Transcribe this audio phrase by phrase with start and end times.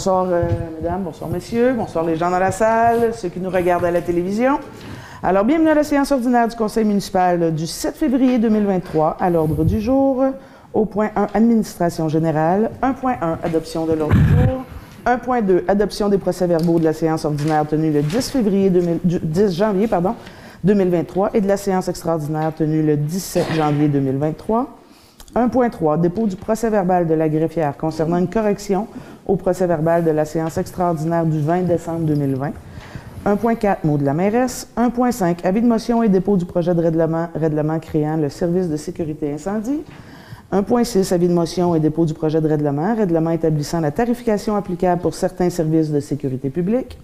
[0.00, 0.44] Bonsoir, euh,
[0.80, 4.00] mesdames, bonsoir, messieurs, bonsoir les gens dans la salle, ceux qui nous regardent à la
[4.00, 4.58] télévision.
[5.22, 9.18] Alors, bienvenue à la séance ordinaire du Conseil municipal du 7 février 2023.
[9.20, 10.24] À l'ordre du jour,
[10.72, 12.70] au point 1, administration générale.
[12.82, 14.64] 1.1, adoption de l'ordre du jour.
[15.04, 20.14] 1.2, adoption des procès-verbaux de la séance ordinaire tenue le 10, février 10 janvier pardon,
[20.64, 24.79] 2023 et de la séance extraordinaire tenue le 17 janvier 2023.
[25.34, 28.88] 1.3, dépôt du procès-verbal de la greffière concernant une correction
[29.26, 32.52] au procès-verbal de la séance extraordinaire du 20 décembre 2020.
[33.26, 34.66] 1.4, mot de la mairesse.
[34.76, 38.76] 1.5, avis de motion et dépôt du projet de règlement, règlement créant le service de
[38.76, 39.82] sécurité incendie.
[40.52, 45.00] 1.6, avis de motion et dépôt du projet de règlement, règlement établissant la tarification applicable
[45.00, 46.98] pour certains services de sécurité publique.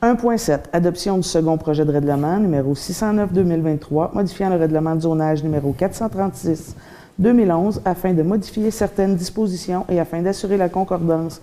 [0.00, 5.72] 1.7, adoption du second projet de règlement numéro 609-2023, modifiant le règlement de zonage numéro
[5.72, 6.76] 436
[7.18, 11.40] 2011 afin de modifier certaines dispositions et afin d'assurer la concordance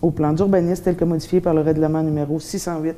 [0.00, 2.94] au plan d'urbanisme tel que modifié par le règlement numéro 608-2023.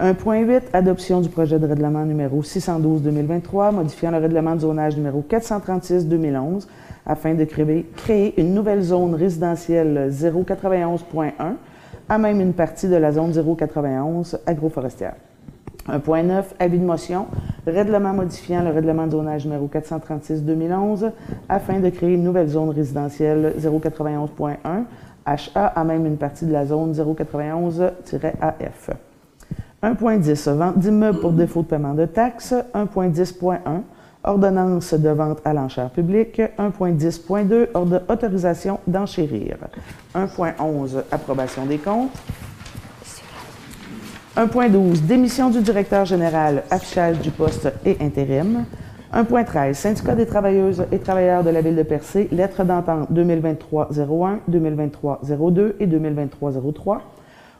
[0.00, 6.66] 1.8, adoption du projet de règlement numéro 612-2023, modifiant le règlement de zonage numéro 436-2011
[7.06, 11.32] afin de créer, créer, une nouvelle zone résidentielle 091.1
[12.08, 15.14] à même une partie de la zone 091 agroforestière.
[15.88, 17.26] 1.9, avis de motion,
[17.66, 21.10] règlement modifiant le règlement de zonage numéro 436-2011
[21.48, 24.56] afin de créer une nouvelle zone résidentielle 091.1
[25.26, 28.90] HA à même une partie de la zone 091-AF.
[29.82, 32.54] 1.10, vente d'immeubles pour défaut de paiement de taxes.
[32.74, 33.58] 1.10.1,
[34.24, 36.40] ordonnance de vente à l'enchère publique.
[36.58, 39.56] 1.10.2, autorisation d'enchérir.
[40.14, 42.10] 1.11, approbation des comptes.
[44.34, 48.64] 1.12, démission du directeur général, affichage du poste et intérim.
[49.12, 55.74] 1.13, syndicat des travailleuses et travailleurs de la ville de Percé, lettre d'entente 2023-01, 2023-02
[55.80, 57.00] et 2023-03.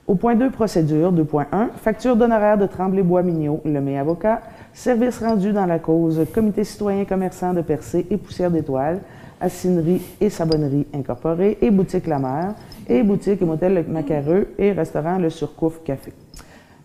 [0.06, 1.44] Au point 2, procédure 2.1,
[1.77, 4.41] facture d'honoraires de Tremblay-Bois-Mignot, le avocat,
[4.72, 9.00] service rendu dans la cause Comité citoyen commerçant de Percé et Poussière d'étoiles,
[9.43, 12.55] assinerie et savonnerie incorporée et boutique La Mer,
[12.88, 16.15] et boutique et motel Macareux et restaurant Le Surcouf Café.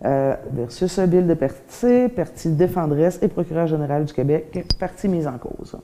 [0.05, 5.39] Euh, versus Ville de Percy, partie défendresse et procureur général du Québec, partie mise en
[5.39, 5.75] cause.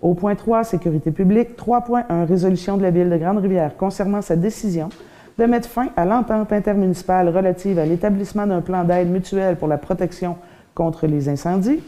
[0.00, 4.88] Au point 3, sécurité publique, 3.1, résolution de la Ville de Grande-Rivière concernant sa décision
[5.36, 9.78] de mettre fin à l'entente intermunicipale relative à l'établissement d'un plan d'aide mutuelle pour la
[9.78, 10.36] protection
[10.74, 11.80] contre les incendies.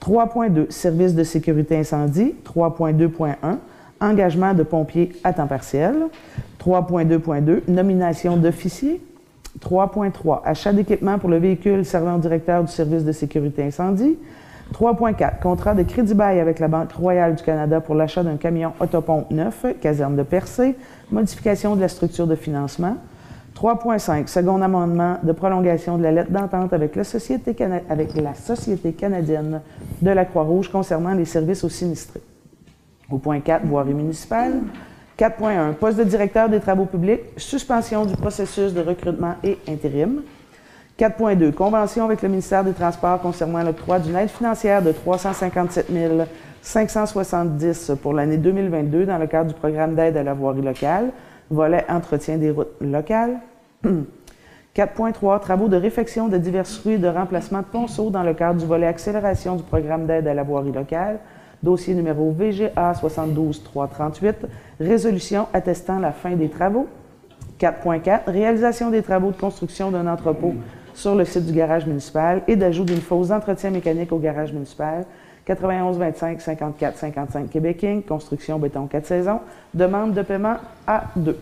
[0.00, 2.34] 3.2, service de sécurité incendie.
[2.44, 3.36] 3.2.1,
[4.00, 5.94] engagement de pompiers à temps partiel.
[6.60, 9.00] 3.2.2, nomination d'officiers.
[9.60, 14.18] 3.3, achat d'équipement pour le véhicule servant au directeur du service de sécurité incendie.
[14.72, 18.72] 3.4, contrat de crédit bail avec la Banque royale du Canada pour l'achat d'un camion
[18.80, 20.74] autopompe neuf, caserne de Percé,
[21.10, 22.96] modification de la structure de financement.
[23.54, 27.54] 3.5, second amendement de prolongation de la lettre d'entente avec la Société,
[27.88, 29.60] avec la Société canadienne
[30.02, 32.22] de la Croix-Rouge concernant les services aux sinistrés.
[33.10, 34.54] Au point 4, voirie municipale.
[35.18, 40.22] 4.1, poste de directeur des travaux publics, suspension du processus de recrutement et intérim.
[40.98, 45.86] 4.2, convention avec le ministère des Transports concernant l'octroi d'une aide financière de 357
[46.62, 51.10] 570 pour l'année 2022 dans le cadre du programme d'aide à la voirie locale,
[51.50, 53.38] volet entretien des routes locales.
[54.74, 58.66] 4.3, travaux de réfection de divers fruits de remplacement de ponceaux dans le cadre du
[58.66, 61.20] volet accélération du programme d'aide à la voirie locale,
[61.64, 64.46] dossier numéro VGA 72338,
[64.78, 66.86] résolution attestant la fin des travaux.
[67.58, 70.54] 4.4, réalisation des travaux de construction d'un entrepôt
[70.92, 75.06] sur le site du garage municipal et d'ajout d'une fosse d'entretien mécanique au garage municipal.
[75.46, 79.40] 91 25 54 55 Québec construction béton 4 saisons,
[79.74, 80.56] demande de paiement
[80.88, 81.34] A2.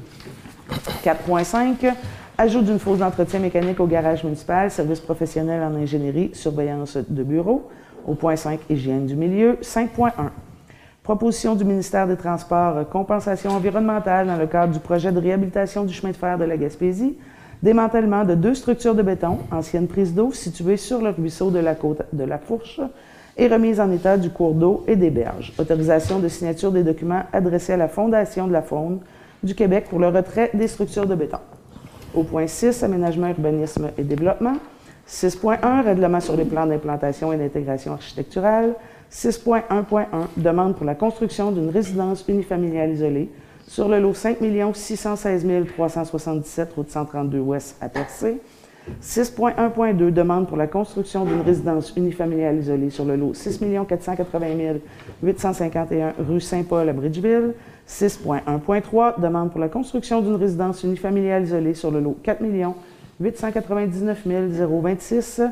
[1.05, 1.93] 4.5,
[2.37, 7.69] ajout d'une fosse d'entretien mécanique au garage municipal, service professionnel en ingénierie, surveillance de bureau.
[8.07, 9.59] Au point 5, hygiène du milieu.
[9.63, 10.11] 5.1,
[11.03, 15.93] proposition du ministère des Transports, compensation environnementale dans le cadre du projet de réhabilitation du
[15.93, 17.17] chemin de fer de la Gaspésie.
[17.63, 21.77] Démantèlement de deux structures de béton, ancienne prise d'eau située sur le ruisseau de la
[21.77, 22.81] côte de la Fourche
[23.37, 25.53] et remise en état du cours d'eau et des berges.
[25.59, 28.99] Autorisation de signature des documents adressés à la Fondation de la faune
[29.45, 31.39] du Québec pour le retrait des structures de béton.
[32.15, 34.55] Au point 6, aménagement, urbanisme et développement.
[35.13, 38.75] 6.1, règlement sur les plans d'implantation et d'intégration architecturale.
[39.13, 40.07] 6.1.1,
[40.39, 43.29] demande pour la construction d'une résidence unifamiliale isolée
[43.67, 44.39] sur le lot 5
[44.73, 48.41] 616 377 route 132 Ouest à Percé.
[49.03, 54.79] 6.1.2, demande pour la construction d'une résidence unifamiliale isolée sur le lot 6 480
[55.23, 57.53] 851 rue Saint-Paul à Bridgeville.
[57.87, 62.41] 6.1.3, demande pour la construction d'une résidence unifamiliale isolée sur le lot 4
[63.21, 65.43] 899 026,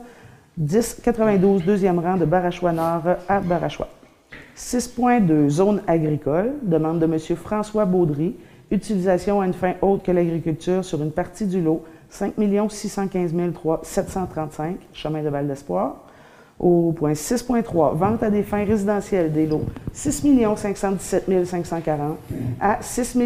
[0.58, 3.88] 1092, deuxième rang de Barachois Nord à Barachois.
[4.56, 7.18] 6.2, zone agricole, demande de M.
[7.36, 8.36] François Baudry,
[8.70, 12.34] utilisation à une fin autre que l'agriculture sur une partie du lot 5
[12.68, 13.32] 615
[13.82, 15.96] 735, chemin de Val d'Espoir.
[16.58, 19.64] Au point 6.3, vente à des fins résidentielles des lots
[19.94, 20.26] 6
[20.56, 22.18] 517 540
[22.60, 23.16] à 6,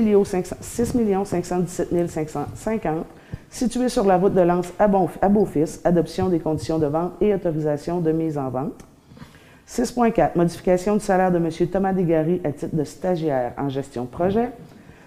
[1.24, 3.06] 517 550,
[3.54, 8.00] situés sur la route de Lens à, Beaufils, adoption des conditions de vente et autorisation
[8.00, 8.84] de mise en vente.
[9.68, 11.48] 6.4, modification du salaire de M.
[11.70, 14.50] Thomas Desgaris à titre de stagiaire en gestion de projet.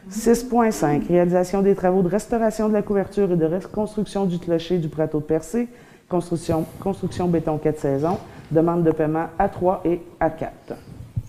[0.10, 4.88] 6.5, réalisation des travaux de restauration de la couverture et de reconstruction du clocher du
[4.88, 5.68] plateau de Percé
[6.08, 8.18] construction, béton 4 saisons,
[8.50, 10.78] demande de paiement A3 et A4.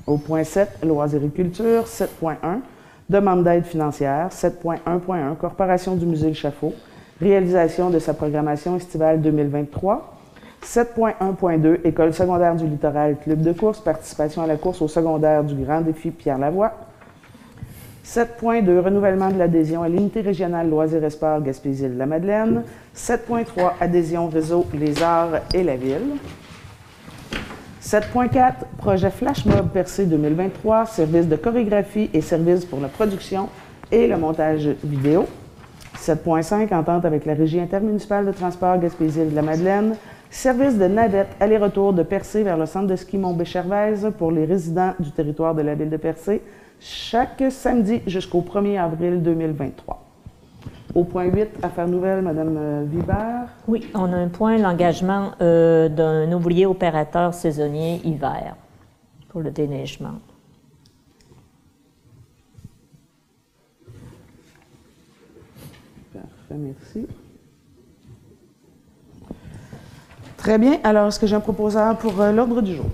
[0.07, 2.61] Au point 7, loisirs-culture, 7.1,
[3.11, 6.75] demande d'aide financière, 7.1.1, Corporation du musée Le Chafaud,
[7.21, 10.15] réalisation de sa programmation estivale 2023.
[10.65, 15.55] 7.1.2, École secondaire du littoral, club de course, participation à la course au secondaire du
[15.55, 16.73] Grand Défi Pierre Lavoie.
[18.05, 22.63] 7.2, renouvellement de l'adhésion à l'unité régionale Loisirs et Sports Gaspésie-de-la-Madeleine.
[22.97, 26.17] 7.3, adhésion réseau Les Arts et la Ville.
[27.83, 33.49] 7.4, projet Flash Mob Percé 2023, service de chorégraphie et service pour la production
[33.93, 35.27] et le montage vidéo.
[36.01, 39.97] 7.5, entente avec la Régie intermunicipale de transport Gaspésie-de-la-Madeleine.
[40.31, 44.95] Service de navette aller-retour de Percé vers le centre de ski Mont-Béchervaise pour les résidents
[44.99, 46.43] du territoire de la ville de Percé
[46.81, 50.05] chaque samedi jusqu'au 1er avril 2023.
[50.95, 53.49] Au point 8, affaires nouvelles, Mme euh, Vibert.
[53.67, 58.57] Oui, on a un point, l'engagement euh, d'un ouvrier opérateur saisonnier hiver
[59.29, 60.15] pour le déneigement.
[66.15, 67.07] Parfait, merci.
[70.37, 70.79] Très bien.
[70.85, 72.87] Alors, est-ce que j'ai un proposeur pour euh, l'ordre du jour?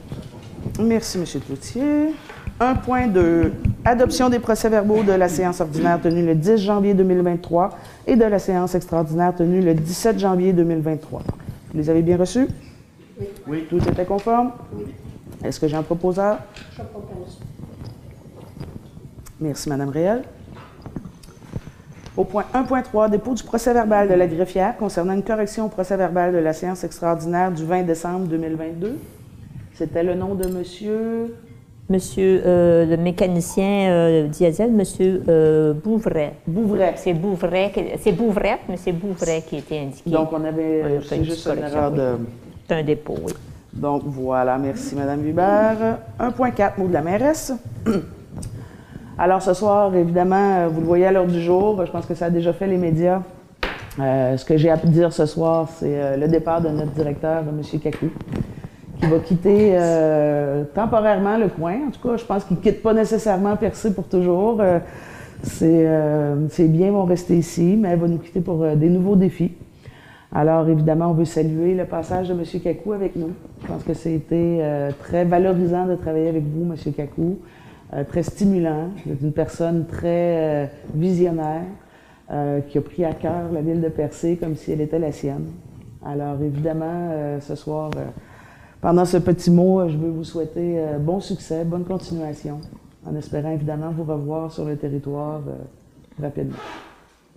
[0.80, 1.24] Merci, M.
[1.46, 2.14] Cloutier.
[2.60, 3.50] 1.2,
[3.84, 8.38] adoption des procès-verbaux de la séance ordinaire tenue le 10 janvier 2023 et de la
[8.38, 11.20] séance extraordinaire tenue le 17 janvier 2023.
[11.20, 12.46] Vous les avez bien reçus?
[13.18, 13.26] Oui.
[13.48, 13.66] Oui.
[13.68, 14.52] Tout était conforme?
[14.72, 14.84] Oui.
[15.42, 16.38] Est-ce que j'ai un proposeur?
[16.76, 17.40] Je propose.
[19.40, 20.22] Merci, Mme Réel.
[22.16, 26.38] Au point 1.3, dépôt du procès-verbal de la greffière concernant une correction au procès-verbal de
[26.38, 28.96] la séance extraordinaire du 20 décembre 2022.
[29.74, 31.34] C'était le nom de monsieur...
[31.90, 36.32] Monsieur euh, le mécanicien euh, diesel, Monsieur euh, Bouvray.
[36.46, 36.94] Bouvray.
[36.96, 40.08] C'est Bouvray, c'est Bouvray, mais c'est Bouvray qui était indiqué.
[40.08, 42.12] Donc on avait c'est juste une erreur de.
[42.66, 43.34] C'est un dépôt, oui.
[43.74, 45.98] Donc voilà, merci Madame Hubert.
[46.18, 47.52] 1.4, mot de la mairesse.
[49.18, 52.26] Alors ce soir, évidemment, vous le voyez à l'heure du jour, je pense que ça
[52.26, 53.22] a déjà fait les médias.
[53.98, 57.80] ce que j'ai à dire ce soir, c'est le départ de notre directeur, M.
[57.80, 58.10] Kakou
[59.00, 61.76] qui va quitter euh, temporairement le coin.
[61.88, 64.60] En tout cas, je pense qu'il ne quitte pas nécessairement Percé pour toujours.
[64.60, 64.78] Euh,
[65.62, 69.52] euh, c'est bien, vont rester ici, mais elle va nous quitter pour des nouveaux défis.
[70.34, 72.42] Alors, évidemment, on veut saluer le passage de M.
[72.62, 73.30] Kakou avec nous.
[73.62, 74.60] Je pense que c'était
[75.00, 76.92] très valorisant de travailler avec vous, M.
[76.92, 77.38] Kakou.
[78.08, 78.90] Très stimulant.
[79.06, 81.62] Vous êtes une personne très visionnaire
[82.68, 85.46] qui a pris à cœur la ville de Percé comme si elle était la sienne.
[86.04, 87.90] Alors, évidemment, ce soir,
[88.84, 92.60] pendant ce petit mot, je veux vous souhaiter euh, bon succès, bonne continuation,
[93.06, 96.58] en espérant évidemment vous revoir sur le territoire euh, rapidement.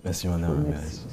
[0.04, 0.66] Merci, madame.
[0.68, 1.06] Merci.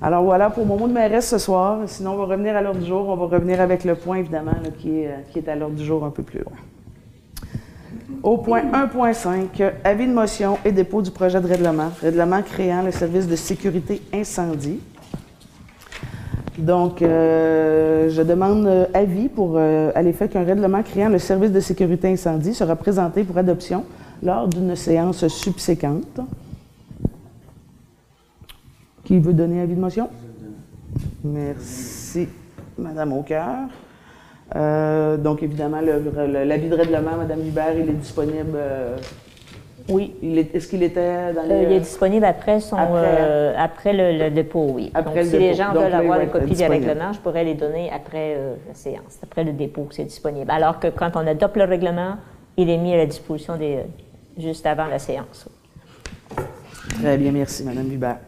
[0.00, 1.80] Alors voilà pour mon mot de mairesse ce soir.
[1.86, 3.08] Sinon, on va revenir à l'ordre du jour.
[3.08, 5.84] On va revenir avec le point, évidemment, qui, est, euh, qui est à l'ordre du
[5.84, 6.52] jour un peu plus loin.
[8.22, 11.90] Au point 1.5, avis de motion et dépôt du projet de règlement.
[12.00, 14.80] Règlement créant le service de sécurité incendie.
[16.58, 21.52] Donc, euh, je demande euh, avis pour euh, à l'effet qu'un règlement créant le service
[21.52, 23.84] de sécurité incendie sera présenté pour adoption
[24.22, 26.20] lors d'une séance subséquente.
[29.04, 30.08] Qui veut donner avis de motion?
[31.22, 32.28] Merci,
[32.78, 33.68] Madame Aucœur.
[34.54, 38.58] Donc, évidemment, l'avis de règlement, Madame Hubert, il est disponible
[39.88, 40.14] oui.
[40.52, 41.62] Est-ce qu'il était dans les...
[41.62, 44.90] il est disponible après, son, après, euh, le, dépôt, oui.
[44.94, 47.90] Après Donc, si les gens veulent avoir une copie des règlements, je pourrais les donner
[47.92, 50.50] après euh, la séance, après le dépôt, c'est disponible.
[50.50, 52.16] Alors que quand on adopte le règlement,
[52.56, 53.80] il est mis à la disposition des,
[54.38, 55.48] juste avant la séance.
[57.00, 58.18] Très bien, merci, Mme Hubert.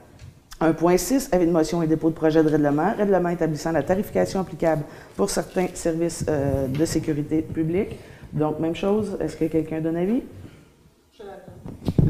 [0.60, 2.92] 1.6, avis de motion et dépôt de projet de règlement.
[2.96, 4.82] Règlement établissant la tarification applicable
[5.16, 7.98] pour certains services euh, de sécurité publique.
[8.32, 10.22] Donc, même chose, est-ce que quelqu'un donne avis?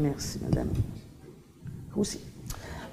[0.01, 0.69] Merci, madame.
[1.95, 2.21] Aussi.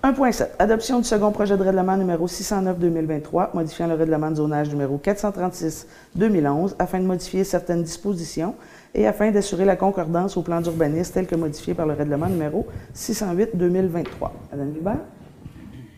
[0.02, 0.50] 1.7.
[0.58, 6.75] Adoption du second projet de règlement numéro 609-2023, modifiant le règlement de zonage numéro 436-2011
[6.78, 8.54] afin de modifier certaines dispositions
[8.94, 12.66] et afin d'assurer la concordance au plan d'urbanisme tel que modifié par le règlement numéro
[12.94, 14.30] 608-2023.
[14.52, 14.98] Madame Vibert?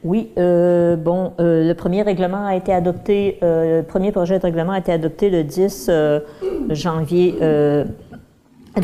[0.05, 4.43] Oui, euh, bon, euh, le premier règlement a été adopté, euh, le premier projet de
[4.43, 5.91] règlement a été adopté le 10
[6.71, 7.35] janvier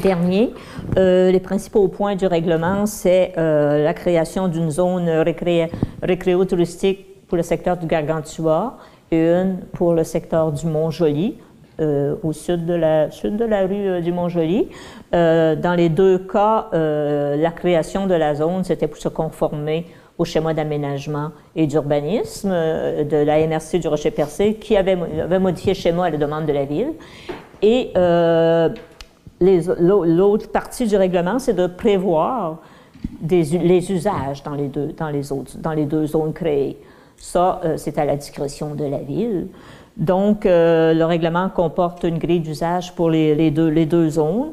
[0.03, 0.53] dernier.
[0.97, 5.09] les principaux points du règlement, c'est la création d'une zone
[6.03, 8.79] récréo-touristique pour le secteur du Gargantua
[9.13, 11.37] et une pour le secteur du Mont-Joli.
[11.79, 14.69] au sud de la, sud de la rue du Mont-Joli.
[15.13, 19.87] dans les deux cas, la création de la zone, c'était pour se conformer
[20.19, 24.97] au schéma d'aménagement et d'urbanisme euh, de la MRC du Rocher-Percé qui avait,
[25.39, 26.93] modifié le schéma à la demande de la ville.
[27.63, 28.69] Et euh,
[29.41, 32.59] l'autre partie du règlement, c'est de prévoir
[33.29, 36.79] les usages dans les, deux, dans, les autres, dans les deux zones créées.
[37.17, 39.49] Ça, euh, c'est à la discrétion de la ville.
[39.97, 44.51] Donc, le règlement comporte une grille d'usage pour les, deux, les deux zones.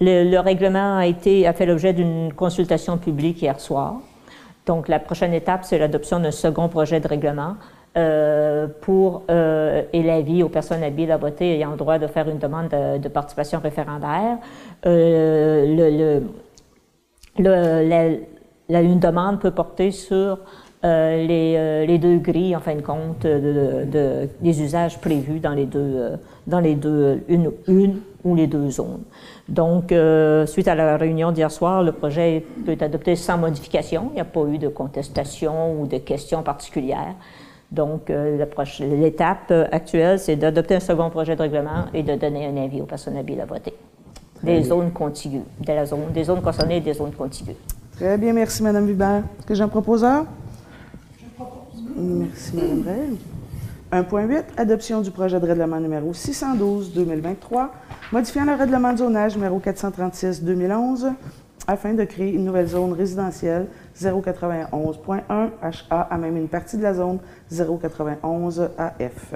[0.00, 4.00] Le, le, règlement a, été, a fait l'objet d'une consultation publique hier soir.
[4.70, 7.56] Donc, la prochaine étape, c'est l'adoption d'un second projet de règlement
[7.98, 12.28] euh, pour euh, et l'avis aux personnes habiles à voter ayant le droit de faire
[12.28, 14.38] une demande de, participation référendaire.
[14.86, 16.20] Euh,
[17.36, 20.38] une demande peut porter sur
[20.84, 26.12] les, deux grilles, en fin de compte, de, des usages prévus dans les deux,
[26.46, 29.02] dans les deux une, une ou les deux zones.
[29.50, 34.10] Donc, euh, suite à la réunion d'hier soir, le projet peut être adopté sans modification.
[34.12, 37.16] Il n'y a pas eu de contestation ou de questions particulières.
[37.72, 38.46] Donc, euh,
[38.80, 42.86] l'étape actuelle, c'est d'adopter un second projet de règlement et de donner un avis aux
[42.86, 43.74] personnes habiles à voter.
[44.42, 47.56] Des zones contiguës, de la zone, des zones concernées et des zones contiguës.
[47.96, 49.24] Très bien, merci, Mme Hubert.
[49.38, 49.68] Est-ce que j'ai un?
[49.68, 50.26] Proposeur?
[51.18, 51.82] Je propose.
[51.96, 53.16] Merci, Mme
[53.92, 57.68] 1.8, adoption du projet de règlement numéro 612-2023
[58.12, 61.12] modifiant le règlement de zonage numéro 436-2011
[61.66, 63.66] afin de créer une nouvelle zone résidentielle
[64.00, 65.22] 091.1
[65.90, 67.18] HA à même une partie de la zone
[67.50, 69.34] 091 AF.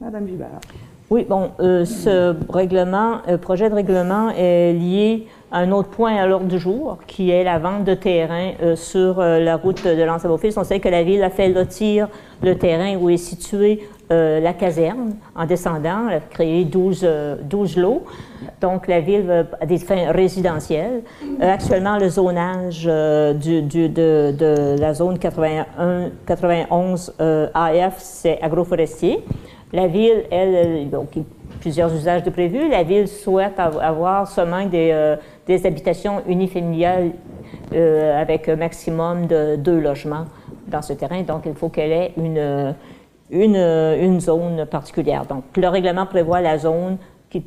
[0.00, 0.60] Madame Vibert.
[1.08, 6.26] Oui, bon, euh, ce règlement, euh, projet de règlement est lié un autre point à
[6.26, 10.34] l'ordre du jour, qui est la vente de terrain euh, sur la route de l'ensemble
[10.34, 10.56] office.
[10.56, 12.08] On sait que la ville a fait lotir
[12.42, 17.08] le terrain où est située la caserne en descendant, elle a créé 12,
[17.42, 18.04] 12 lots.
[18.60, 21.02] Donc, la ville a des fins résidentielles.
[21.40, 27.14] actuellement, le zonage de, la zone 81, 91
[27.52, 29.24] AF, c'est agroforestier.
[29.72, 31.08] La ville, elle, donc,
[31.60, 32.68] plusieurs usages de prévus.
[32.68, 37.12] La ville souhaite avoir seulement des, euh, des habitations unifamiliales
[37.72, 40.24] euh, avec un maximum de deux logements
[40.66, 41.22] dans ce terrain.
[41.22, 42.74] Donc, il faut qu'elle ait une,
[43.30, 45.24] une, une, zone particulière.
[45.26, 46.98] Donc, le règlement prévoit la zone,
[47.30, 47.44] qui,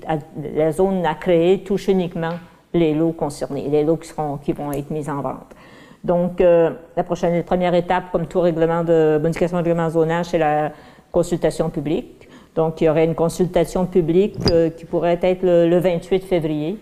[0.55, 2.33] la zone à créer touche uniquement
[2.73, 5.55] les lots concernés, les lots qui, seront, qui vont être mis en vente.
[6.03, 10.37] Donc, euh, la prochaine, première étape, comme tout règlement de bonification de règlement zonage, c'est
[10.37, 10.71] la
[11.11, 12.29] consultation publique.
[12.55, 16.77] Donc, il y aurait une consultation publique euh, qui pourrait être le, 28 février,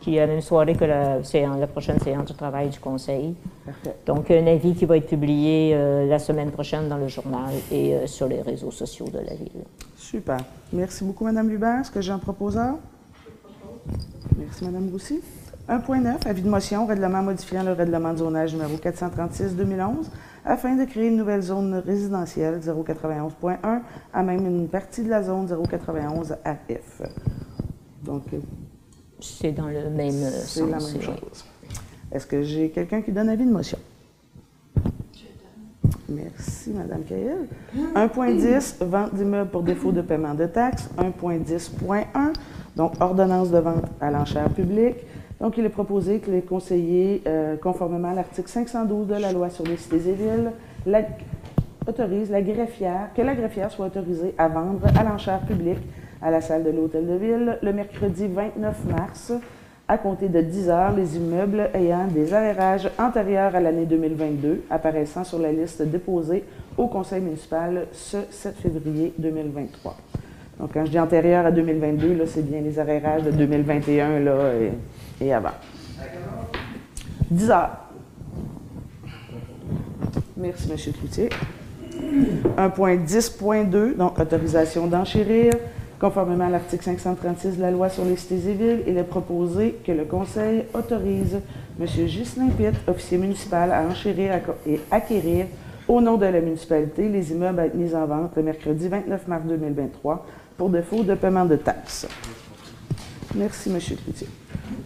[0.00, 3.34] qui est la même soirée que la, la, prochaine séance de travail du Conseil.
[4.06, 7.94] Donc, un avis qui va être publié euh, la semaine prochaine dans le journal et
[7.94, 9.64] euh, sur les réseaux sociaux de la Ville.
[9.96, 10.38] Super.
[10.72, 11.80] Merci beaucoup, Mme Hubert.
[11.80, 12.18] Est-ce que j'ai un?
[12.18, 12.76] Proposeur?
[14.38, 15.20] Merci, Mme Roussy.
[15.68, 20.06] 1.9, avis de motion, règlement modifiant le règlement de zonage numéro 436-2011
[20.44, 23.80] afin de créer une nouvelle zone résidentielle 091.1
[24.12, 27.02] à même une partie de la zone 091 AF.
[28.02, 28.24] Donc,
[29.22, 30.44] c'est dans le même sens.
[30.46, 31.44] C'est la même chose.
[32.12, 33.78] Est-ce que j'ai quelqu'un qui donne avis de motion?
[36.08, 37.46] Merci, Mme Cahill.
[37.94, 40.90] 1.10, vente d'immeubles pour défaut de paiement de taxes.
[40.98, 42.04] 1.10.1,
[42.76, 44.96] donc ordonnance de vente à l'enchère publique.
[45.40, 49.48] Donc, il est proposé que les conseillers, euh, conformément à l'article 512 de la loi
[49.48, 50.50] sur les cités et villes,
[50.84, 51.02] la,
[51.86, 55.78] autorisent la greffière, que la greffière soit autorisée à vendre à l'enchère publique
[56.22, 59.32] à la salle de l'Hôtel de Ville le mercredi 29 mars
[59.88, 65.24] à compter de 10 heures les immeubles ayant des avérages antérieurs à l'année 2022 apparaissant
[65.24, 66.44] sur la liste déposée
[66.78, 69.96] au conseil municipal ce 7 février 2023.
[70.60, 74.52] Donc, quand je dis antérieur à 2022, c'est bien les avérages de 2021 là,
[75.20, 75.48] et avant.
[77.30, 77.76] 10 heures.
[80.36, 80.92] Merci, M.
[80.92, 81.28] Cloutier.
[82.56, 85.52] 1.10.2, donc autorisation d'enchérir.
[86.00, 89.76] Conformément à l'article 536 de la loi sur les cités et villes, il est proposé
[89.84, 91.40] que le Conseil autorise
[91.78, 91.86] M.
[92.06, 95.44] Ghislain Pitt, officier municipal, à enchérir et acquérir
[95.86, 99.28] au nom de la municipalité les immeubles à être mis en vente le mercredi 29
[99.28, 100.24] mars 2023
[100.56, 102.08] pour défaut de paiement de taxes.
[103.34, 103.78] Merci, M.
[103.78, 104.28] Cloutier.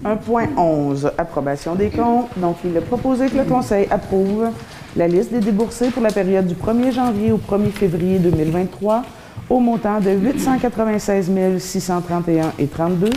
[0.05, 2.37] 1.11, approbation des comptes.
[2.39, 4.49] Donc, il est proposé que le Conseil approuve
[4.97, 9.05] la liste des déboursés pour la période du 1er janvier au 1er février 2023
[9.51, 13.11] au montant de 896 631 et 32.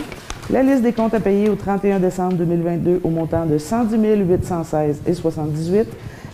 [0.50, 5.02] La liste des comptes à payer au 31 décembre 2022 au montant de 110 816
[5.06, 5.88] et 78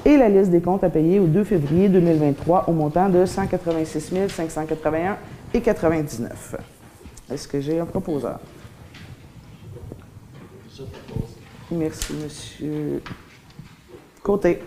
[0.05, 4.13] et la liste des comptes à payer au 2 février 2023 au montant de 186
[4.29, 5.17] 581
[5.53, 6.57] et 99.
[7.33, 8.39] Est-ce que j'ai un proposeur?
[11.71, 13.03] Merci, Monsieur
[14.23, 14.61] Côté.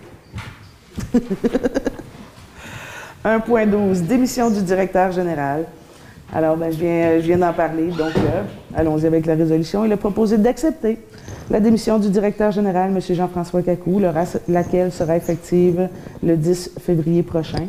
[3.25, 5.65] 1.12, démission du directeur général.
[6.33, 8.43] Alors, ben, je viens, je viens d'en parler, donc euh,
[8.75, 9.85] allons-y avec la résolution.
[9.85, 10.99] Il a proposé d'accepter
[11.49, 12.99] la démission du directeur général, M.
[13.15, 14.01] Jean-François Cacou,
[14.47, 15.87] laquelle sera effective
[16.21, 17.67] le 10 février prochain,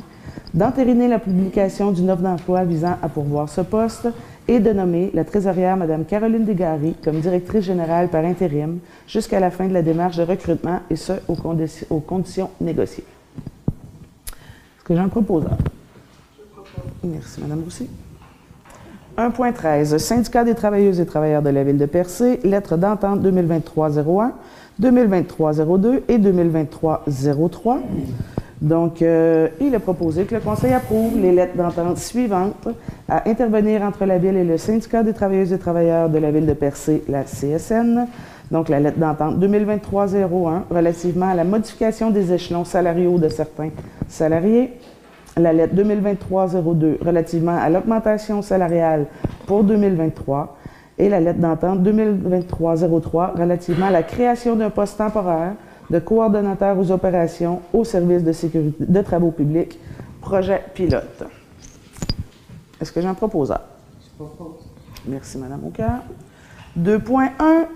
[0.54, 4.08] d'entériner la publication d'une offre d'emploi visant à pourvoir ce poste
[4.48, 9.50] et de nommer la trésorière Mme Caroline Desgaris comme directrice générale par intérim jusqu'à la
[9.50, 13.04] fin de la démarche de recrutement, et ce, aux conditions négociées
[14.88, 15.44] que j'en propose.
[17.04, 17.88] Merci, Mme Roussy.
[19.18, 19.98] 1.13.
[19.98, 24.30] Syndicat des travailleuses et travailleurs de la Ville de Percé, lettre d'entente 2023-01,
[24.80, 27.78] 2023-02 et 2023-03.
[28.60, 32.68] Donc, euh, il est proposé que le Conseil approuve les lettres d'entente suivantes
[33.08, 36.46] à intervenir entre la Ville et le Syndicat des travailleuses et travailleurs de la Ville
[36.46, 38.06] de Percé, la CSN.
[38.50, 43.70] Donc, la lettre d'entente 2023-01 relativement à la modification des échelons salariaux de certains
[44.08, 44.72] salariés,
[45.36, 49.06] la lettre 2023-02 relativement à l'augmentation salariale
[49.46, 50.56] pour 2023
[50.98, 55.52] et la lettre d'entente 2023-03 relativement à la création d'un poste temporaire
[55.90, 59.78] de coordonnateur aux opérations au service de sécurité de travaux publics,
[60.20, 61.24] projet pilote.
[62.80, 63.14] Est-ce que j'ai un?
[63.14, 63.60] Proposeur?
[65.06, 66.02] Merci, Mme Aucœur.
[66.78, 67.30] 2.1,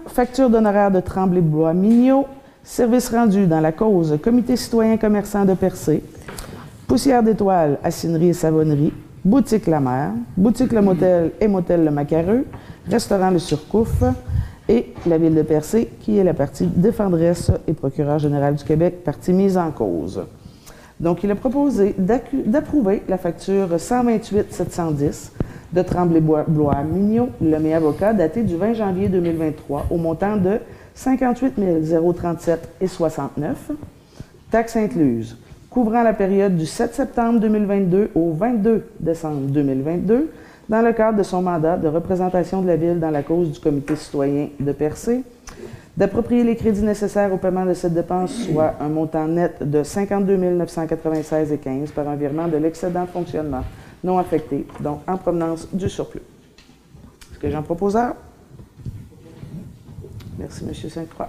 [0.06, 2.26] facture d'honoraires de Tremblay-Bois-Mignot,
[2.64, 6.02] service rendu dans la cause Comité citoyen commerçant de Percé,
[6.86, 8.92] Poussière d'étoiles, assinerie et savonnerie,
[9.24, 12.44] boutique La Mer, boutique Le Motel et Motel Le Macareux,
[12.88, 14.02] restaurant Le Surcouf.
[14.68, 19.02] Et la ville de Percé, qui est la partie défendresse et procureur général du Québec,
[19.02, 20.22] partie mise en cause.
[21.00, 25.30] Donc, il a proposé d'approuver la facture 128-710
[25.72, 30.58] de Tremblay-Blois Mignot, le avocat, datée du 20 janvier 2023, au montant de
[30.94, 31.54] 58
[32.16, 33.70] 037 et 69,
[34.50, 35.36] taxes incluses
[35.72, 40.30] couvrant la période du 7 septembre 2022 au 22 décembre 2022
[40.68, 43.58] dans le cadre de son mandat de représentation de la Ville dans la cause du
[43.58, 45.22] Comité citoyen de Percé,
[45.96, 50.36] d'approprier les crédits nécessaires au paiement de cette dépense, soit un montant net de 52
[50.36, 53.62] 996 et 15 par un virement de l'excédent de fonctionnement
[54.04, 56.22] non affecté, donc en provenance du surplus.
[57.30, 57.98] Est-ce que j'en propose?
[60.38, 60.90] Merci, M.
[60.90, 61.28] Sainte-Croix.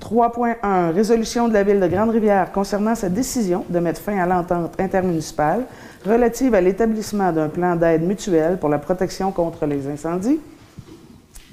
[0.00, 0.92] 3.1.
[0.92, 5.64] Résolution de la Ville de Grande-Rivière concernant sa décision de mettre fin à l'entente intermunicipale
[6.04, 10.38] relative à l'établissement d'un plan d'aide mutuelle pour la protection contre les incendies.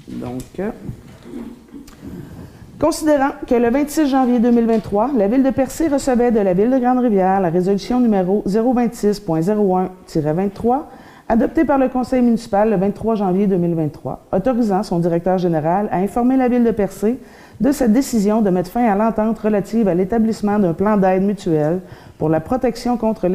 [0.06, 0.70] Donc, euh,
[2.78, 6.78] considérant que le 26 janvier 2023, la Ville de Percé recevait de la Ville de
[6.78, 10.82] Grande-Rivière la résolution numéro 026.01-23
[11.28, 16.36] adoptée par le Conseil municipal le 23 janvier 2023, autorisant son directeur général à informer
[16.36, 17.18] la Ville de Percé
[17.60, 21.80] de cette décision de mettre fin à l'entente relative à l'établissement d'un plan d'aide mutuelle
[22.18, 23.28] pour la protection contre,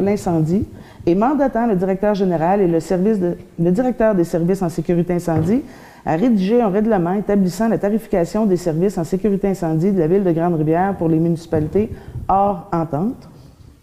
[0.00, 0.66] l'incendie
[1.06, 5.62] et mandatant le directeur général et le directeur des services en sécurité incendie
[6.06, 10.22] à rédiger un règlement établissant la tarification des services en sécurité incendie de la ville
[10.22, 11.90] de Grande-Rivière pour les municipalités
[12.28, 13.28] hors entente,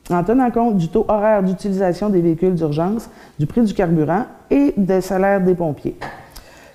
[0.09, 3.09] en tenant compte du taux horaire d'utilisation des véhicules d'urgence,
[3.39, 5.97] du prix du carburant et des salaires des pompiers.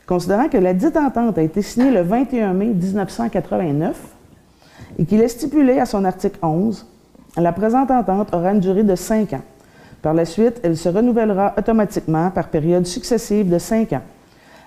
[0.07, 4.01] Considérant que la dite entente a été signée le 21 mai 1989
[4.99, 6.87] et qu'il est stipulé à son article 11,
[7.37, 9.43] la présente entente aura une durée de cinq ans.
[10.01, 14.03] Par la suite, elle se renouvellera automatiquement par période successive de cinq ans,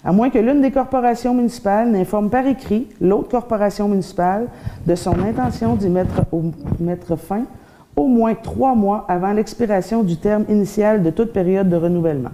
[0.04, 4.48] à moins que l'une des corporations municipales n'informe par écrit l'autre corporation municipale
[4.86, 7.45] de son intention d'y mettre fin
[8.00, 12.32] au moins trois mois avant l'expiration du terme initial de toute période de renouvellement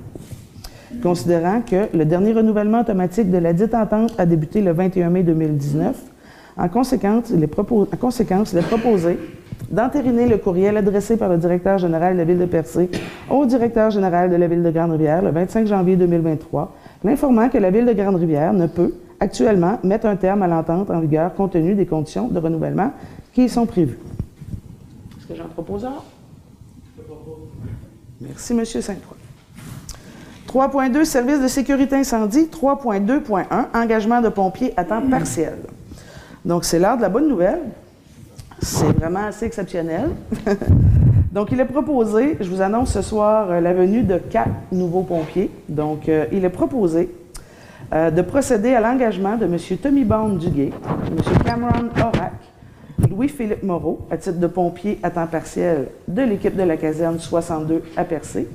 [1.02, 5.24] considérant que le dernier renouvellement automatique de la dite entente a débuté le 21 mai
[5.24, 5.96] 2019.
[6.58, 9.20] En conséquence, il est, proposé
[9.70, 12.90] d'entériner le courriel adressé par le directeur général de la Ville de Percé
[13.30, 16.74] au directeur général de la Ville de Grande-Rivière le 25 janvier 2023,
[17.04, 21.00] l'informant que la Ville de Grande-Rivière ne peut, actuellement, mettre un terme à l'entente en
[21.02, 22.92] vigueur compte tenu des conditions de renouvellement
[23.34, 24.00] qui y sont prévues.
[25.26, 25.96] Est-ce que j'en propose un?
[28.22, 28.64] Merci, M.
[28.64, 29.18] Saint-Croix.
[30.48, 32.44] 3.2, service de sécurité incendie.
[32.44, 35.58] 3.2.1, engagement de pompiers à temps partiel.
[36.46, 37.62] Donc, c'est l'heure de la bonne nouvelle.
[38.62, 40.12] C'est vraiment assez exceptionnel.
[41.32, 45.02] Donc, il est proposé, je vous annonce ce soir euh, la venue de quatre nouveaux
[45.02, 45.50] pompiers.
[45.68, 47.10] Donc, euh, il est proposé
[47.94, 49.58] euh, de procéder à l'engagement de M.
[49.82, 50.72] Tommy Bond Duguay,
[51.08, 51.18] M.
[51.44, 52.34] Cameron Orac,
[53.10, 57.84] Louis-Philippe Moreau, à titre de pompier à temps partiel de l'équipe de la caserne 62
[57.98, 58.48] à Percé,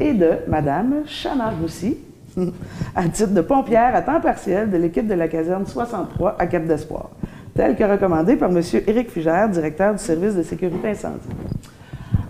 [0.00, 1.98] et de Mme Chana Roussy,
[2.94, 6.66] à titre de pompière à temps partiel de l'équipe de la caserne 63 à Cap
[6.66, 7.10] d'Espoir,
[7.54, 8.62] tel que recommandé par M.
[8.86, 11.28] Éric Fugère, directeur du service de sécurité incendie.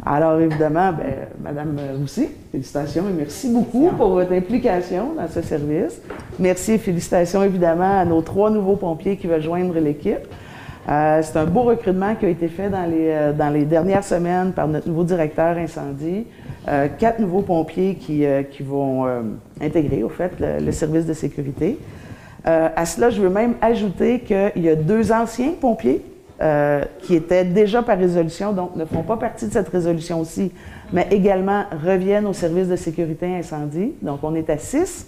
[0.04, 6.00] Alors, évidemment, ben, Madame Roussy, félicitations et merci beaucoup pour votre implication dans ce service.
[6.40, 10.26] Merci et félicitations, évidemment, à nos trois nouveaux pompiers qui veulent joindre l'équipe.
[10.88, 14.02] Euh, c'est un beau recrutement qui a été fait dans les, euh, dans les dernières
[14.02, 16.26] semaines par notre nouveau directeur incendie.
[16.68, 19.06] Euh, quatre nouveaux pompiers qui, qui vont
[19.60, 21.78] intégrer, au fait, le, service de sécurité.
[22.44, 26.02] à cela, je veux même ajouter qu'il y a deux anciens pompiers
[27.00, 30.52] qui étaient déjà par résolution, donc ne font pas partie de cette résolution aussi,
[30.92, 33.92] mais également reviennent au service de sécurité incendie.
[34.00, 35.06] Donc, on est à six.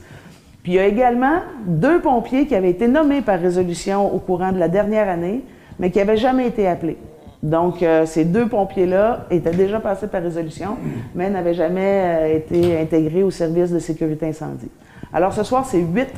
[0.65, 4.51] Puis il y a également deux pompiers qui avaient été nommés par résolution au courant
[4.51, 5.43] de la dernière année,
[5.79, 6.99] mais qui n'avaient jamais été appelés.
[7.45, 10.79] Donc, euh, ces deux pompiers-là étaient déjà passés par résolution,
[11.15, 14.71] mais n'avaient jamais euh, été intégrés au service de sécurité incendie.
[15.13, 16.09] Alors, ce soir, c'est huit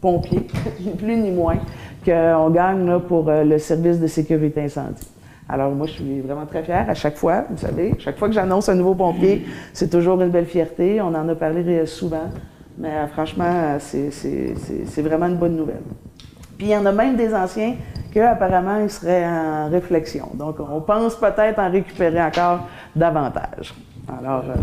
[0.00, 0.46] pompiers,
[0.80, 1.58] ni plus ni moins,
[2.02, 5.06] qu'on gagne pour euh, le service de sécurité incendie.
[5.46, 8.34] Alors, moi, je suis vraiment très fière à chaque fois, vous savez, chaque fois que
[8.34, 11.02] j'annonce un nouveau pompier, c'est toujours une belle fierté.
[11.02, 12.30] On en a parlé souvent,
[12.78, 15.82] mais franchement, c'est vraiment une bonne nouvelle.
[16.62, 17.74] Puis, il y en a même des anciens
[18.14, 20.28] qu'apparemment, il serait en réflexion.
[20.34, 23.74] Donc, on pense peut-être en récupérer encore davantage.
[24.08, 24.44] Alors.
[24.48, 24.54] Euh,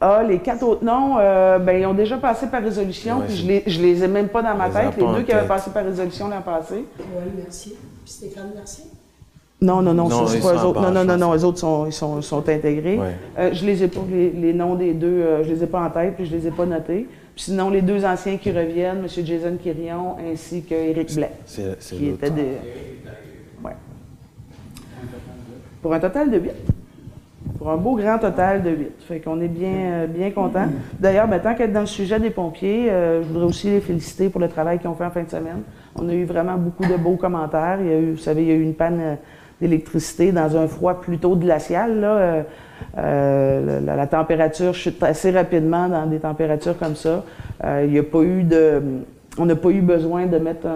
[0.00, 3.46] ah, les quatre autres noms, euh, ben, ils ont déjà passé par résolution, puis je
[3.46, 4.96] les, les ai même pas dans ma tête.
[4.96, 6.86] Les deux qui avaient passé par résolution l'an passé.
[6.98, 7.76] Oui, merci.
[8.02, 8.84] Puis Stéphane Mercier.
[9.60, 10.80] Non, non, non, non, pas eux autres.
[10.80, 12.98] Non, non, non, non, les autres sont, ils sont, sont intégrés.
[13.38, 16.14] Euh, je les ai pas, les, noms des deux, je les ai pas en tête,
[16.16, 19.24] puis je les ai pas notés sinon, les deux anciens qui reviennent, M.
[19.24, 21.32] Jason Quirion ainsi qu'Éric Blais.
[21.44, 22.58] C'est, qui étaient des.
[23.62, 23.72] Ouais.
[25.82, 26.50] Pour un total de 8.
[27.58, 28.90] Pour un beau grand total de 8.
[29.06, 30.66] Fait qu'on est bien, euh, bien content.
[30.98, 34.28] D'ailleurs, ben, tant qu'être dans le sujet des pompiers, euh, je voudrais aussi les féliciter
[34.28, 35.62] pour le travail qu'ils ont fait en fin de semaine.
[35.94, 37.78] On a eu vraiment beaucoup de beaux commentaires.
[37.80, 39.14] Il y a eu, vous savez, il y a eu une panne euh,
[39.60, 42.00] d'électricité dans un froid plutôt glacial.
[42.00, 42.44] Là.
[42.98, 47.24] Euh, la, température chute assez rapidement dans des températures comme ça.
[47.64, 48.82] Euh, il a pas eu de,
[49.38, 50.66] on n'a pas eu besoin de mettre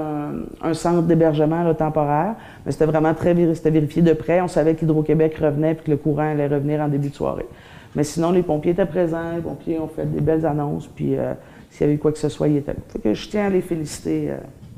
[0.62, 4.40] un, centre d'hébergement temporaire, mais c'était vraiment très c'était vérifié de près.
[4.40, 7.46] On savait qu'Hydro-Québec revenait et que le courant allait revenir en début de soirée.
[7.94, 11.32] Mais sinon, les pompiers étaient présents, les pompiers ont fait des belles annonces, puis euh,
[11.70, 13.12] s'il y avait quoi que ce soit, ils étaient là.
[13.12, 14.30] je tiens à les féliciter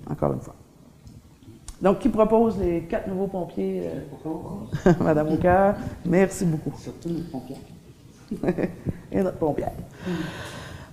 [0.09, 0.55] encore une fois.
[1.83, 3.83] Donc, qui propose les quatre nouveaux pompiers?
[4.27, 5.75] Euh, Madame Aucœur,
[6.07, 6.73] merci beaucoup.
[6.79, 7.59] Surtout notre pompière.
[9.13, 9.73] Et notre pompière.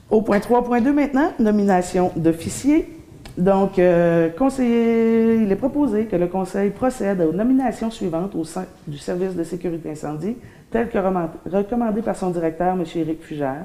[0.10, 2.89] Au point 3.2 maintenant, nomination d'officiers.
[3.38, 8.65] Donc, euh, conseiller, il est proposé que le Conseil procède aux nominations suivantes au sein
[8.88, 10.36] du service de sécurité incendie,
[10.71, 12.84] tel que recommandé par son directeur, M.
[12.95, 13.63] Éric Fugère.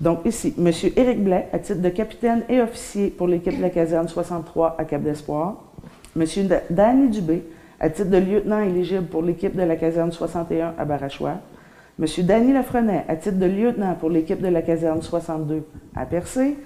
[0.00, 0.70] Donc, ici, M.
[0.96, 4.84] Éric Blais, à titre de capitaine et officier pour l'équipe de la caserne 63 à
[4.84, 5.56] Cap d'Espoir.
[6.16, 6.24] M.
[6.70, 7.42] Danny Dubé,
[7.80, 11.38] à titre de lieutenant éligible pour l'équipe de la caserne 61 à Barachois.
[11.98, 12.06] M.
[12.24, 16.56] Danny Lafrenet, à titre de lieutenant pour l'équipe de la caserne 62 à Percé.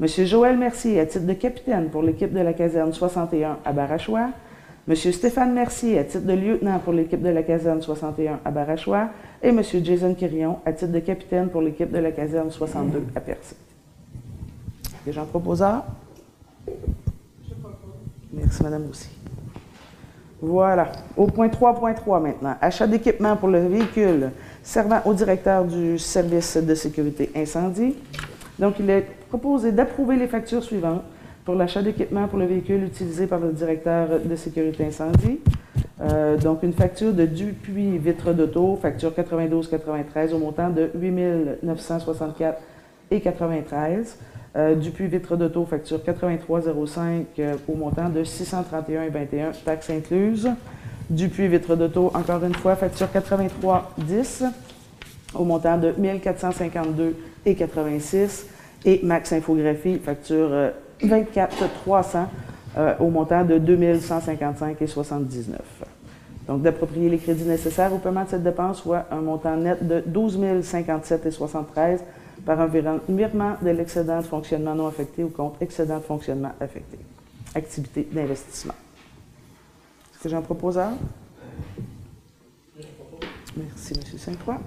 [0.00, 0.06] M.
[0.06, 4.30] Joël Mercier, à titre de capitaine pour l'équipe de la caserne 61 à Barachois.
[4.86, 4.94] M.
[4.94, 9.08] Stéphane Mercier, à titre de lieutenant pour l'équipe de la caserne 61 à Barachois.
[9.42, 9.62] Et M.
[9.62, 13.56] Jason Quirion, à titre de capitaine pour l'équipe de la caserne 62 à Percé.
[15.06, 15.84] Les gens proposeurs?
[18.32, 19.08] Merci, Madame aussi.
[20.40, 20.92] Voilà.
[21.16, 22.56] Au point 3.3 maintenant.
[22.60, 24.30] Achat d'équipement pour le véhicule
[24.62, 27.96] servant au directeur du service de sécurité incendie.
[28.58, 31.02] Donc, il est proposé d'approuver les factures suivantes
[31.44, 35.40] pour l'achat d'équipement pour le véhicule utilisé par le directeur de sécurité incendie.
[36.00, 42.60] Euh, donc, une facture de Dupuis vitre d'auto, facture 92-93 au montant de 8 964
[43.10, 44.18] et 93.
[44.56, 50.48] Euh, Dupuis Vitre d'Auto, facture 83,05 euh, au montant de 631,21, taxes incluses.
[51.10, 54.44] Dupuis Vitre d'Auto, encore une fois, facture 83,10
[55.34, 58.46] au montant de 1452,86.
[58.84, 60.70] Et Max Infographie, facture
[61.02, 62.28] 24,300
[62.76, 65.56] euh, au montant de 2155,79.
[66.46, 70.02] Donc, d'approprier les crédits nécessaires au paiement de cette dépense, soit un montant net de
[70.06, 71.98] 12 057,73
[72.44, 76.98] par un virement de l'excédent de fonctionnement non affecté au compte excédent de fonctionnement affecté.
[77.54, 78.74] Activité d'investissement.
[80.12, 80.94] Est-ce que j'en propose un?
[83.56, 84.18] Merci, M.
[84.18, 84.60] Saint-Croix.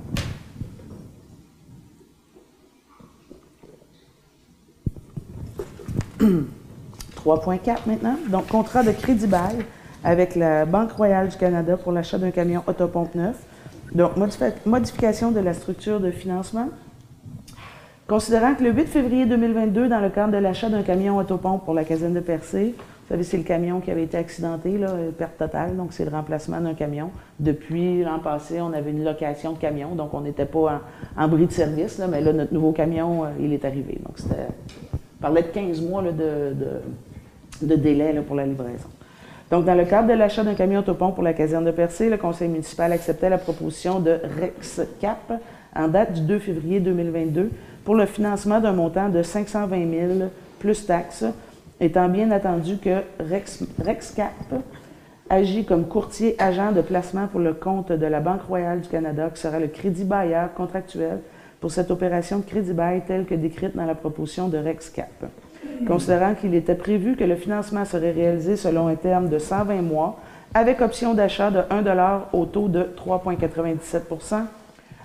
[6.20, 8.18] 3.4 maintenant.
[8.30, 9.66] Donc, contrat de crédit bail
[10.04, 13.38] avec la Banque royale du Canada pour l'achat d'un camion autopompe neuf.
[13.94, 14.12] Donc,
[14.66, 16.70] modification de la structure de financement.
[18.08, 21.74] Considérant que le 8 février 2022, dans le cadre de l'achat d'un camion autopompe pour
[21.74, 22.76] la caserne de Percé,
[23.12, 26.12] vous savez, c'est le camion qui avait été accidenté, là, perte totale, donc c'est le
[26.12, 27.12] remplacement d'un camion.
[27.40, 30.82] Depuis l'an passé, on avait une location de camion, donc on n'était pas
[31.18, 34.00] en, bris de service, mais là, notre nouveau camion, euh, il est arrivé.
[34.06, 34.48] Donc, c'était,
[34.94, 38.88] on parlait de 15 mois de, délai pour la livraison.
[39.50, 42.16] Donc, dans le cadre de l'achat d'un camion autopompe pour la caserne de Percé, le
[42.16, 45.34] conseil municipal acceptait la proposition de Rex Cap
[45.76, 47.50] en date du 2 février 2022
[47.84, 51.26] pour le financement d'un montant de 520 000 plus taxes,
[51.80, 54.32] étant bien attendu que Rex, RexCap
[55.30, 59.30] agit comme courtier agent de placement pour le compte de la Banque royale du Canada,
[59.34, 61.20] qui sera le crédit bailleur contractuel
[61.60, 65.26] pour cette opération de crédit bail telle que décrite dans la proposition de RexCap.
[65.88, 70.20] Considérant qu'il était prévu que le financement serait réalisé selon un terme de 120 mois,
[70.54, 74.02] avec option d'achat de 1 au taux de 3,97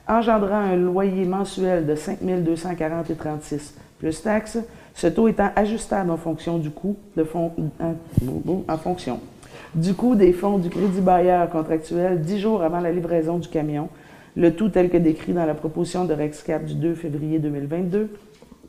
[0.08, 4.58] engendrant un loyer mensuel de 5 240,36 plus taxes,
[4.94, 6.96] ce taux étant ajustable en fonction du coût
[7.34, 9.20] en, fonction
[9.74, 13.88] du coût des fonds du crédit bailleur contractuel dix jours avant la livraison du camion,
[14.36, 18.10] le tout tel que décrit dans la proposition de RexCap du 2 février 2022,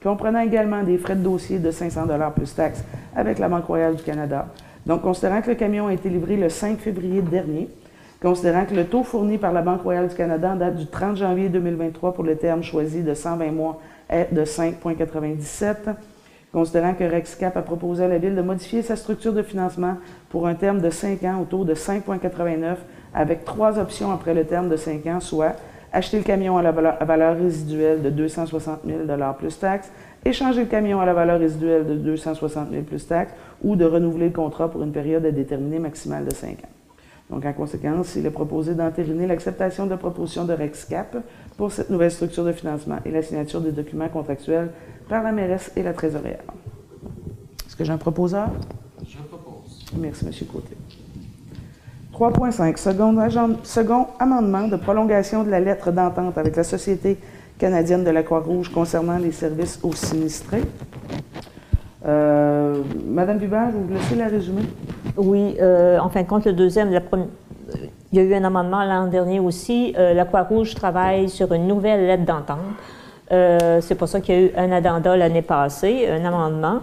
[0.01, 2.83] comprenant également des frais de dossier de 500 plus taxes
[3.15, 4.47] avec la Banque royale du Canada.
[4.85, 7.67] Donc, considérant que le camion a été livré le 5 février dernier,
[8.19, 11.49] Considérant que le taux fourni par la Banque royale du Canada date du 30 janvier
[11.49, 15.75] 2023 pour le terme choisi de 120 mois est de 5,97.
[16.51, 19.97] Considérant que RexCap a proposé à la Ville de modifier sa structure de financement
[20.29, 22.77] pour un terme de 5 ans au taux de 5,89
[23.13, 25.55] avec trois options après le terme de 5 ans, soit
[25.93, 28.99] acheter le camion à la valeur, résiduelle de 260 000
[29.37, 29.91] plus taxes,
[30.25, 34.25] échanger le camion à la valeur résiduelle de 260 000 plus taxes ou de renouveler
[34.25, 36.76] le contrat pour une période à déterminer maximale de 5 ans.
[37.29, 41.17] Donc, en conséquence, il est proposé d'entériner l'acceptation de proposition de RexCap
[41.57, 44.69] pour cette nouvelle structure de financement et la signature des documents contractuels
[45.09, 46.39] par la mairesse et la trésorière.
[47.65, 47.97] Est-ce que j'ai un?
[47.97, 48.49] Proposeur?
[49.05, 49.85] Je propose.
[49.97, 50.31] Merci, M.
[50.51, 50.77] Côté.
[52.13, 52.77] 3.5.
[52.77, 57.17] Second, second amendement de prolongation de la lettre d'entente avec la Société
[57.59, 60.63] canadienne de la Croix-Rouge concernant les services aux sinistrés.
[62.05, 64.61] Euh, Madame vous laissez la résumer?
[65.17, 67.27] Oui, euh, en fin de compte, le deuxième, la première,
[68.11, 69.93] il y a eu un amendement l'an dernier aussi.
[69.97, 72.59] Euh, la Croix-Rouge travaille sur une nouvelle lettre d'entente.
[73.31, 76.79] Euh, c'est pour ça qu'il y a eu un addenda l'année passée, un amendement.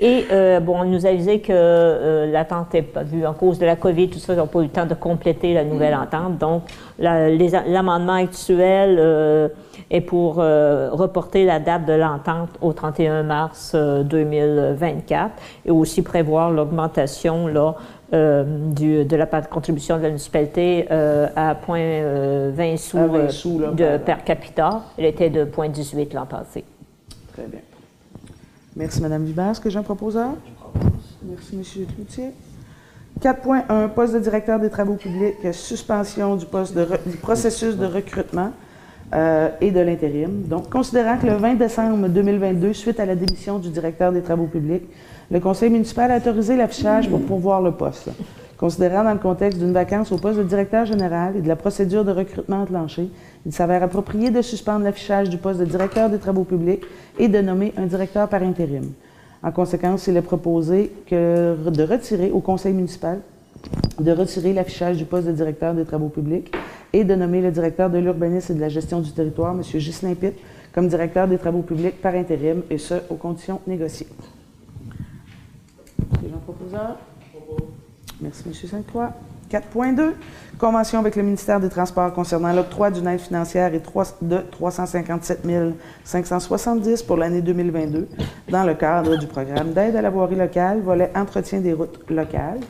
[0.00, 3.58] Et euh, bon, on nous a dit que euh, l'attente n'est pas vue en cause
[3.58, 5.96] de la COVID, tout ça, ils n'ont pas eu le temps de compléter la nouvelle
[5.96, 6.02] mm.
[6.02, 6.38] entente.
[6.38, 6.62] Donc,
[7.00, 9.50] l'amendement actuel
[9.90, 15.30] euh, est pour reporter la date de l'entente au 31 mars 2024
[15.66, 17.74] et aussi prévoir l'augmentation là,
[18.12, 24.82] de la part de contribution de la municipalité à 0,20 sous, sous de per capita.
[24.96, 26.64] Elle était de 0,18 l'an passé.
[27.32, 27.60] Très bien.
[28.76, 29.50] Merci, Mme Vibert.
[29.50, 29.82] Est-ce que j'ai un?
[29.82, 30.30] Proposeur?
[31.22, 31.86] Merci, M.
[31.94, 32.32] Cloutier.
[33.20, 38.52] 4.1, poste de directeur des travaux publics, suspension du, poste de du processus de recrutement
[39.14, 40.42] euh, et de l'intérim.
[40.46, 44.46] Donc, considérant que le 20 décembre 2022, suite à la démission du directeur des travaux
[44.46, 44.84] publics,
[45.30, 48.10] le conseil municipal a autorisé l'affichage pour pourvoir le poste.
[48.58, 52.04] Considérant dans le contexte d'une vacance au poste de directeur général et de la procédure
[52.04, 53.08] de recrutement enclenchée,
[53.46, 56.82] il s'avère approprié de suspendre l'affichage du poste de directeur des travaux publics
[57.18, 58.92] et de nommer un directeur par intérim.
[59.42, 63.20] En conséquence, il est proposé de retirer au conseil municipal
[64.00, 66.52] de retirer l'affichage du poste de directeur des travaux publics
[66.92, 69.62] et de nommer le directeur de l'urbanisme et de la gestion du territoire, M.
[69.62, 70.34] Ghislain Pitt,
[70.72, 74.06] comme directeur des travaux publics par intérim, et ce, aux conditions négociées.
[76.44, 76.96] Proposeur?
[78.22, 78.54] Merci, M.
[78.54, 79.12] Sainte-Croix.
[79.50, 80.12] 4.2,
[80.58, 85.40] convention avec le ministère des Transports concernant l'octroi d'une aide financière de 357
[86.04, 88.08] 570 pour l'année 2022
[88.50, 92.60] dans le cadre du programme d'aide à la voirie locale, volet entretien des routes locales.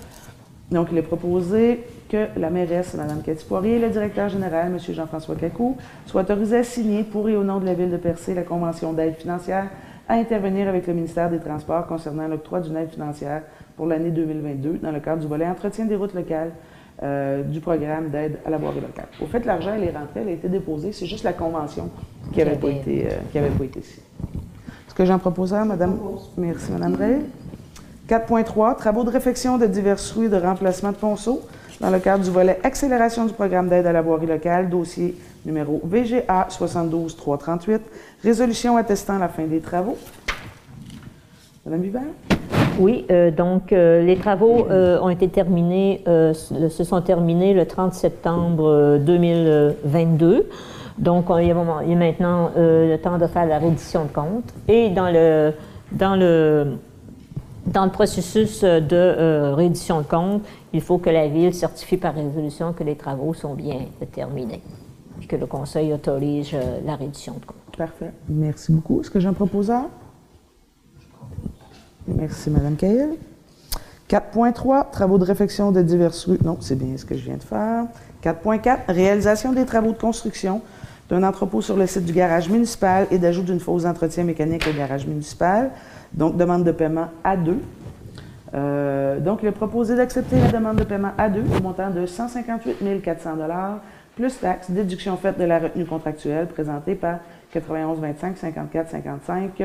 [0.71, 4.79] Donc, il est proposé que la mairesse, Mme Cathy Poirier, et le directeur général, M.
[4.95, 5.77] Jean-François Cacou,
[6.07, 8.93] soient autorisés à signer pour et au nom de la Ville de Percé la convention
[8.93, 9.69] d'aide financière
[10.09, 13.43] à intervenir avec le ministère des Transports concernant l'octroi d'une aide financière
[13.77, 16.53] pour l'année 2022 dans le cadre du volet entretien des routes locales
[17.03, 19.07] euh, du programme d'aide à la voirie locale.
[19.23, 21.91] Au fait, l'argent, elle est rentré, elle a été déposée, c'est juste la convention
[22.33, 24.07] qui n'avait pas, été, euh, qui avait pas été signée.
[24.89, 25.99] Ce que j'en proposais, Madame?
[26.37, 27.19] Merci, Mme Ray.
[28.09, 31.42] 4.3, travaux de réfection de divers fruits de remplacement de ponceau
[31.81, 35.81] dans le cadre du volet accélération du programme d'aide à la voirie locale, dossier numéro
[35.85, 37.81] VGA 72-338,
[38.23, 39.99] résolution attestant la fin des travaux.
[41.66, 42.03] Madame Hubert?
[42.79, 47.92] Oui, euh, donc euh, les travaux euh, ont été terminés, se sont terminés le 30
[47.92, 50.49] septembre 2022.
[50.99, 54.53] Donc, il y, maintenant le temps de faire la reddition de compte.
[54.66, 55.53] Et dans le,
[55.92, 56.73] dans le,
[57.73, 62.73] dans le processus de reddition de compte, il faut que la Ville certifie par résolution
[62.73, 63.81] que les travaux sont bien
[64.13, 64.63] terminés
[65.23, 66.53] et que le Conseil autorise
[66.85, 67.77] la reddition de compte.
[67.77, 68.13] Parfait.
[68.29, 69.01] Merci beaucoup.
[69.01, 69.35] Est-ce que j'ai un?
[72.09, 73.11] Merci, Mme Cahill.
[74.09, 76.39] 4.3, travaux de réfection de divers rues.
[76.43, 77.85] Non, c'est bien ce que je viens de faire.
[78.25, 80.63] 4.4, réalisation des travaux de construction
[81.09, 84.77] d'un entrepôt sur le site du garage municipal et d'ajout d'une fosse d'entretien mécanique au
[84.77, 85.71] garage municipal.
[86.12, 87.55] Donc, demande de paiement A2.
[88.55, 93.03] Euh, donc, il est proposé d'accepter la demande de paiement A2 au montant de 158
[93.03, 93.37] 400
[94.16, 97.18] plus taxes, déduction faite de la retenue contractuelle présentée par
[97.53, 99.62] 91 25 54 55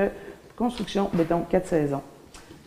[0.55, 2.01] construction béton 4 saisons.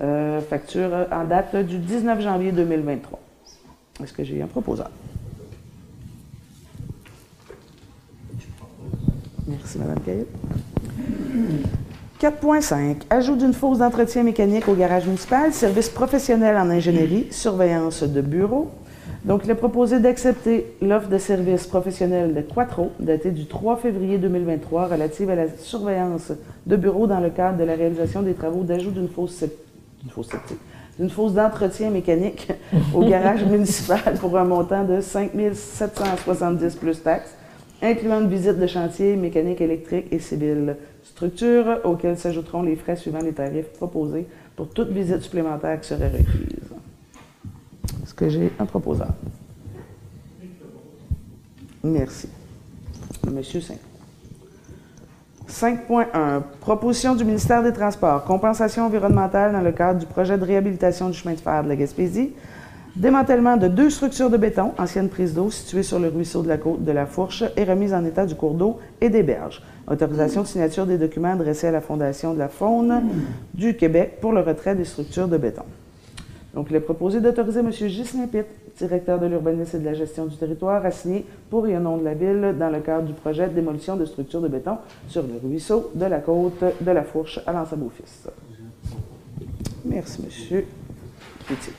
[0.01, 3.19] Euh, facture en date du 19 janvier 2023.
[4.03, 4.91] Est-ce que j'ai un proposeur?
[9.67, 10.27] Merci, Mme Caillot.
[12.21, 12.97] 4.5.
[13.11, 18.71] Ajout d'une fosse d'entretien mécanique au garage municipal, service professionnel en ingénierie, surveillance de bureau.
[19.25, 24.19] Donc, il est proposé d'accepter l'offre de service professionnel de Quattro, datée du 3 février
[24.19, 26.31] 2023, relative à la surveillance
[26.65, 29.45] de bureau dans le cadre de la réalisation des travaux d'ajout d'une fosse
[30.05, 30.29] une fosse
[31.01, 32.53] une fosse d'entretien mécanique
[32.95, 37.35] au garage municipal pour un montant de 5 770 plus taxes,
[37.83, 40.77] incluant une visite de chantier mécanique, électrique et civile.
[41.03, 46.09] Structure auxquelles s'ajouteront les frais suivant les tarifs proposés pour toute visite supplémentaire qui serait
[46.09, 46.71] requise.
[48.03, 49.13] Est-ce que j'ai un proposeur?
[51.85, 52.29] Merci.
[53.31, 53.75] Monsieur Saint.
[55.49, 56.43] 5.1.
[56.61, 58.25] Proposition du ministère des Transports.
[58.25, 61.77] Compensation environnementale dans le cadre du projet de réhabilitation du chemin de fer de la
[61.77, 62.33] Gaspésie.
[62.97, 66.57] Démantèlement de deux structures de béton, anciennes prises d'eau situées sur le ruisseau de la
[66.57, 69.63] côte de la Fourche et remise en état du cours d'eau et des berges.
[69.87, 73.03] Autorisation signature des documents adressés à la Fondation de la faune
[73.53, 75.65] du Québec pour le retrait des structures de béton.
[76.55, 77.69] Donc, il est proposé d'autoriser M.
[77.69, 78.47] Ghislain Pitt,
[78.79, 81.99] directeur de l'urbanisme et de la gestion du territoire, à signer pour et au nom
[81.99, 85.23] de la Ville dans le cadre du projet de démolition de structures de béton sur
[85.23, 88.31] le ruisseau de la côte de la Fourche à l'Anse-Beaufils.
[89.85, 90.63] Merci, M.
[91.47, 91.73] Pitt.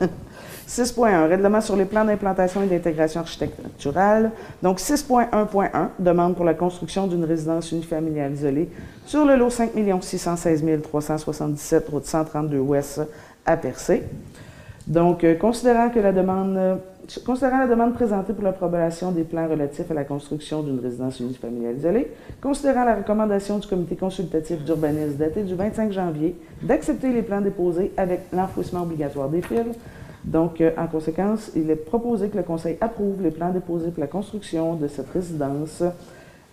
[0.70, 4.30] 6.1, règlement sur les plans d'implantation et d'intégration architecturale.
[4.62, 8.70] Donc, 6.1.1, demande pour la construction d'une résidence unifamiliale isolée
[9.04, 13.00] sur le lot 5 616 377, route 132 ouest
[13.44, 14.04] à percer.
[14.86, 16.78] Donc, euh, considérant que la demande,
[17.26, 21.78] considérant la demande présentée pour l'approbation des plans relatifs à la construction d'une résidence unifamiliale
[21.78, 27.40] isolée, considérant la recommandation du comité consultatif d'urbanisme daté du 25 janvier d'accepter les plans
[27.40, 29.76] déposés avec l'enfouissement obligatoire des fils,
[30.24, 34.00] donc, euh, en conséquence, il est proposé que le Conseil approuve les plans déposés pour
[34.00, 35.82] la construction de cette résidence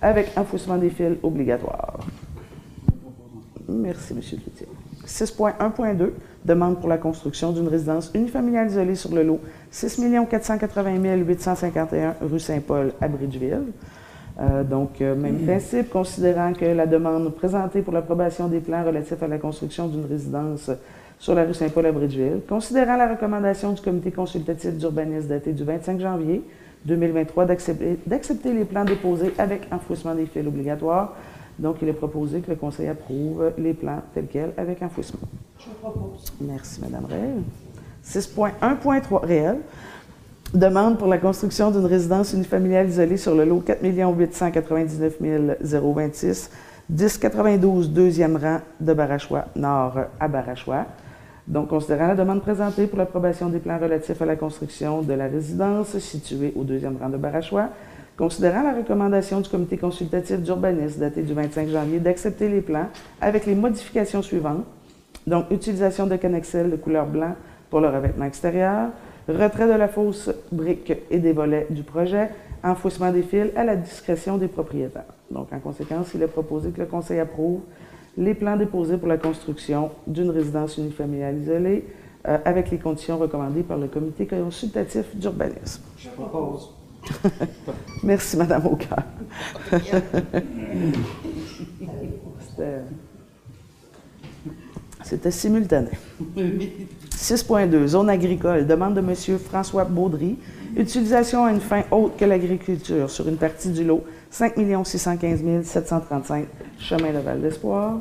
[0.01, 1.99] avec enfouissement des fils obligatoire.
[3.67, 4.19] Merci, M.
[4.21, 4.67] Cloutier.
[5.05, 6.11] 6.1.2,
[6.43, 9.39] demande pour la construction d'une résidence unifamiliale isolée sur le lot
[9.71, 13.63] 6 480 851 rue Saint-Paul à Bridgeville.
[14.39, 19.21] Euh, donc, euh, même principe, considérant que la demande présentée pour l'approbation des plans relatifs
[19.23, 20.69] à la construction d'une résidence
[21.19, 25.63] sur la rue Saint-Paul à Bridgeville, considérant la recommandation du comité consultatif d'urbanisme daté du
[25.63, 26.43] 25 janvier
[26.85, 31.15] 2023 d'accepter les plans déposés avec enfouissement des fils obligatoires,
[31.59, 35.19] donc, il est proposé que le Conseil approuve les plans tels quels avec enfouissement.
[35.59, 36.31] Je propose.
[36.39, 37.41] Merci, Mme Réel.
[38.05, 39.57] 6.1.3 réel.
[40.53, 45.17] Demande pour la construction d'une résidence unifamiliale isolée sur le lot 4 899
[45.61, 46.51] 026,
[46.89, 50.85] 1092, deuxième rang de Barachois, nord à Barachois.
[51.47, 55.27] Donc, considérant la demande présentée pour l'approbation des plans relatifs à la construction de la
[55.27, 57.69] résidence située au deuxième rang de Barachois,
[58.17, 62.87] considérant la recommandation du comité consultatif d'urbanisme daté du 25 janvier d'accepter les plans
[63.21, 64.65] avec les modifications suivantes.
[65.25, 67.35] Donc, utilisation de connexel de couleur blanc
[67.69, 68.89] pour le revêtement extérieur,
[69.29, 72.29] retrait de la fausse brique et des volets du projet,
[72.61, 75.03] enfouissement des fils à la discrétion des propriétaires.
[75.31, 77.61] Donc, en conséquence, il est proposé que le Conseil approuve
[78.17, 81.85] les plans déposés pour la construction d'une résidence unifamiliale isolée
[82.27, 85.83] euh, avec les conditions recommandées par le comité consultatif d'urbanisme.
[85.97, 86.73] Je propose.
[88.03, 89.03] Merci, Madame Aucœur.
[95.03, 95.91] C'était simultané.
[96.35, 97.87] 6.2.
[97.87, 98.67] Zone agricole.
[98.67, 99.15] Demande de M.
[99.39, 100.37] François Baudry.
[100.75, 104.53] Utilisation à une fin autre que l'agriculture sur une partie du lot 5
[104.83, 106.45] 615 735
[106.79, 107.99] chemin de Val d'Espoir.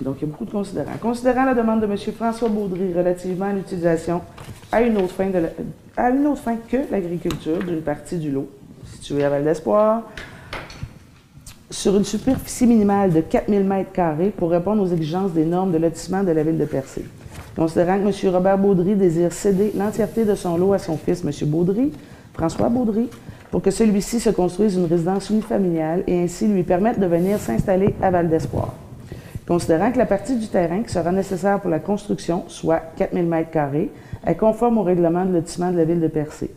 [0.00, 0.96] Donc, il y a beaucoup de considérants.
[1.00, 1.96] Considérant la demande de M.
[2.14, 4.20] François Baudry relativement à l'utilisation
[4.70, 5.30] à une autre fin,
[5.96, 8.48] à une autre fin que l'agriculture d'une partie du lot
[8.84, 10.02] situé à Val d'Espoir,
[11.70, 16.22] sur une superficie minimale de 4000 m2 pour répondre aux exigences des normes de lotissement
[16.22, 17.04] de la ville de Percé.
[17.56, 18.34] Considérant que M.
[18.34, 21.48] Robert Baudry désire céder l'entièreté de son lot à son fils, M.
[21.48, 21.92] Baudry,
[22.32, 23.08] François Baudry,
[23.50, 27.94] pour que celui-ci se construise une résidence unifamiliale et ainsi lui permette de venir s'installer
[28.02, 28.74] à Val d'Espoir.
[29.46, 33.88] Considérant que la partie du terrain qui sera nécessaire pour la construction, soit 4000 m2,
[34.26, 36.50] est conforme au règlement de lotissement de la ville de Percé.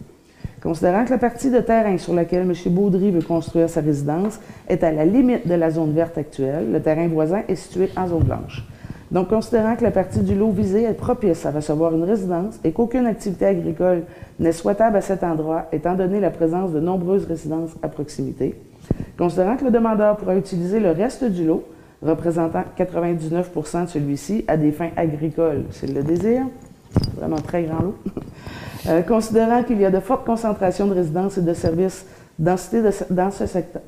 [0.62, 2.54] Considérant que la partie de terrain sur laquelle M.
[2.68, 6.82] Baudry veut construire sa résidence est à la limite de la zone verte actuelle, le
[6.82, 8.64] terrain voisin est situé en zone blanche.
[9.12, 12.72] Donc, considérant que la partie du lot visé est propice à recevoir une résidence et
[12.72, 14.04] qu'aucune activité agricole
[14.40, 18.56] n'est souhaitable à cet endroit, étant donné la présence de nombreuses résidences à proximité,
[19.18, 21.66] considérant que le demandeur pourra utiliser le reste du lot,
[22.02, 26.44] représentant 99% de celui-ci, à des fins agricoles, s'il le désire,
[27.18, 27.98] vraiment très grand lot,
[28.88, 32.06] euh, considérant qu'il y a de fortes concentrations de résidences et de services
[32.40, 33.82] dans, ce secteur,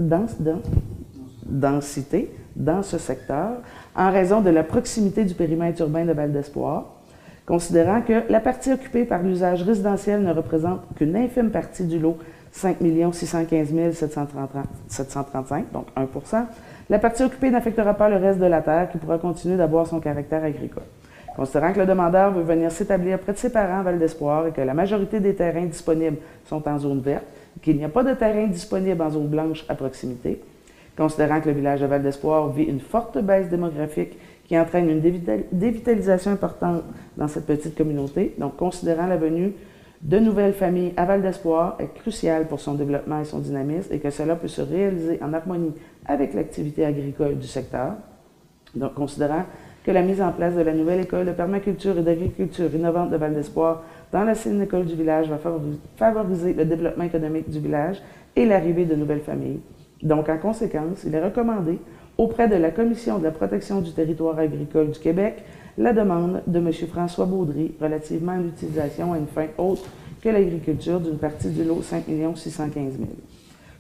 [1.46, 3.54] densité dans ce secteur,
[3.96, 6.86] en raison de la proximité du périmètre urbain de Val d'Espoir,
[7.46, 12.18] considérant que la partie occupée par l'usage résidentiel ne représente qu'une infime partie du lot
[12.52, 12.78] 5
[13.12, 13.94] 615
[14.88, 16.46] 735, donc 1%
[16.90, 20.00] la partie occupée n'affectera pas le reste de la terre qui pourra continuer d'avoir son
[20.00, 20.84] caractère agricole.
[21.36, 24.52] Considérant que le demandeur veut venir s'établir près de ses parents à Val d'Espoir et
[24.52, 27.26] que la majorité des terrains disponibles sont en zone verte,
[27.62, 30.42] qu'il n'y a pas de terrain disponible en zone blanche à proximité,
[30.98, 35.02] considérant que le village de Val d'Espoir vit une forte baisse démographique qui entraîne une
[35.52, 36.84] dévitalisation importante
[37.18, 39.54] dans cette petite communauté, donc considérant la venue
[40.02, 44.00] de nouvelles familles à Val d'Espoir est crucial pour son développement et son dynamisme et
[44.00, 45.72] que cela peut se réaliser en harmonie
[46.06, 47.94] avec l'activité agricole du secteur.
[48.76, 49.46] Donc, considérant
[49.86, 53.18] que la mise en place de la nouvelle école de permaculture et d'agriculture innovante de
[53.18, 55.40] Val d'Espoir dans la école du village va
[55.96, 58.02] favoriser le développement économique du village
[58.36, 59.60] et l'arrivée de nouvelles familles.
[60.04, 61.80] Donc, en conséquence, il est recommandé
[62.18, 65.44] auprès de la Commission de la protection du territoire agricole du Québec
[65.78, 66.72] la demande de M.
[66.92, 69.90] François Baudry relativement à l'utilisation à une fin autre
[70.22, 72.04] que l'agriculture d'une partie du lot 5
[72.36, 73.08] 615 000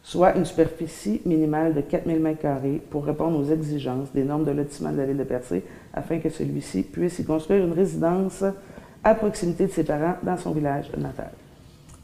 [0.03, 4.51] soit une superficie minimale de 4 000 m pour répondre aux exigences des normes de
[4.51, 5.63] lotissement de la ville de Percé,
[5.93, 8.43] afin que celui-ci puisse y construire une résidence
[9.03, 11.32] à proximité de ses parents dans son village natal.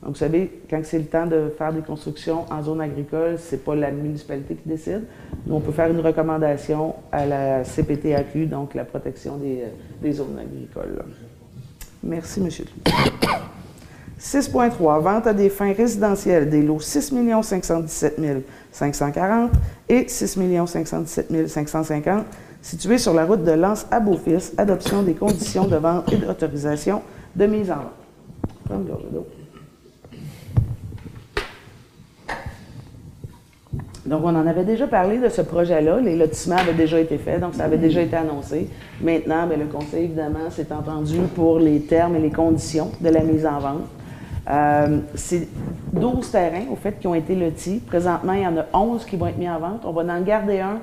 [0.01, 3.55] Donc, vous savez, quand c'est le temps de faire des constructions en zone agricole, ce
[3.55, 5.03] n'est pas la municipalité qui décide.
[5.45, 9.63] Nous, on peut faire une recommandation à la CPTAQ, donc la protection des,
[10.05, 11.03] euh, zones agricoles.
[12.01, 12.63] Merci, monsieur.
[14.19, 19.51] 6.3, vente à des fins résidentielles des lots 6 517 540
[19.87, 22.25] et 6 517 550
[22.61, 27.01] situés sur la route de Lens à Beaufils, adoption des conditions de vente et d'autorisation
[27.35, 27.75] de mise en
[28.69, 29.38] vente.
[34.09, 35.99] Donc, on en avait déjà parlé de ce projet-là.
[35.99, 38.67] Les lotissements avaient déjà été faits, donc ça avait déjà été annoncé.
[39.01, 43.21] Maintenant, bien, le Conseil, évidemment, s'est entendu pour les termes et les conditions de la
[43.21, 43.87] mise en vente.
[44.49, 45.47] Euh, c'est
[45.93, 47.83] 12 terrains, au fait, qui ont été lotis.
[47.85, 49.81] Présentement, il y en a 11 qui vont être mis en vente.
[49.85, 50.79] On va en garder un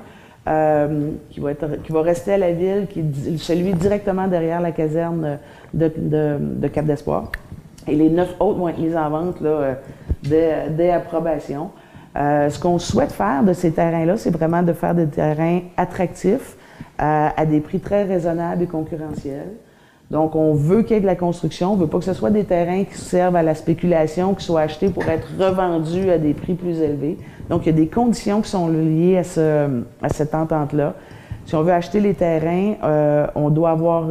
[0.47, 2.87] euh, qui, va être, qui va rester à la ville,
[3.39, 5.37] celui directement derrière la caserne
[5.73, 7.33] de, Cap d'Espoir.
[7.89, 9.73] Et les neuf autres vont être mis en vente là, euh,
[10.23, 11.71] dès, dès, approbation.
[12.17, 16.57] Ce qu'on souhaite faire de ces terrains-là, c'est vraiment de faire des terrains attractifs
[16.97, 19.51] à des prix très raisonnables et concurrentiels.
[20.09, 21.73] Donc, on veut qu'il y ait de la construction.
[21.73, 24.61] On veut pas que ce soit des terrains qui servent à la spéculation, qui soient
[24.61, 27.17] achetés pour être revendus à des prix plus élevés.
[27.49, 30.93] Donc, il y a des conditions qui sont liées à, ce, à cette entente-là.
[31.45, 32.75] Si on veut acheter les terrains,
[33.35, 34.07] on doit avoir,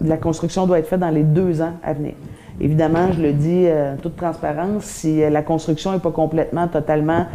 [0.00, 2.12] la construction doit être faite dans les deux ans à venir.
[2.60, 7.26] Évidemment, je le dis en toute transparence, si la construction n'est pas complètement, totalement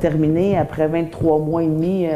[0.00, 2.06] terminée après 23 mois et demi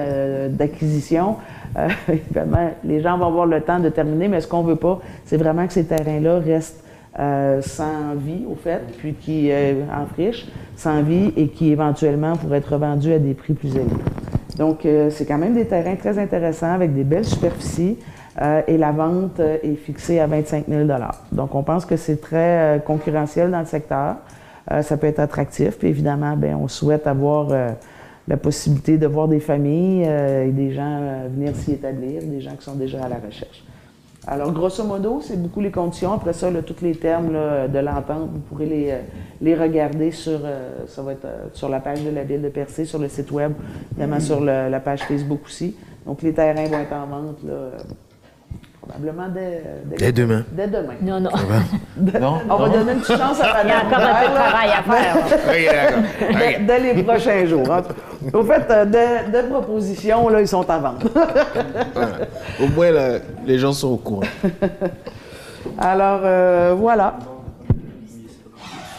[0.51, 1.37] d'acquisition,
[2.09, 5.39] évidemment, les gens vont avoir le temps de terminer, mais ce qu'on veut pas, c'est
[5.39, 6.85] vraiment que ces terrains-là restent
[7.19, 12.37] euh, sans vie, au fait, puis qui euh, en friche, sans vie et qui éventuellement
[12.37, 13.89] pourraient être revendus à des prix plus élevés.
[14.59, 17.97] Donc, euh, c'est quand même des terrains très intéressants avec des belles superficies
[18.67, 20.89] et la vente est fixée à 25 000
[21.33, 24.17] Donc, on pense que c'est très concurrentiel dans le secteur.
[24.83, 27.49] ça peut être attractif, puis évidemment, bien, on souhaite avoir
[28.29, 31.01] la possibilité de voir des familles et des gens
[31.35, 33.65] venir s'y établir, des gens qui sont déjà à la recherche.
[34.29, 36.13] Alors, grosso modo, c'est beaucoup les conditions.
[36.13, 37.33] Après ça, tous les termes
[37.73, 39.01] de l'entente, vous pourrez les, euh,
[39.41, 42.49] les regarder sur, euh, ça va être, euh, sur la page de la ville de
[42.49, 43.53] Percé, sur le site web,
[43.93, 45.77] évidemment sur la page Facebook aussi.
[46.05, 47.39] Donc, les terrains vont être en vente
[48.89, 49.63] Probablement dès,
[49.99, 50.45] dès, demain.
[50.53, 50.95] Dès demain.
[51.03, 51.31] Non, non.
[52.21, 52.39] non?
[52.49, 53.67] On va donner une petite chance à Madame.
[53.67, 56.61] Il y a encore un peu de travail à faire.
[56.67, 57.69] dès, les prochains jours.
[58.33, 61.01] Au fait, euh, des, propositions, là, ils sont à vendre.
[62.63, 62.91] Au moins,
[63.45, 64.23] les gens sont au courant.
[65.79, 67.17] Alors, euh, voilà.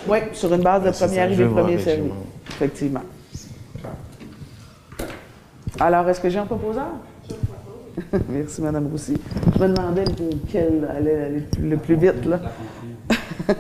[0.08, 2.10] Oui, sur une base de premier arrivé, premier servi.
[2.50, 3.02] Effectivement.
[5.80, 6.88] Alors, est-ce que j'ai un proposeur?
[8.30, 9.18] Merci, Mme Roussy.
[9.56, 12.40] Je me demandais lequel allait aller le plus vite, là.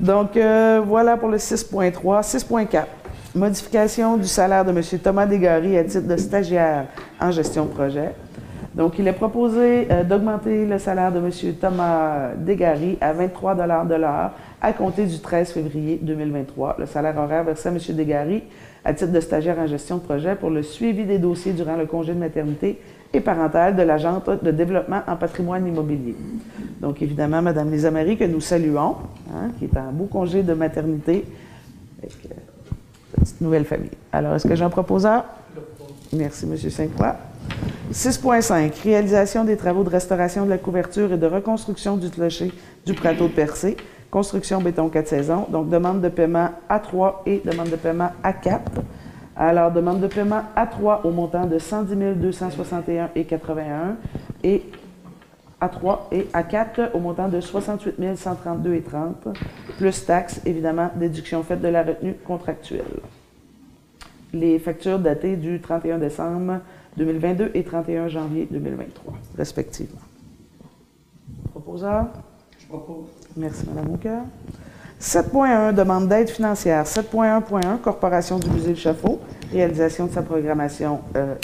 [0.00, 1.92] Donc, euh, voilà pour le 6.3.
[2.22, 2.84] 6.4.
[3.34, 4.80] Modification du salaire de M.
[5.02, 6.86] Thomas Desgaris à titre de stagiaire
[7.20, 8.12] en gestion de projet.
[8.74, 11.30] Donc, il est proposé euh, d'augmenter le salaire de M.
[11.60, 13.54] Thomas Desgaris à 23
[13.84, 16.76] de l'heure à compter du 13 février 2023.
[16.78, 17.78] Le salaire horaire versé à M.
[17.90, 18.44] Desgaris
[18.86, 21.86] à titre de stagiaire en gestion de projet pour le suivi des dossiers durant le
[21.86, 22.78] congé de maternité
[23.12, 26.14] et parental de l'agente de développement en patrimoine immobilier.
[26.80, 28.94] Donc, évidemment, Mme Lisa Marie, que nous saluons,
[29.34, 31.24] hein, qui est en beau congé de maternité
[31.98, 32.34] avec euh,
[33.20, 33.90] petite nouvelle famille.
[34.12, 34.70] Alors, est-ce que j'ai un?
[34.70, 35.24] Proposeur?
[36.12, 36.56] Merci, M.
[36.56, 37.16] Saint-Croix.
[37.92, 38.82] 6.5.
[38.84, 42.52] Réalisation des travaux de restauration de la couverture et de reconstruction du clocher
[42.84, 43.76] du plateau de Percé
[44.16, 45.46] construction béton 4 saisons.
[45.50, 48.62] Donc, demande de paiement A3 et demande de paiement A4.
[49.36, 53.96] Alors, demande de paiement A3 au montant de 110 261 et 81
[54.42, 54.62] et
[55.60, 59.28] A3 et A4 au montant de 68 132 et 30,
[59.76, 63.00] plus taxes, évidemment, déduction faite de la retenue contractuelle.
[64.32, 66.60] Les factures datées du 31 décembre
[66.96, 70.00] 2022 et 31 janvier 2023, respectivement.
[71.52, 72.06] Proposeur?
[72.58, 73.25] Je propose.
[73.36, 74.22] Merci, Mme Aucœur.
[74.98, 76.84] 7.1, demande d'aide financière.
[76.84, 79.20] 7.1.1, Corporation du Musée Le Chafaud,
[79.52, 81.34] réalisation de sa programmation euh,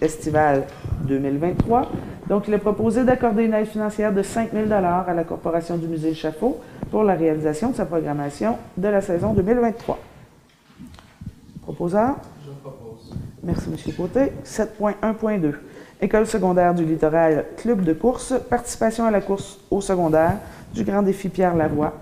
[0.00, 0.64] estivale
[1.02, 1.90] 2023.
[2.26, 4.80] Donc, il est proposé d'accorder une aide financière de 5 000 à
[5.12, 6.58] la Corporation du Musée Le Chafaud
[6.90, 9.98] pour la réalisation de sa programmation de la saison 2023.
[11.62, 12.16] Proposeur?
[12.46, 13.14] Je propose.
[13.42, 13.94] Merci, M.
[13.94, 14.32] Côté.
[14.42, 15.52] 7.1.2,
[16.00, 20.38] École secondaire du littoral, club de course, participation à la course au secondaire,
[20.74, 21.94] du Grand Défi Pierre Lavoie.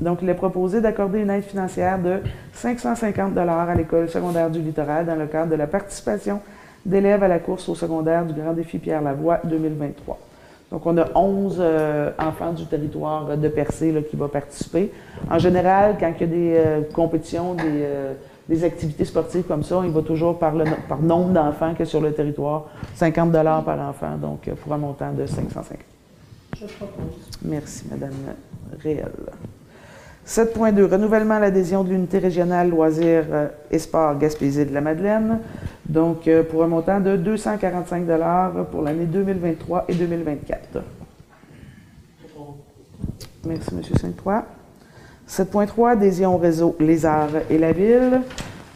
[0.00, 2.20] Donc, il est proposé d'accorder une aide financière de
[2.52, 6.40] 550 à l'École secondaire du littoral dans le cadre de la participation
[6.84, 10.18] d'élèves à la course au secondaire du Grand Défi Pierre Lavoie 2023.
[10.70, 14.92] Donc, on a 11 euh, enfants du territoire de Percé qui vont participer.
[15.30, 18.14] En général, quand il y a des euh, compétitions, euh,
[18.48, 20.52] des, activités sportives comme ça, il va toujours par,
[21.00, 23.32] nombre d'enfants que sur le territoire, 50
[23.64, 25.95] par enfant, donc pour un montant de 550.
[27.42, 28.12] Merci, Madame
[28.82, 29.10] Réel.
[30.26, 30.90] 7.2.
[30.90, 35.38] Renouvellement à l'adhésion de l'unité régionale loisirs euh, et sports Gaspésie de la Madeleine.
[35.88, 38.04] Donc, euh, pour un montant de 245
[38.70, 40.82] pour l'année 2023 et 2024.
[43.46, 43.82] Merci, M.
[44.00, 44.44] Saint-Croix.
[45.28, 45.90] 7.3.
[45.92, 48.20] Adhésion au réseau Les Arts et la Ville.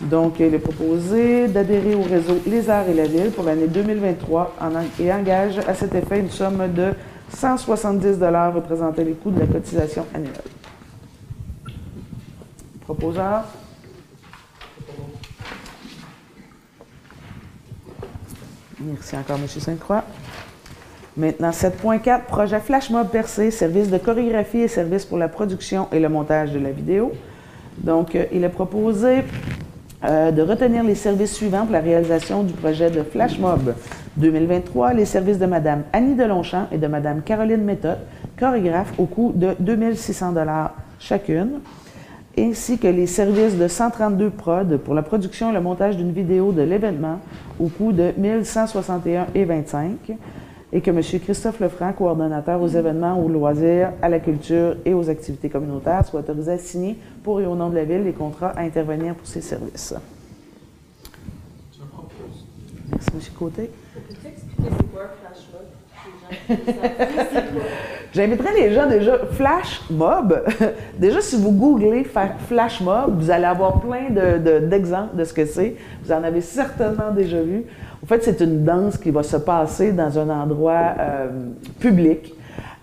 [0.01, 4.57] Donc, il est proposé d'adhérer au réseau Les Arts et la Ville pour l'année 2023
[5.01, 6.93] et engage à cet effet une somme de
[7.35, 8.19] 170
[8.55, 10.33] représentait les coûts de la cotisation annuelle.
[12.83, 13.45] Proposeur?
[18.81, 19.47] Merci encore, M.
[19.47, 20.05] Sainte-Croix.
[21.17, 26.01] Maintenant, 7.4, projet Flash Mob Percé, service de chorégraphie et service pour la production et
[26.01, 27.13] le montage de la vidéo.
[27.79, 29.25] Donc, euh, il est proposé
[30.05, 33.75] euh, de retenir les services suivants pour la réalisation du projet de Flash Mob
[34.21, 37.99] 2023, les services de Mme Annie Delonchamp et de Mme Caroline Méthode,
[38.39, 40.35] chorégraphe, au coût de 2600
[40.99, 41.61] chacune.
[42.39, 46.53] ainsi que les services de 132 prod pour la production et le montage d'une vidéo
[46.53, 47.19] de l'événement
[47.59, 50.17] au coût de 1161,25
[50.73, 51.01] et que M.
[51.03, 56.21] Christophe Lefranc, coordonnateur aux événements, aux loisirs, à la culture et aux activités communautaires, soit
[56.21, 59.27] autorisé à signer pour et au nom de la Ville les contrats à intervenir pour
[59.27, 59.95] ces services.
[62.91, 63.21] Merci, M.
[63.39, 63.71] Côté.
[64.11, 65.03] Expliquer c'est quoi
[68.13, 70.43] J'inviterais les gens déjà, flash mob.
[70.99, 72.05] déjà, si vous googlez
[72.49, 75.77] flash mob, vous allez avoir plein d'exemples de, ce que c'est.
[76.03, 77.65] Vous en avez certainement déjà vu.
[78.03, 81.29] En fait, c'est une danse qui va se passer dans un endroit euh,
[81.79, 82.35] public.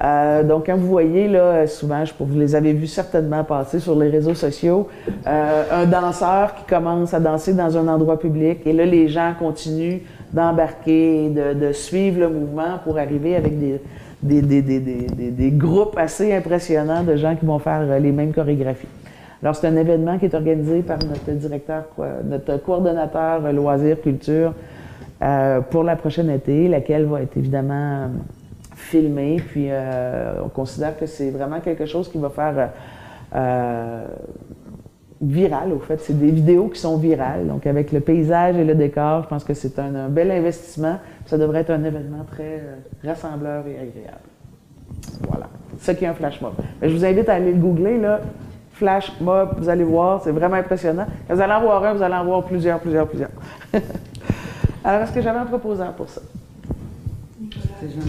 [0.03, 3.97] Euh, donc, quand vous voyez, là, souvent, je, vous les avez vus certainement passer sur
[3.97, 4.88] les réseaux sociaux,
[5.26, 9.34] euh, un danseur qui commence à danser dans un endroit public et là, les gens
[9.38, 9.99] continuent
[10.32, 13.53] d'embarquer, de, suivre le mouvement pour arriver avec
[14.22, 18.88] des, groupes assez impressionnants de gens qui vont faire euh, les mêmes chorégraphies.
[19.41, 21.86] Alors, c'est un événement qui est organisé par notre directeur,
[22.26, 24.53] notre coordonnateur loisirs, culture
[25.70, 28.09] pour la prochaine été, laquelle va être évidemment
[28.88, 29.38] filmée.
[29.38, 29.69] Puis,
[30.43, 32.71] on considère que c'est vraiment quelque chose qui va faire
[35.21, 35.99] viral, au fait.
[35.99, 37.47] C'est des vidéos qui sont virales.
[37.47, 40.97] Donc, avec le paysage et le décor, je pense que c'est un, bel investissement.
[41.25, 44.17] Ça devrait être un événement très euh, rassembleur et agréable.
[45.27, 45.47] Voilà.
[45.79, 46.53] Ce qui est un flash mob.
[46.81, 48.21] je vous invite à aller le googler, là.
[48.71, 51.07] Flash mob, vous allez voir, c'est vraiment impressionnant.
[51.27, 53.31] Quand vous allez en voir un, vous allez en voir plusieurs, plusieurs, plusieurs.
[54.83, 56.21] Alors, est-ce que j'avais un proposant pour ça?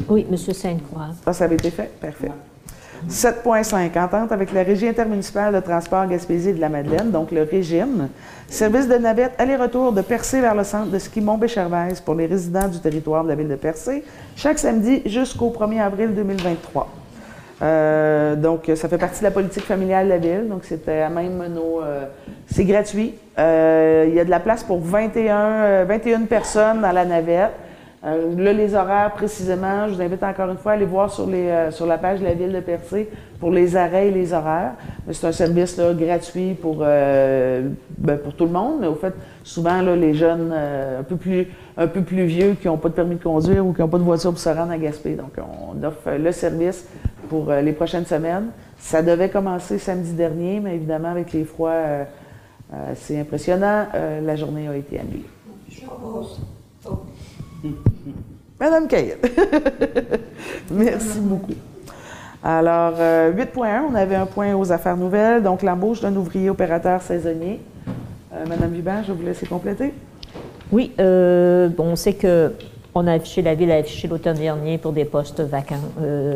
[0.09, 0.37] Oui, M.
[0.37, 1.09] Sainte-Croix.
[1.25, 1.91] Ça, ça avait été fait?
[2.01, 2.31] Parfait.
[3.09, 8.09] 7.5, entente avec la Régie intermunicipale de transport Gaspésie de la Madeleine, donc le régime.
[8.49, 12.67] Service de navette aller-retour de Percé vers le centre de ski Mont-Béchervaise pour les résidents
[12.67, 14.03] du territoire de la ville de Percé,
[14.37, 16.89] chaque samedi jusqu'au 1er avril 2023.
[17.61, 20.49] Euh, donc, ça fait partie de la politique familiale de la ville.
[20.49, 21.83] Donc, c'était même nos.
[21.83, 22.07] Euh,
[22.51, 23.15] c'est gratuit.
[23.39, 27.53] Euh, il y a de la place pour 21, 21 personnes dans la navette.
[28.05, 31.27] Euh, là, les horaires précisément, je vous invite encore une fois à aller voir sur,
[31.27, 33.09] les, euh, sur la page de la ville de Percé
[33.41, 34.75] pour les arrêts et les horaires.
[35.11, 39.15] C'est un service là, gratuit pour, euh, ben, pour tout le monde, mais au fait,
[39.43, 42.95] souvent, là, les jeunes un, peu plus, un peu plus vieux qui n'ont pas de
[42.95, 45.15] permis de conduire ou qui n'ont pas de voiture pour se rendre à Gaspé.
[45.15, 46.87] Donc, on offre le service
[47.29, 48.51] pour les prochaines semaines.
[48.79, 51.75] Ça devait commencer samedi dernier, mais évidemment, avec les froids,
[52.95, 53.87] c'est impressionnant.
[54.23, 55.27] la journée a été annulée.
[58.61, 59.19] Madame Cahill.
[60.71, 61.55] Merci beaucoup.
[62.43, 67.03] Alors, 8.1, euh, on avait un point aux affaires nouvelles, donc l'embauche d'un ouvrier opérateur
[67.03, 67.61] saisonnier.
[68.33, 69.93] Euh, Madame Vibert, je vais vous laisser compléter.
[70.71, 72.53] Oui, euh, on sait que
[72.95, 75.77] on a affiché, la ville a affiché l'automne dernier pour des postes vacants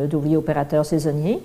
[0.09, 1.41] d'ouvriers opérateurs saisonniers.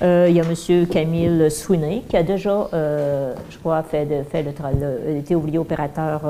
[0.00, 0.86] il y a M.
[0.90, 6.22] Camille Sweeney qui a déjà, je crois, fait, fait le, été ouvrier opérateur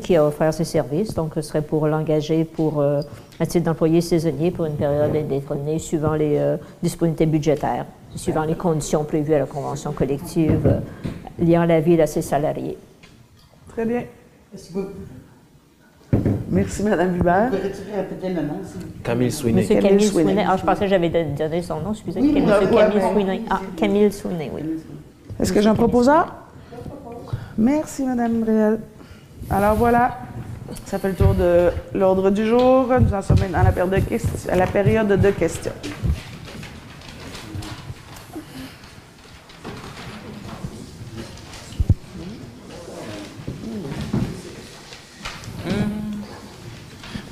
[0.00, 1.14] qui a offert ses services.
[1.14, 3.02] Donc, ce serait pour l'engager pour un
[3.40, 8.54] euh, titre d'employé saisonnier pour une période indéterminée suivant les euh, disponibilités budgétaires, suivant les
[8.54, 12.76] conditions prévues à la convention collective euh, liant la ville à ses salariés.
[13.68, 14.02] Très bien.
[16.50, 17.50] Merci, Mme Hubert.
[17.50, 17.56] Vous
[17.96, 18.54] répéter le nom,
[19.04, 19.60] Camille Sweeney.
[19.60, 20.44] Monsieur Camille Sweeney.
[20.48, 22.20] Ah, je pensais que j'avais donné son nom, excusez.
[22.20, 23.42] Oui, Monsieur Camille Sweeney.
[23.50, 24.62] Ah, Camille Sweeney, oui.
[25.38, 26.26] Est-ce que j'en propose un?
[27.58, 28.80] Merci, Mme Brielle.
[29.50, 30.18] Alors voilà,
[30.84, 32.86] ça fait le tour de l'ordre du jour.
[33.00, 35.72] Nous en sommes maintenant à la période de, questions, questions.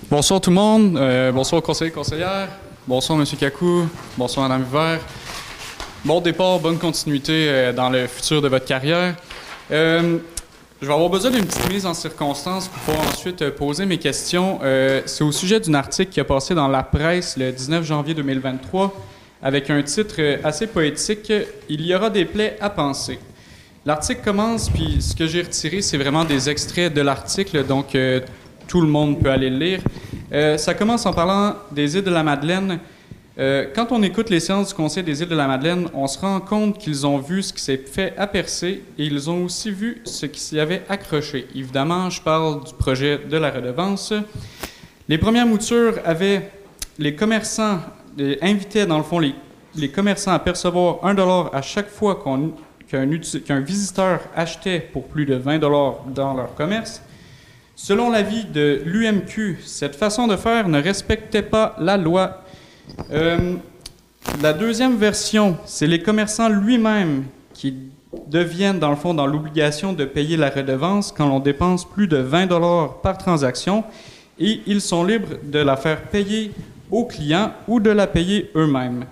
[0.08, 2.48] Bonsoir tout le monde, euh, bonsoir conseiller conseillère,
[2.86, 3.26] bonsoir M.
[3.38, 3.86] Kakou,
[4.16, 5.00] bonsoir Mme Vert.
[6.02, 9.16] Bon départ, bonne continuité euh, dans le futur de votre carrière.
[9.70, 10.18] Euh,
[10.86, 13.98] je vais avoir besoin d'une petite mise en circonstance pour pouvoir ensuite euh, poser mes
[13.98, 14.60] questions.
[14.62, 18.14] Euh, c'est au sujet d'un article qui a passé dans la presse le 19 janvier
[18.14, 18.94] 2023
[19.42, 21.32] avec un titre euh, assez poétique
[21.68, 23.18] Il y aura des plaies à penser.
[23.84, 27.96] L'article commence, puis ce que j'ai retiré, c'est vraiment des extraits de l'article, donc
[28.68, 30.58] tout le monde peut aller le lire.
[30.58, 32.78] ça commence en parlant des îles de la Madeleine.
[33.38, 36.18] Euh, quand on écoute les séances du Conseil des îles de la Madeleine, on se
[36.18, 39.70] rend compte qu'ils ont vu ce qui s'est fait à Percé et ils ont aussi
[39.70, 41.46] vu ce qui s'y avait accroché.
[41.54, 44.14] Évidemment, je parle du projet de la redevance.
[45.06, 46.50] Les premières moutures avaient
[46.98, 47.80] les commerçants,
[48.40, 52.24] invitaient dans le fond les, commerçants à percevoir un dollar à chaque fois
[52.88, 57.02] qu'un visiteur achetait pour plus de 20 dollars dans leur commerce.
[57.74, 62.45] Selon l'avis de l'UMQ, cette façon de faire ne respectait pas la loi
[63.10, 63.56] euh,
[64.42, 67.24] la deuxième version, c'est les commerçants lui-même
[67.54, 67.74] qui
[68.26, 72.16] deviennent, dans le fond, dans l'obligation de payer la redevance quand l'on dépense plus de
[72.16, 73.84] 20 dollars par transaction
[74.38, 76.52] et ils sont libres de la faire payer
[76.90, 79.04] aux clients ou de la payer eux-mêmes.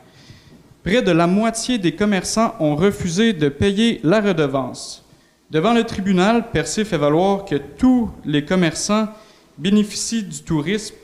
[0.83, 5.05] Près de la moitié des commerçants ont refusé de payer la redevance.
[5.51, 9.09] Devant le tribunal, Percé fait valoir que tous les commerçants
[9.57, 10.95] bénéficient du tourisme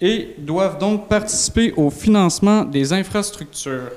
[0.00, 3.90] et doivent donc participer au financement des infrastructures.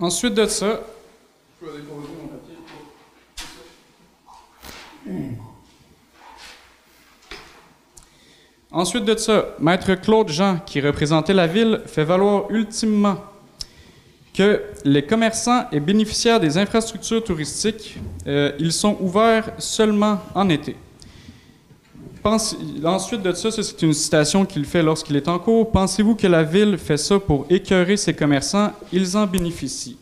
[0.00, 0.80] Ensuite de ça,
[8.70, 13.16] Ensuite de ça, Maître Claude Jean, qui représentait la ville, fait valoir ultimement
[14.34, 20.76] que les commerçants et bénéficiaires des infrastructures touristiques, euh, ils sont ouverts seulement en été.
[22.24, 25.70] Ensuite de ça, c'est une citation qu'il fait lorsqu'il est en cours.
[25.70, 28.72] Pensez-vous que la ville fait ça pour écœurer ses commerçants?
[28.92, 29.98] Ils en bénéficient.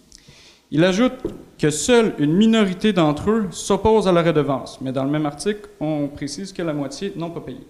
[0.71, 1.13] Il ajoute
[1.59, 5.69] que seule une minorité d'entre eux s'oppose à la redevance, mais dans le même article,
[5.81, 7.61] on précise que la moitié n'ont pas payé.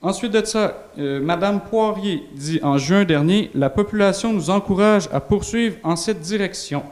[0.00, 5.20] Ensuite de ça, euh, Madame Poirier dit en juin dernier, la population nous encourage à
[5.20, 6.84] poursuivre en cette direction.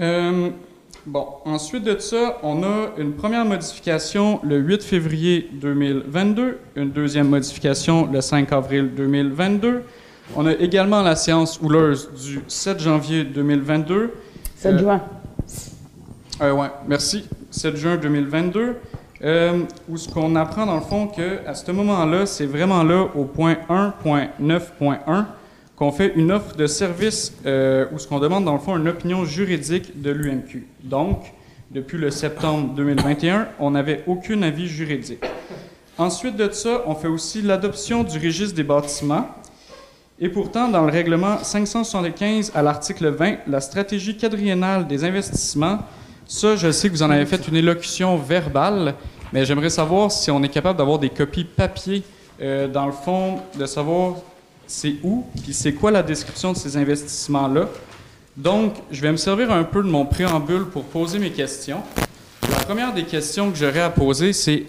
[0.00, 0.50] Euh,
[1.08, 7.28] bon, ensuite de ça, on a une première modification le 8 février 2022, une deuxième
[7.28, 9.82] modification le 5 avril 2022.
[10.36, 14.12] On a également la séance houleuse du 7 janvier 2022.
[14.56, 15.00] 7 euh, juin.
[16.42, 17.26] Euh, ouais, merci.
[17.50, 18.76] 7 juin 2022.
[19.24, 23.08] Euh, où ce qu'on apprend dans le fond que à ce moment-là, c'est vraiment là
[23.16, 25.24] au point 1.9.1
[25.78, 28.88] qu'on fait une offre de service euh, où ce qu'on demande dans le fond une
[28.88, 30.66] opinion juridique de l'UMQ.
[30.82, 31.32] Donc,
[31.70, 35.24] depuis le septembre 2021, on n'avait aucun avis juridique.
[35.96, 39.28] Ensuite de ça, on fait aussi l'adoption du registre des bâtiments.
[40.20, 45.78] Et pourtant, dans le règlement 575 à l'article 20, la stratégie quadriennale des investissements
[46.30, 48.94] ça, je sais que vous en avez fait une élocution verbale,
[49.32, 52.02] mais j'aimerais savoir si on est capable d'avoir des copies papier,
[52.42, 54.16] euh, dans le fond, de savoir
[54.68, 57.68] c'est où, puis c'est quoi la description de ces investissements-là?
[58.36, 61.82] Donc, je vais me servir un peu de mon préambule pour poser mes questions.
[62.48, 64.64] La première des questions que j'aurais à poser, c'est,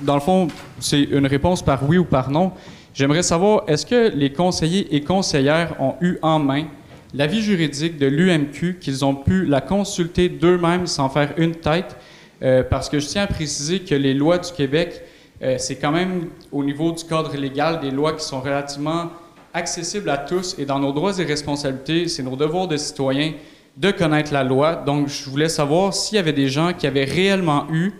[0.00, 2.52] dans le fond, c'est une réponse par oui ou par non.
[2.94, 6.66] J'aimerais savoir, est-ce que les conseillers et conseillères ont eu en main
[7.14, 11.96] l'avis juridique de l'UMQ, qu'ils ont pu la consulter d'eux-mêmes sans faire une tête,
[12.42, 15.02] euh, parce que je tiens à préciser que les lois du Québec,
[15.42, 19.10] euh, c'est quand même au niveau du cadre légal des lois qui sont relativement
[19.54, 23.32] accessibles à tous et dans nos droits et responsabilités, c'est nos devoirs de citoyens
[23.76, 24.76] de connaître la loi.
[24.76, 27.92] Donc, je voulais savoir s'il y avait des gens qui avaient réellement eu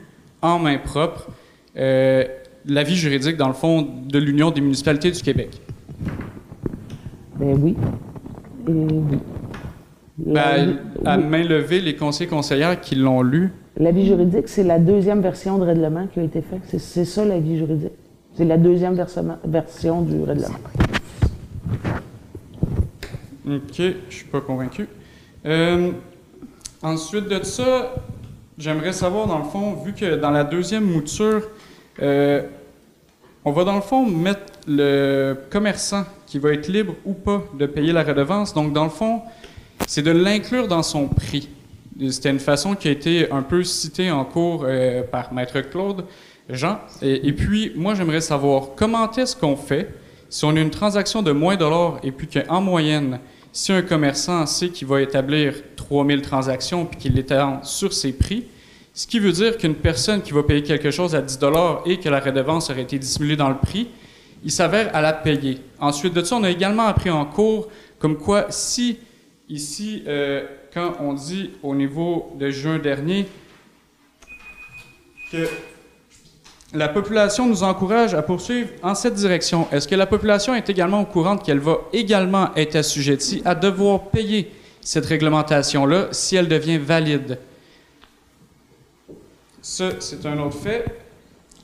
[0.42, 1.28] en main propre
[1.76, 2.24] euh,
[2.66, 5.60] l'avis juridique, dans le fond, de l'Union des municipalités du Québec.
[7.38, 7.76] Ben oui.
[10.18, 13.50] Ben, à main levée, les conseillers conseillères qui l'ont lu.
[13.76, 16.60] L'avis juridique, c'est la deuxième version de règlement qui a été faite.
[16.78, 17.92] C'est ça l'avis juridique.
[18.34, 18.94] C'est la deuxième
[19.44, 20.58] version du règlement.
[23.46, 24.88] OK, je suis pas convaincu.
[25.44, 25.90] Euh,
[26.82, 27.94] ensuite de ça,
[28.56, 31.42] j'aimerais savoir, dans le fond, vu que dans la deuxième mouture,
[32.00, 32.42] euh,
[33.44, 37.66] on va dans le fond mettre le commerçant qui va être libre ou pas de
[37.66, 38.54] payer la redevance.
[38.54, 39.22] Donc, dans le fond,
[39.86, 41.48] c'est de l'inclure dans son prix.
[42.08, 46.04] C'était une façon qui a été un peu citée en cours euh, par Maître Claude
[46.48, 46.78] Jean.
[47.02, 49.92] Et, puis, moi, j'aimerais savoir comment est-ce qu'on fait
[50.32, 53.20] si on a une transaction de moins dollars et puis qu'en moyenne,
[53.52, 58.46] si un commerçant sait qu'il va établir 3000 transactions puis qu'il l'étend sur ses prix,
[58.94, 62.00] ce qui veut dire qu'une personne qui va payer quelque chose à 10 dollars et
[62.00, 63.88] que la redevance aurait été dissimulée dans le prix,
[64.42, 65.58] il s'avère à la payer.
[65.78, 67.68] Ensuite de ça, on a également appris en cours
[67.98, 69.00] comme quoi si
[69.50, 73.26] ici, euh, quand on dit au niveau de juin dernier
[75.30, 75.46] que
[76.74, 81.02] la population nous encourage à poursuivre en cette direction, est-ce que la population est également
[81.02, 84.50] au courant qu'elle va également être assujettie à devoir payer
[84.80, 87.38] cette réglementation-là si elle devient valide?
[89.60, 90.84] Ça, c'est un autre fait.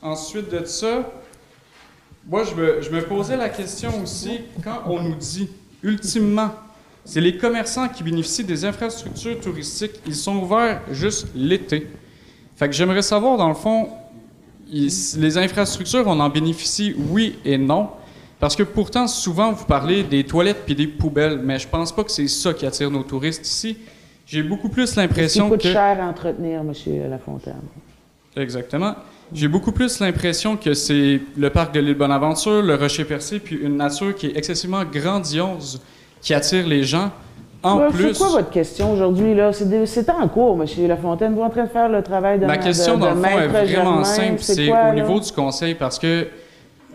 [0.03, 1.11] Ensuite de ça,
[2.29, 5.49] moi, je me, je me, posais la question aussi, quand on nous dit,
[5.83, 6.51] ultimement,
[7.05, 11.87] c'est les commerçants qui bénéficient des infrastructures touristiques, ils sont ouverts juste l'été.
[12.55, 13.89] Fait que j'aimerais savoir, dans le fond,
[14.71, 17.89] les infrastructures, on en bénéficie, oui et non.
[18.41, 22.05] Parce que pourtant, souvent, vous parlez des toilettes puis des poubelles, mais je pense pas
[22.05, 23.77] que c'est ça qui attire nos touristes ici.
[24.27, 25.63] J'ai beaucoup plus l'impression que...
[25.63, 26.73] Ça coûte cher à entretenir, M.
[27.11, 27.63] Lafontaine?
[28.37, 28.95] Exactement.
[29.33, 33.57] J'ai beaucoup plus l'impression que c'est le parc de l'île Bonaventure, le Rocher Percé, puis
[33.57, 35.81] une nature qui est excessivement grandiose,
[36.21, 37.11] qui attire les gens,
[37.63, 38.15] En plus.
[38.15, 39.35] C'est quoi votre question aujourd'hui?
[39.35, 39.51] là?
[39.53, 40.87] C'est en cours, M.
[40.87, 41.35] Lafontaine.
[41.35, 43.39] Vous êtes en train de faire le travail de Ma question, de, dans le fond,
[43.39, 44.05] est vraiment Germain.
[44.05, 44.39] simple.
[44.41, 46.29] C'est au niveau du conseil parce que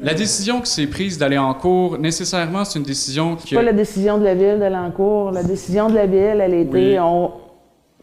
[0.01, 3.49] la décision qui s'est prise d'aller en cours, nécessairement, c'est une décision qui.
[3.49, 5.31] C'est pas la décision de la Ville d'aller en cours.
[5.31, 6.69] La décision de la Ville, elle a été.
[6.93, 6.99] Oui.
[6.99, 7.31] On...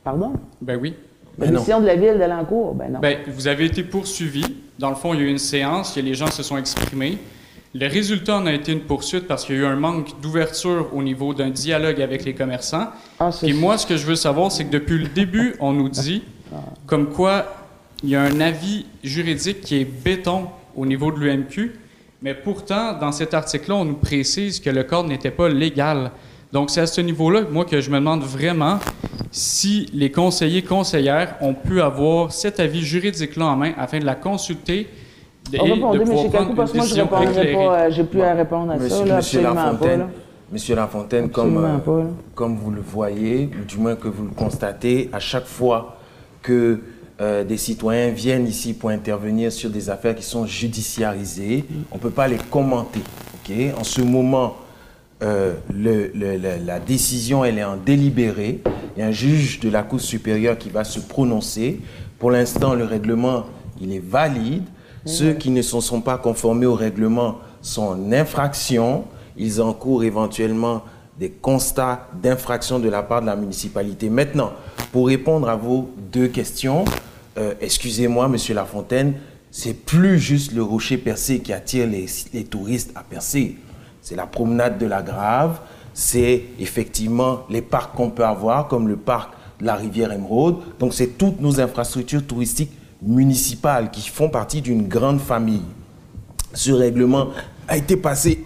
[0.05, 0.33] Pardon?
[0.61, 0.95] Ben oui.
[1.39, 1.59] La Ben non.
[1.61, 2.99] décision de la Ville d'aller en cours, ben non.
[3.01, 4.45] Ben, vous avez été poursuivi.
[4.79, 6.43] Dans le fond, il y a eu une séance, il y a les gens se
[6.43, 7.19] sont exprimés.
[7.73, 10.89] Le résultat en a été une poursuite parce qu'il y a eu un manque d'ouverture
[10.93, 12.89] au niveau d'un dialogue avec les commerçants.
[13.21, 15.89] Ah, Et moi, ce que je veux savoir, c'est que depuis le début, on nous
[15.89, 16.23] dit
[16.87, 17.47] comme quoi
[18.03, 21.73] il y a un avis juridique qui est béton au niveau de l'UMQ,
[22.23, 26.11] mais pourtant, dans cet article-là, on nous précise que le code n'était pas légal.
[26.53, 28.81] Donc, c'est à ce niveau-là, moi, que je me demande vraiment
[29.31, 34.16] si les conseillers, conseillères ont pu avoir cet avis juridique-là en main afin de la
[34.16, 34.89] consulter
[35.59, 36.09] On répondait, de M.
[36.09, 39.05] pouvoir Kakou, prendre parce que moi, je répondrai J'ai plus à répondre à ça, Monsieur,
[39.07, 40.07] là, Monsieur Lafontaine.
[40.53, 45.21] Monsieur Lafontaine, comme, euh, vous le voyez, ou du moins que vous le constatez, à
[45.21, 45.97] chaque fois
[46.43, 46.81] que
[47.21, 52.01] euh, des citoyens viennent ici pour intervenir sur des affaires qui sont judiciarisées, on ne
[52.01, 53.01] peut pas les commenter.
[53.49, 53.57] ok?
[53.79, 54.57] En ce moment,
[55.23, 58.61] euh, le- le- le- la décision elle est en délibéré.
[58.97, 61.81] Il y a un juge de la Cour supérieure qui va se prononcer.
[62.19, 63.45] Pour l'instant, le règlement
[63.81, 64.65] il est valide.
[65.05, 69.05] Ceux qui ne se sont pas conformés au règlement sont en infraction.
[69.37, 70.83] Ils encourent éventuellement
[71.19, 74.11] des constats d'infraction de la part de la municipalité.
[74.11, 74.53] Maintenant,
[74.93, 76.85] pour répondre à vos deux questions,
[77.39, 79.15] euh, excusez-moi, Monsieur Lafontaine,
[79.51, 83.57] c'est plus juste le rocher percé qui attire les, les touristes à percer.
[84.03, 85.61] C'est la promenade de la Grave,
[85.93, 90.57] c'est effectivement les parcs qu'on peut avoir, comme le parc de la rivière Émeraude.
[90.79, 92.73] Donc, c'est toutes nos infrastructures touristiques
[93.03, 95.63] municipales qui font partie d'une grande famille.
[96.55, 97.29] Ce règlement
[97.69, 98.45] a été passé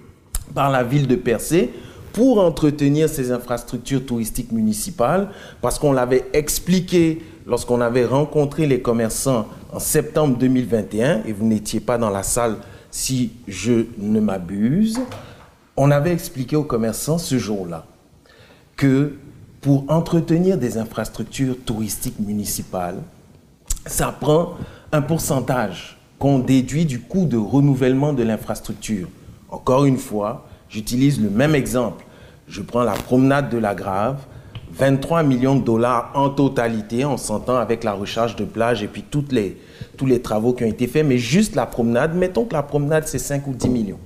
[0.54, 1.70] par la ville de Percé
[2.12, 5.30] pour entretenir ces infrastructures touristiques municipales,
[5.62, 11.80] parce qu'on l'avait expliqué lorsqu'on avait rencontré les commerçants en septembre 2021, et vous n'étiez
[11.80, 12.56] pas dans la salle
[12.90, 15.00] si je ne m'abuse,
[15.76, 17.86] on avait expliqué aux commerçants ce jour-là
[18.76, 19.14] que
[19.62, 22.98] pour entretenir des infrastructures touristiques municipales,
[23.86, 24.54] ça prend
[24.92, 29.08] un pourcentage qu'on déduit du coût de renouvellement de l'infrastructure.
[29.48, 32.04] Encore une fois, j'utilise le même exemple.
[32.46, 34.18] Je prends la promenade de la Grave,
[34.72, 39.02] 23 millions de dollars en totalité, en s'entend avec la recharge de plage et puis
[39.02, 39.58] toutes les,
[39.96, 43.04] tous les travaux qui ont été faits, mais juste la promenade, mettons que la promenade
[43.06, 43.98] c'est 5 ou 10 millions.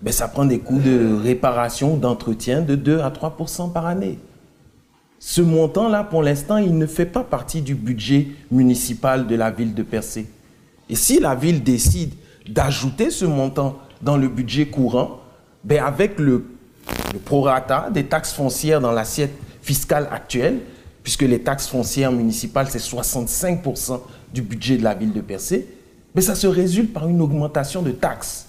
[0.00, 4.18] Ben, ça prend des coûts de réparation, d'entretien de 2 à 3% par année.
[5.24, 9.72] Ce montant-là, pour l'instant, il ne fait pas partie du budget municipal de la ville
[9.72, 10.26] de Percé.
[10.88, 12.12] Et si la ville décide
[12.48, 15.20] d'ajouter ce montant dans le budget courant,
[15.62, 16.44] ben avec le,
[17.24, 19.30] prorata des taxes foncières dans l'assiette
[19.62, 20.58] fiscale actuelle,
[21.04, 24.00] puisque les taxes foncières municipales, c'est 65%
[24.34, 25.68] du budget de la ville de Percé,
[26.16, 28.46] ben ça se résulte par une augmentation de taxes.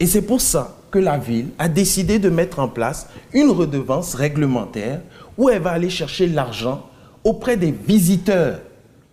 [0.00, 4.14] Et c'est pour ça que la ville a décidé de mettre en place une redevance
[4.14, 5.02] réglementaire
[5.36, 6.88] où elle va aller chercher l'argent
[7.22, 8.60] auprès des visiteurs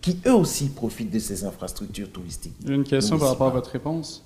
[0.00, 2.54] qui eux aussi profitent de ces infrastructures touristiques.
[2.66, 4.24] J'ai une question par rapport à votre réponse.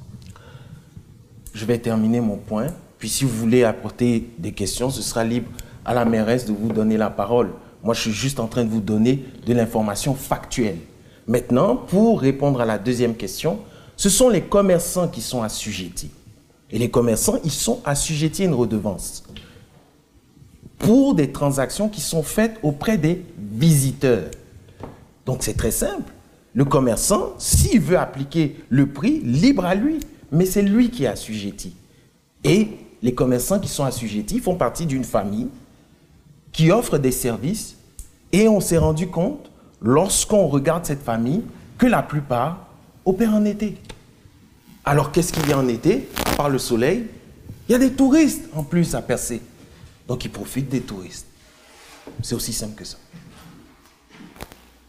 [1.52, 5.50] Je vais terminer mon point, puis si vous voulez apporter des questions, ce sera libre
[5.84, 7.50] à la mairesse de vous donner la parole.
[7.82, 10.78] Moi, je suis juste en train de vous donner de l'information factuelle.
[11.26, 13.59] Maintenant, pour répondre à la deuxième question,
[13.96, 16.12] ce sont les commerçants qui sont assujettis.
[16.70, 19.24] Et les commerçants, ils sont assujettis à une redevance
[20.78, 24.30] pour des transactions qui sont faites auprès des visiteurs.
[25.26, 26.12] Donc c'est très simple.
[26.54, 30.00] Le commerçant, s'il veut appliquer le prix, libre à lui,
[30.32, 31.74] mais c'est lui qui est assujetti.
[32.44, 32.68] Et
[33.02, 35.48] les commerçants qui sont assujettis font partie d'une famille
[36.52, 37.76] qui offre des services
[38.32, 39.50] et on s'est rendu compte,
[39.80, 41.42] lorsqu'on regarde cette famille,
[41.76, 42.66] que la plupart
[43.04, 43.76] opèrent en été.
[44.89, 47.05] Alors qu'est-ce qu'il y a en été À part le soleil,
[47.68, 49.43] il y a des touristes en plus à percer.
[50.09, 51.26] Donc ils profitent des touristes.
[52.22, 52.97] C'est aussi simple que ça.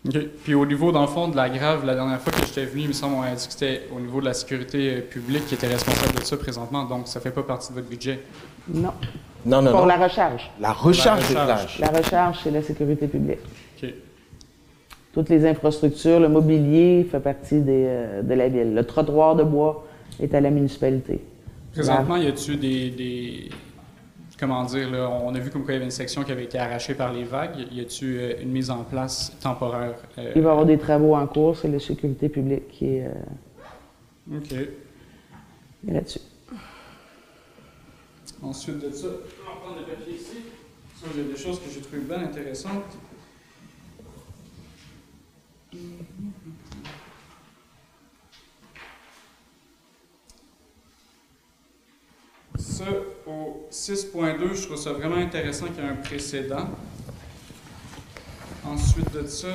[0.07, 0.17] OK.
[0.45, 2.83] Puis au niveau, dans le fond, de la grave, la dernière fois que j'étais venu,
[2.83, 5.45] il me semble qu'on a dit que c'était au niveau de la sécurité euh, publique
[5.47, 8.21] qui était responsable de ça présentement, donc ça fait pas partie de votre budget?
[8.73, 8.93] Non.
[9.45, 9.87] Non, non, Pour non.
[9.87, 10.49] la recharge.
[10.61, 11.77] La recharge de recharge.
[11.77, 11.79] plage.
[11.79, 13.39] La recharge, c'est la sécurité publique.
[13.83, 13.89] OK.
[15.13, 18.73] Toutes les infrastructures, le mobilier fait partie des, euh, de la ville.
[18.73, 19.85] Le trottoir de bois
[20.19, 21.21] est à la municipalité.
[21.71, 23.49] Présentement, y a-tu des, des-
[24.39, 26.45] Comment dire, là, on a vu comme quoi il y avait une section qui avait
[26.45, 27.57] été arrachée par les vagues.
[27.73, 29.95] Y a-tu euh, une mise en place temporaire?
[30.17, 33.05] euh, Il va y avoir des travaux en cours, c'est la sécurité publique qui est,
[33.07, 34.51] euh, OK.
[34.53, 36.21] est là-dessus.
[38.41, 40.37] Ensuite de ça, on va prendre le papier ici.
[40.95, 42.97] Ça, j'ai des choses que j'ai trouvées bien intéressantes.
[52.59, 52.83] Ça,
[53.25, 56.67] au 6.2, je trouve ça vraiment intéressant qu'il y ait un précédent.
[58.65, 59.47] Ensuite de ça,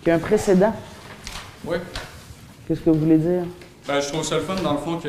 [0.00, 0.74] qu'il y a un précédent?
[1.64, 1.76] Oui.
[2.66, 3.42] Qu'est-ce que vous voulez dire?
[3.86, 5.08] Ben, je trouve ça le fun, dans le fond, que...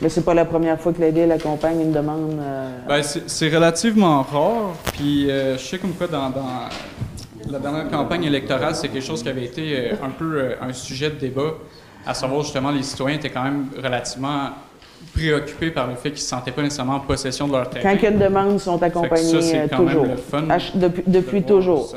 [0.00, 2.38] Mais c'est pas la première fois que la ville accompagne une demande...
[2.40, 6.32] Euh, ben, c'est relativement rare, puis euh, je sais comme quoi, dans,
[7.50, 11.10] la dernière campagne électorale, c'est quelque chose qui avait été euh, un peu un sujet
[11.10, 11.54] de débat,
[12.06, 14.50] à savoir, justement, les citoyens étaient quand même relativement
[15.12, 17.90] préoccupés par le fait qu'ils ne se sentaient pas nécessairement en possession de leur terrain.
[17.90, 20.04] Quand il y a une demande, ils sont accompagnés ça, toujours.
[20.06, 21.94] le fun depuis, depuis toujours.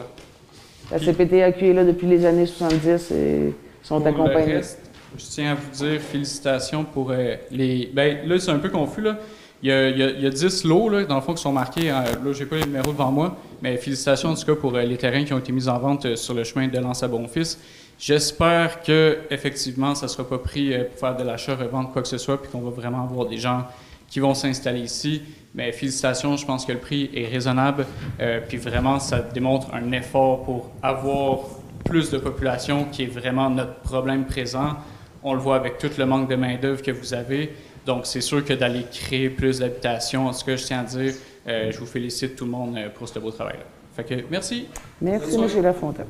[0.92, 4.54] La CPTAQ est là depuis les années 70 et sont accompagnés.
[4.54, 4.80] Le reste,
[5.18, 7.90] je tiens à vous dire félicitations pour euh, les.
[7.94, 9.02] Ben, là, c'est un peu confus.
[9.02, 9.18] Là.
[9.64, 11.90] Il, y a, il, y a, 10 lots, là, dans le fond, qui sont marqués.
[11.90, 14.76] Euh, là, je n'ai pas les numéros devant moi, mais félicitations en tout cas pour
[14.76, 17.08] euh, les terrains qui ont été mis en vente sur le chemin de Lens à
[17.08, 17.58] Bonfils.
[18.00, 22.08] J'espère que effectivement, ça ne sera pas pris pour faire de l'achat, revendre quoi que
[22.08, 23.66] ce soit, puis qu'on va vraiment avoir des gens
[24.10, 25.22] qui vont s'installer ici.
[25.54, 27.86] Mais félicitations, je pense que le prix est raisonnable.
[28.20, 31.40] Euh, puis vraiment, ça démontre un effort pour avoir
[31.84, 34.76] plus de population, qui est vraiment notre problème présent.
[35.24, 37.54] On le voit avec tout le manque de main-d'œuvre que vous avez.
[37.88, 41.14] Donc, c'est sûr que d'aller créer plus d'habitations, en ce que je tiens à dire,
[41.48, 43.64] euh, je vous félicite tout le monde euh, pour ce beau travail-là.
[43.96, 44.68] Fait que merci.
[45.00, 45.64] Merci, M.
[45.64, 46.06] Lafontaine.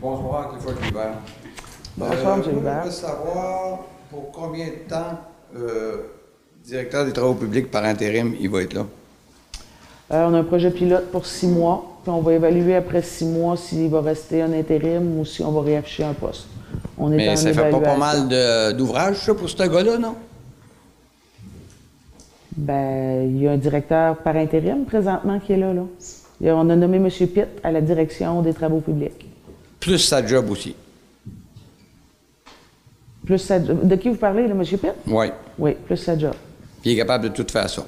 [0.00, 1.14] Bonsoir, Clifford Hubert.
[1.96, 2.42] Bonsoir, M.
[2.46, 2.80] Euh, Hubert.
[2.82, 3.78] Je veux savoir
[4.10, 5.20] pour combien de temps
[5.54, 5.98] euh,
[6.64, 8.86] directeur des travaux publics par intérim il va être là?
[10.12, 13.24] Euh, on a un projet pilote pour six mois, puis on va évaluer après six
[13.24, 16.46] mois s'il va rester un intérim ou si on va réafficher un poste.
[16.98, 20.14] On est Mais ça fait pas pas mal d'ouvrages, ça, pour ce gars-là, non?
[22.56, 25.74] Ben, il y a un directeur par intérim présentement qui est là.
[25.74, 25.82] là.
[26.54, 27.08] On a nommé M.
[27.08, 29.26] Pitt à la direction des travaux publics
[29.86, 30.74] plus sa job aussi.
[33.24, 34.64] Plus sa De qui vous parlez, là, M.
[34.64, 34.94] Pitt?
[35.06, 35.26] Oui.
[35.58, 36.34] Oui, plus sa job.
[36.82, 37.86] Puis il est capable de tout faire ça.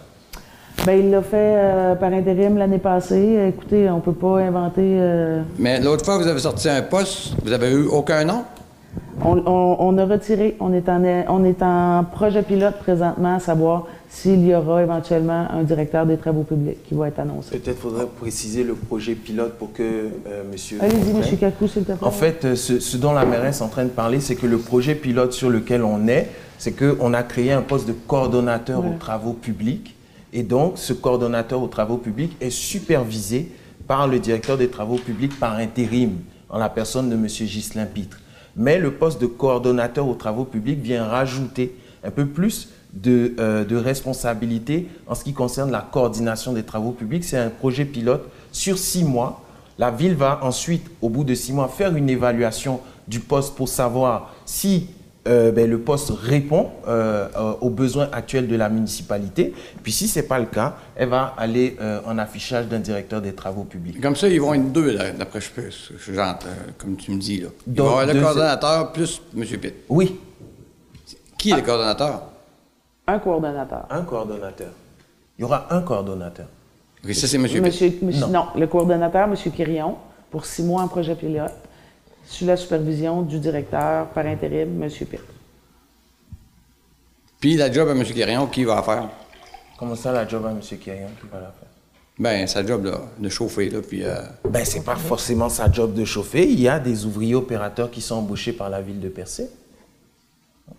[0.85, 3.49] Bien, il l'a fait euh, par intérim l'année passée.
[3.49, 4.81] Écoutez, on ne peut pas inventer.
[4.83, 8.45] Euh, Mais l'autre fois, vous avez sorti un poste, vous avez eu aucun nom?
[9.25, 10.57] On, a retiré.
[10.61, 15.47] On est, en, on est en projet pilote présentement, à savoir s'il y aura éventuellement
[15.51, 17.59] un directeur des travaux publics qui va être annoncé.
[17.59, 20.79] Peut-être faudrait préciser le projet pilote pour que euh, monsieur.
[20.81, 22.07] Allez-y, monsieur Kakou, s'il te plaît.
[22.07, 24.59] En fait, euh, ce, dont la mairesse est en train de parler, c'est que le
[24.59, 28.99] projet pilote sur lequel on est, c'est qu'on a créé un poste de coordonnateur aux
[28.99, 29.95] travaux publics.
[30.33, 33.51] Et donc, ce coordonnateur aux travaux publics est supervisé
[33.87, 36.19] par le directeur des travaux publics par intérim,
[36.49, 38.21] en la personne de monsieur Ghislain Pitre.
[38.57, 41.75] Mais le poste de coordonnateur aux travaux publics vient rajouter
[42.05, 42.69] un peu plus
[43.07, 47.25] euh, de, responsabilité en ce qui concerne la coordination des travaux publics.
[47.25, 49.43] C'est un projet pilote sur six mois.
[49.79, 53.69] La ville va ensuite, au bout de six mois, faire une évaluation du poste pour
[53.69, 54.89] savoir si
[55.29, 57.29] euh, ben, le poste répond euh,
[57.61, 59.55] aux besoins actuels de la municipalité.
[59.83, 61.77] Puis si ce n'est pas le cas, elle va aller
[62.07, 64.01] en affichage d'un directeur des travaux publics.
[64.01, 65.63] Comme ça, ils vont être deux, d'après ce que
[66.13, 66.47] j'entends,
[66.79, 67.41] comme tu me dis.
[67.41, 67.49] Là.
[67.67, 69.45] Ils vont avoir le coordonnateur plus M.
[69.45, 69.75] Pitt.
[69.89, 70.19] Oui.
[71.39, 72.23] Qui est le coordonnateur?
[73.07, 73.87] Un coordonnateur.
[73.91, 74.71] Un coordonnateur.
[75.39, 76.47] Il y aura un coordonnateur.
[77.05, 78.47] Oui, ça, c'est monsieur, monsieur, non.
[78.57, 79.35] le coordonnateur, M.
[79.53, 79.97] Quirion,
[80.31, 81.53] pour six mois en projet pilote,
[82.29, 84.91] sous la supervision du directeur par intérim, M.
[84.91, 85.21] Pitt.
[87.41, 88.05] Puis la job à M.
[88.05, 89.09] Quirion, qui va la faire?
[89.79, 90.61] Comment ça, la job à M.
[90.61, 91.69] Quirion, qui va la faire?
[92.19, 94.05] Ben, sa job là, de chauffer, là, puis...
[94.05, 94.17] Euh...
[94.49, 96.47] Ben, c'est pas forcément sa job de chauffer.
[96.47, 99.49] Il y a des ouvriers opérateurs qui sont embauchés par la ville de Percé.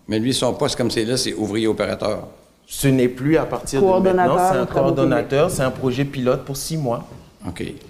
[0.08, 2.28] Mais lui, son poste comme c'est là, c'est ouvrier opérateur.
[2.68, 6.58] Ce n'est plus à partir de maintenant, c'est un coordonnateur, c'est un projet pilote pour
[6.58, 7.08] six mois.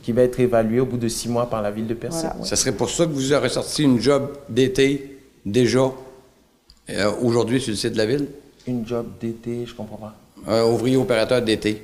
[0.03, 2.27] Qui va être évalué au bout de six mois par la ville de Percé.
[2.43, 5.91] Ça serait pour ça que vous avez sorti une job d'été déjà
[6.89, 8.27] euh, aujourd'hui sur le site de la ville?
[8.67, 10.15] Une job d'été, je comprends pas.
[10.47, 11.81] Euh, ouvrier opérateur d'été.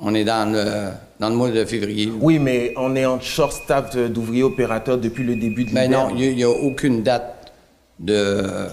[0.00, 0.90] On est dans le,
[1.20, 2.10] dans le mois de février.
[2.20, 5.88] Oui, mais on est en short staff d'ouvrier opérateur depuis le début de l'hiver.
[5.88, 7.52] Mais non, il n'y a, aucune date
[7.98, 8.66] de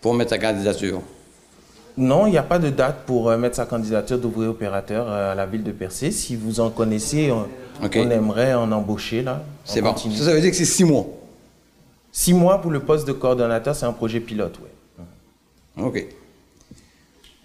[0.00, 1.00] pour mettre sa candidature?
[1.96, 5.32] Non, il n'y a pas de date pour euh, mettre sa candidature d'ouvrier opérateur euh,
[5.32, 6.10] à la ville de Percé.
[6.10, 7.46] Si vous en connaissez, on,
[7.92, 9.42] aimerait en embaucher là.
[9.64, 9.94] C'est bon.
[9.96, 11.06] Ça, ça veut dire que c'est six mois.
[12.10, 15.84] Six mois pour le poste de coordonnateur, c'est un projet pilote, oui.
[15.84, 16.06] OK.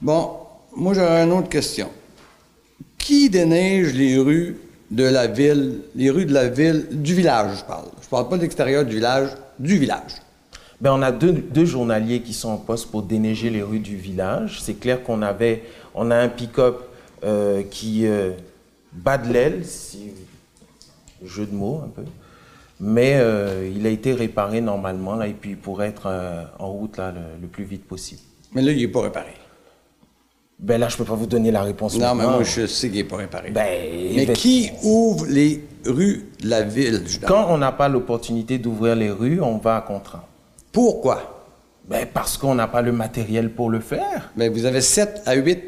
[0.02, 0.32] Bon,
[0.76, 1.90] moi j'aurais une autre question.
[2.98, 4.58] qui déneige les rues
[4.92, 7.88] de la ville, les rues de la ville, du village, je parle?
[8.02, 9.30] Je parle pas de l'extérieur du village,
[9.60, 10.22] du village.
[10.80, 13.96] Ben, on a deux, deux, journaliers qui sont en poste pour déneiger les rues du
[13.96, 14.62] village.
[14.62, 15.64] C'est clair qu'on avait,
[15.96, 16.84] on a un pick-up
[17.24, 18.34] euh, qui euh,
[18.94, 20.12] bat de l'aile, si,
[21.26, 22.04] jeu de mots un peu,
[22.80, 26.72] mais euh, il a été réparé normalement là, et puis il pourrait être euh, en
[26.72, 28.22] route là, le, plus vite possible.
[28.54, 29.34] Mais là, il n'est pas réparé.
[30.60, 31.98] Ben là, je peux pas vous donner la réponse.
[31.98, 33.52] Non, mais moi, je sais qu'il n'est pas réparé.
[33.52, 37.04] Ben, mais ben, qui ouvre les rues de la ville?
[37.28, 40.28] Quand on n'a pas l'opportunité d'ouvrir les rues, on va à contrat.
[40.78, 41.48] Pourquoi?
[41.90, 44.30] Ben, parce qu'on n'a pas le matériel pour le faire.
[44.36, 45.60] Ben, vous avez 7 à 8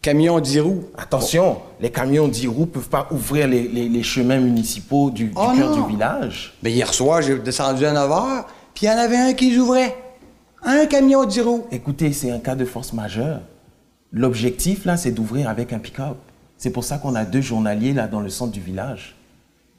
[0.00, 0.84] camions 10 roues.
[0.96, 5.74] Attention, les camions 10 roues ne peuvent pas ouvrir les, chemins municipaux du, oh cœur
[5.74, 6.54] du village.
[6.62, 9.58] Mais hier soir, j'ai descendu à 9 h, puis il y en avait un qui
[9.58, 9.96] ouvrait.
[10.62, 11.66] Un camion 10 roues.
[11.72, 13.40] Écoutez, c'est un cas de force majeure.
[14.12, 16.18] L'objectif, là, c'est d'ouvrir avec un pick-up.
[16.56, 19.16] C'est pour ça qu'on a deux journaliers, là, dans le centre du village.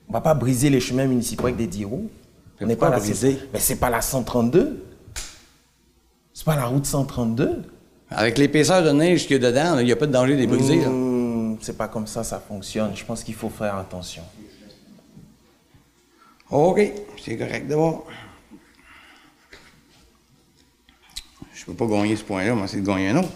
[0.09, 2.09] On va pas briser les chemins municipaux avec des 10 roues.
[2.61, 3.39] On n'est pas, brisé.
[3.53, 4.85] Mais c'est pas la 132.
[6.33, 7.63] C'est pas la route 132.
[8.11, 10.39] Avec l'épaisseur de neige qu'il y a dedans, il n'y a pas de danger de
[10.39, 10.77] les briser.
[10.77, 12.91] Mmh, c'est pas comme ça, ça fonctionne.
[12.95, 14.23] Je pense qu'il faut faire attention.
[16.49, 16.81] OK,
[17.23, 18.07] c'est correct d'abord.
[21.53, 23.29] Je peux pas gagner ce point-là, mais c'est de gagner un autre.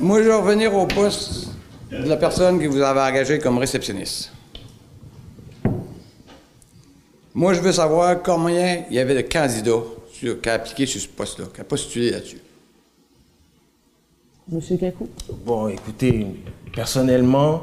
[0.00, 1.48] Moi, je vais revenir au poste
[1.90, 4.33] de la personne que vous avez engagée comme réceptionniste.
[7.36, 9.82] Moi, je veux savoir combien il y avait de candidats
[10.12, 12.40] qui ont appliqué sur ce poste-là, qui ont postulé là-dessus.
[14.48, 15.08] Monsieur Kakou?
[15.44, 16.26] Bon, écoutez,
[16.72, 17.62] personnellement,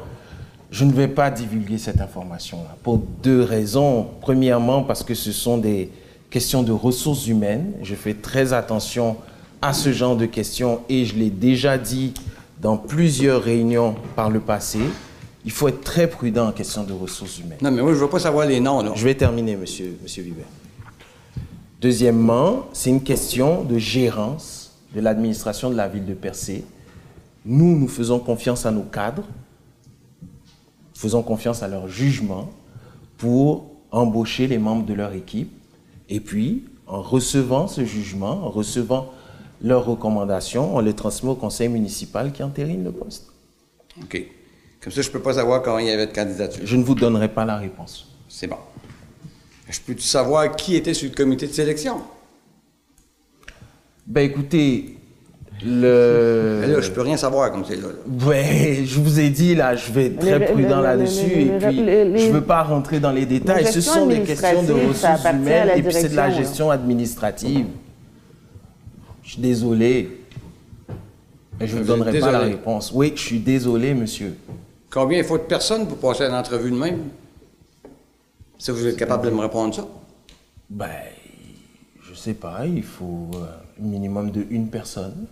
[0.72, 4.10] je ne vais pas divulguer cette information-là pour deux raisons.
[4.20, 5.90] Premièrement, parce que ce sont des
[6.30, 7.72] questions de ressources humaines.
[7.82, 9.16] Je fais très attention
[9.62, 12.14] à ce genre de questions et je l'ai déjà dit
[12.60, 14.80] dans plusieurs réunions par le passé.
[15.44, 17.58] Il faut être très prudent en question de ressources humaines.
[17.62, 18.82] Non, mais moi, je ne veux pas savoir les noms.
[18.82, 18.92] Là.
[18.96, 20.24] Je vais terminer, monsieur, monsieur
[21.82, 26.64] Deuxièmement, c'est une question de gérance de l'administration de la ville de Percé.
[27.44, 29.24] Nous, nous faisons confiance à nos cadres,
[30.94, 32.52] faisons confiance à leur jugement
[33.18, 35.52] pour embaucher les membres de leur équipe.
[36.08, 39.12] Et puis, en recevant ce jugement, en recevant
[39.64, 43.32] leurs recommandations, on les transmet au conseil municipal qui entérine le poste.
[44.04, 44.24] OK.
[44.82, 46.64] Comme ça, je ne peux pas savoir quand il y avait de candidature.
[46.66, 48.08] Je ne vous donnerai pas la réponse.
[48.28, 48.58] C'est bon.
[49.70, 52.02] Je peux-tu savoir qui était sur le comité de sélection?
[54.08, 54.98] Ben écoutez,
[55.64, 56.60] le...
[56.62, 57.90] Mais là, je peux rien savoir comme c'est là.
[58.26, 61.42] Ouais, je vous ai dit, là, je vais être très prudent là-dessus.
[61.42, 63.72] Et puis, je ne veux pas rentrer dans les détails.
[63.72, 67.68] Ce sont des questions de ressources humaines et puis c'est de la gestion administrative.
[69.22, 70.18] Je suis désolé.
[71.60, 72.92] Mais je ne vous donnerai pas la réponse.
[72.94, 74.34] Oui, je suis désolé, monsieur.
[74.92, 77.10] Combien il faut de personnes pour passer une entrevue de même?
[78.58, 79.88] Si vous êtes capable de me répondre ça?
[80.70, 80.90] Ben,
[82.04, 82.66] je sais pas.
[82.66, 83.46] Il faut euh,
[83.80, 85.28] un minimum de une personne.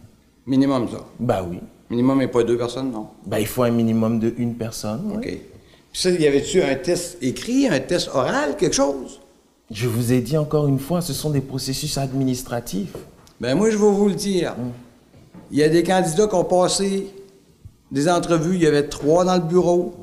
[0.48, 1.06] Minimum, ça?
[1.20, 1.60] Ben oui.
[1.90, 3.08] Minimum et pas deux personnes, non?
[3.26, 5.12] Ben, il faut un minimum de une personne.
[5.18, 5.24] OK.
[5.24, 9.20] Puis ça, y avait-tu un test écrit, un test oral, quelque chose?
[9.70, 12.96] Je vous ai dit encore une fois, ce sont des processus administratifs.
[13.42, 14.56] Ben moi, je vais vous le dire.
[15.52, 17.08] Il y a des candidats qui ont passé
[17.92, 19.94] des entrevues, il y avait trois dans le bureau.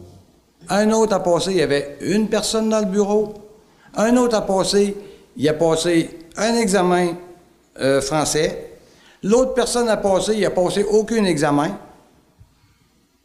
[0.68, 3.34] Un autre a passé, il y avait une personne dans le bureau.
[3.96, 4.96] Un autre a passé,
[5.36, 7.14] il a passé un examen
[7.80, 8.78] euh, français.
[9.22, 11.78] L'autre personne a passé, il a passé aucun examen.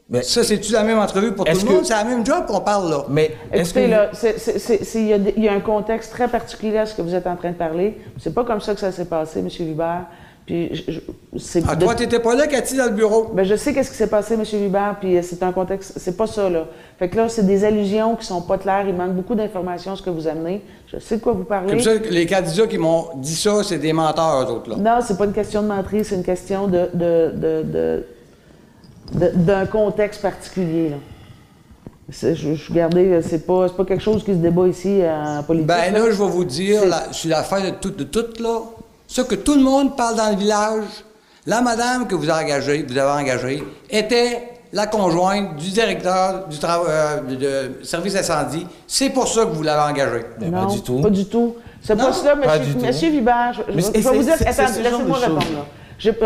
[0.10, 1.86] Mais ça, c'est-tu la même entrevue pour tout le monde?
[1.86, 3.06] C'est la même job qu'on parle là.
[3.10, 4.12] Mais Écoutez, là,
[4.96, 7.56] il y, a un contexte très particulier à ce que vous êtes en train de
[7.56, 7.98] parler.
[8.20, 9.48] C'est pas comme ça que ça s'est passé, M.
[9.62, 10.08] Hubert.
[10.52, 11.00] Puis, je,
[11.66, 13.32] ah, toi, tu n'étais pas là, Cathy, dans le bureau?
[13.34, 14.44] Ben, je sais qu'est-ce qui s'est passé, M.
[14.66, 15.94] Hubert, puis euh, c'est un contexte...
[15.96, 16.66] C'est pas ça, là.
[17.00, 18.84] Fait que là, c'est des allusions qui sont pas claires.
[18.86, 20.62] Il manque beaucoup d'informations, ce que vous amenez.
[20.88, 21.70] Je sais de quoi vous parlez.
[21.70, 24.76] Comme ça, les candidats qui m'ont dit ça, c'est des menteurs, eux autres, là.
[24.76, 27.34] Non, c'est pas une question de menterie, c'est une question de, de,
[27.64, 28.06] de
[29.14, 30.90] d'un contexte particulier.
[30.90, 30.98] Là.
[32.10, 35.68] Je, je gardais, c'est pas, pas quelque chose qui se débat ici en politique.
[35.68, 38.64] Ben là, je vais vous dire, la, sur l'affaire de tout, de tout, là,
[39.12, 40.86] ce que tout le monde parle dans le village,
[41.46, 46.58] la madame que vous avez engagée, vous avez engagée, était la conjointe du directeur du
[46.64, 48.66] euh, de, service incendie.
[48.88, 50.26] C'est pour ça que vous l'avez engagée.
[50.40, 51.02] Ben, pas du tout.
[51.02, 51.58] Pas du tout.
[51.82, 53.52] C'est pas cela, monsieur, monsieur Vibert.
[53.54, 55.66] Je, je, vais vous dire, attendez, laissez-moi répondre là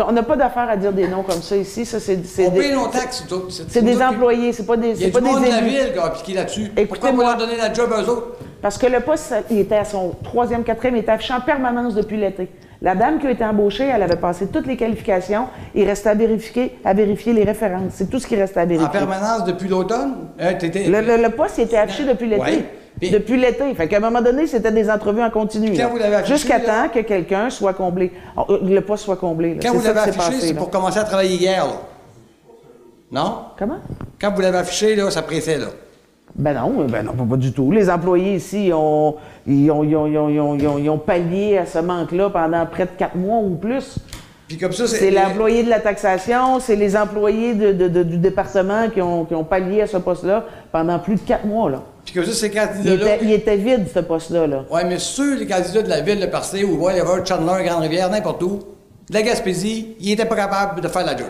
[0.08, 1.84] on n'a pas d'affaire à dire des noms comme ça ici.
[1.84, 3.24] Ça, c'est, on des, paye nos taxes.
[3.68, 5.92] C'est, des employés, c'est pas des Il y a pas du monde de la ville
[5.92, 6.72] qui a appliqué là-dessus.
[6.88, 8.36] Pourquoi on leur donner la job à eux autres?
[8.62, 11.94] Parce que le poste, il était à son troisième, quatrième, il était affiché en permanence
[11.94, 12.48] depuis l'été.
[12.82, 15.46] La dame qui a été embauchée, elle avait passé toutes les qualifications.
[15.74, 17.92] Il restait à vérifier, à vérifier les références.
[17.94, 18.88] C'est tout ce qui restait à vérifier.
[18.88, 20.14] En permanence depuis l'automne?
[20.40, 22.64] Euh, le, le, poste il était affiché depuis l'été.
[23.00, 23.74] Depuis l'été.
[23.74, 25.74] Fait qu'à un moment donné, c'était des entrevues en continu.
[26.26, 28.12] Jusqu'à temps que quelqu'un soit comblé.
[28.36, 29.58] Oh, euh, le poste soit comblé.
[29.60, 31.72] Quand vous l'avez affiché, c'est pour commencer à travailler hier, là.
[33.10, 33.38] Non?
[33.58, 33.78] Comment?
[34.20, 35.68] Quand vous l'avez affiché, là, ça pressait, là.
[36.34, 37.70] Ben non, ben non, pas du tout.
[37.72, 39.16] Les employés ici, ont,
[39.46, 43.38] ils, ont, ils, ont, ils ont, pallié à ce manque-là pendant près de quatre mois
[43.38, 43.98] ou plus.
[44.48, 49.00] Puis comme ça, c'est l'employé de la taxation, c'est les employés de, du département qui
[49.00, 51.70] ont, qui ont pallié à ce poste-là pendant plus de quatre mois.
[51.70, 51.82] Là.
[52.04, 53.16] Puis comme ça, ces candidats-là.
[53.22, 54.46] Il, il, était vide, ce poste-là.
[54.46, 54.64] Là.
[54.70, 58.42] Oui, mais ceux, les candidats de la ville de Percé ou whatever, Chandler, Grande-Rivière, n'importe
[58.42, 58.60] où,
[59.08, 61.28] de la Gaspésie, ils n'étaient pas capables de faire la job.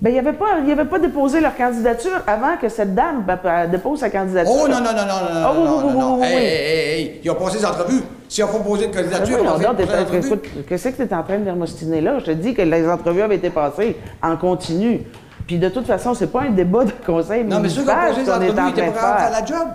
[0.00, 3.24] Bien, ils n'avaient pas, pas déposé leur candidature avant que cette dame
[3.68, 4.52] dépose sa candidature.
[4.54, 6.22] Oh non, non, non, non, non, oh, non, non, non, non.
[6.22, 8.02] Hey, hey, hey, ils ont passé les entrevues.
[8.28, 11.44] S'ils n'ont pas posé de candidature, ils ont Qu'est-ce que tu es en train de
[11.44, 12.20] démostiner là?
[12.20, 15.00] Je te dis que les entrevues avaient été passées en continu.
[15.48, 18.08] Puis de toute façon, c'est pas un débat de conseil Non, mais ceux qui ont
[18.08, 19.68] posé les entrevues, ils étaient pas faire la job.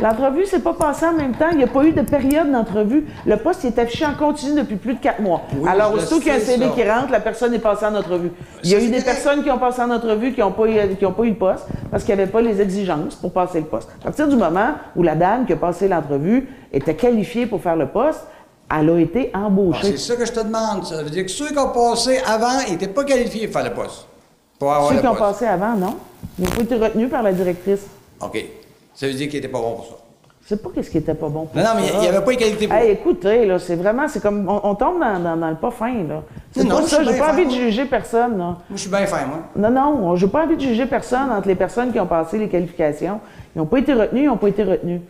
[0.00, 1.48] L'entrevue s'est pas passée en même temps.
[1.52, 3.06] Il n'y a pas eu de période d'entrevue.
[3.26, 5.42] Le poste est affiché en continu depuis plus de quatre mois.
[5.66, 8.30] Alors, aussitôt qu'il y a un CV qui rentre, la personne est passée en entrevue.
[8.64, 10.74] Il y a eu des personnes qui ont passé en entrevue qui n'ont pas, eu,
[10.74, 13.90] pas eu le poste parce qu'il n'y avait pas les exigences pour passer le poste.
[14.00, 17.76] À partir du moment où la dame qui a passé l'entrevue était qualifiée pour faire
[17.76, 18.26] le poste,
[18.74, 19.80] elle a été embauchée.
[19.82, 20.86] Ah, c'est ça que je te demande.
[20.86, 23.74] Ça veut dire que ceux qui ont passé avant n'étaient pas qualifiés pour faire le
[23.74, 24.06] poste.
[24.58, 25.96] ceux qui ont passé avant, non.
[26.38, 27.82] Ils n'ont pas été retenus par la directrice.
[28.20, 28.42] OK.
[28.94, 29.94] Ça veut dire qu'il n'était pas bon pour ça.
[30.42, 32.24] Je sais pas qu'est-ce qui était pas bon pour Non, non, mais il n'y avait
[32.24, 35.54] pas égalité pour hey, écoutez, là, c'est vraiment, c'est comme, on, tombe dans, dans, le
[35.54, 36.22] pas fin, là.
[36.50, 38.44] C'est pas ça, j'ai pas envie de juger personne, là.
[38.44, 39.38] Moi, je suis bien fin, moi.
[39.54, 42.48] Non, non, j'ai pas envie de juger personne entre les personnes qui ont passé les
[42.48, 43.20] qualifications.
[43.54, 45.00] Ils n'ont pas été retenus, ils n'ont pas été retenus.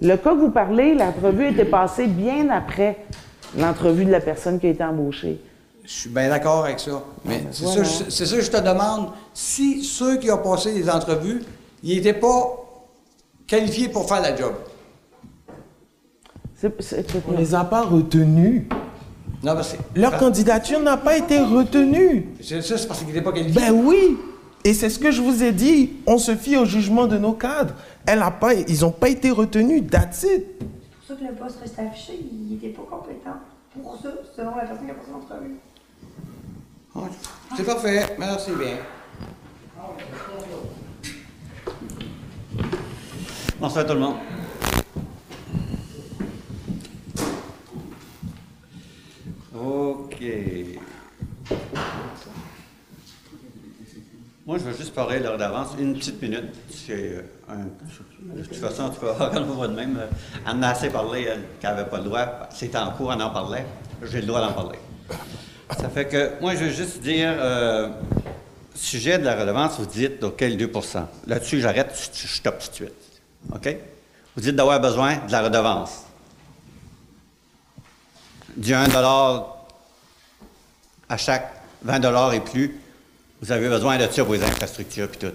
[0.00, 2.98] Le cas que vous parlez, l'entrevue était passée bien après
[3.58, 5.40] l'entrevue de la personne qui a été embauchée.
[5.84, 7.02] Je suis bien d'accord avec ça.
[7.24, 9.08] Mais c'est ça, ça que je te demande.
[9.34, 11.42] Si ceux qui ont passé les entrevues,
[11.82, 12.65] ils n'étaient pas
[13.46, 14.54] qualifiés pour faire la job.
[16.62, 18.64] On ne les a pas retenus.
[19.42, 22.28] Non, parce Leur candidature n'a pas été retenue.
[22.42, 23.60] C'est ça, c'est parce qu'ils n'étaient pas qualifiés.
[23.60, 24.16] Ben oui.
[24.64, 25.92] Et c'est ce que je vous ai dit.
[26.06, 27.74] On se fie au jugement de nos cadres.
[28.06, 29.84] Elle a pas, ils n'ont pas été retenus.
[29.88, 30.26] That's it.
[30.26, 32.18] C'est pour ça que le poste reste affiché.
[32.32, 33.36] Il n'était pas compétent
[33.80, 35.56] pour ça, selon la personne qui a passé l'entrevue.
[37.56, 38.16] c'est parfait.
[38.18, 38.78] Merci bien.
[43.58, 44.16] Bonsoir tout le monde.
[49.54, 50.22] OK.
[54.44, 56.52] Moi, je veux juste parler l'heure d'avance, une petite minute.
[56.68, 57.22] C'est euh,
[58.20, 60.00] de toute façon, tu peux avoir le voix de même.
[60.46, 62.48] En a assez parlé, elle, qu'elle n'avait pas le droit.
[62.50, 63.64] C'était en cours, elle en parlait.
[64.02, 64.78] J'ai le droit d'en parler.
[65.78, 67.88] Ça fait que, moi, je veux juste dire, euh,
[68.74, 73.15] sujet de la redevance, vous dites, OK, 2% Là-dessus, j'arrête, je stoppe tout de suite.
[73.52, 73.76] OK?
[74.34, 76.04] Vous dites d'avoir besoin de la redevance.
[78.56, 78.88] Du 1
[81.08, 81.52] à chaque
[81.82, 82.80] 20 et plus,
[83.40, 85.34] vous avez besoin de ça pour les infrastructures puis tout.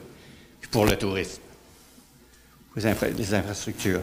[0.60, 1.42] Puis pour le tourisme.
[2.76, 4.02] les infrastructures.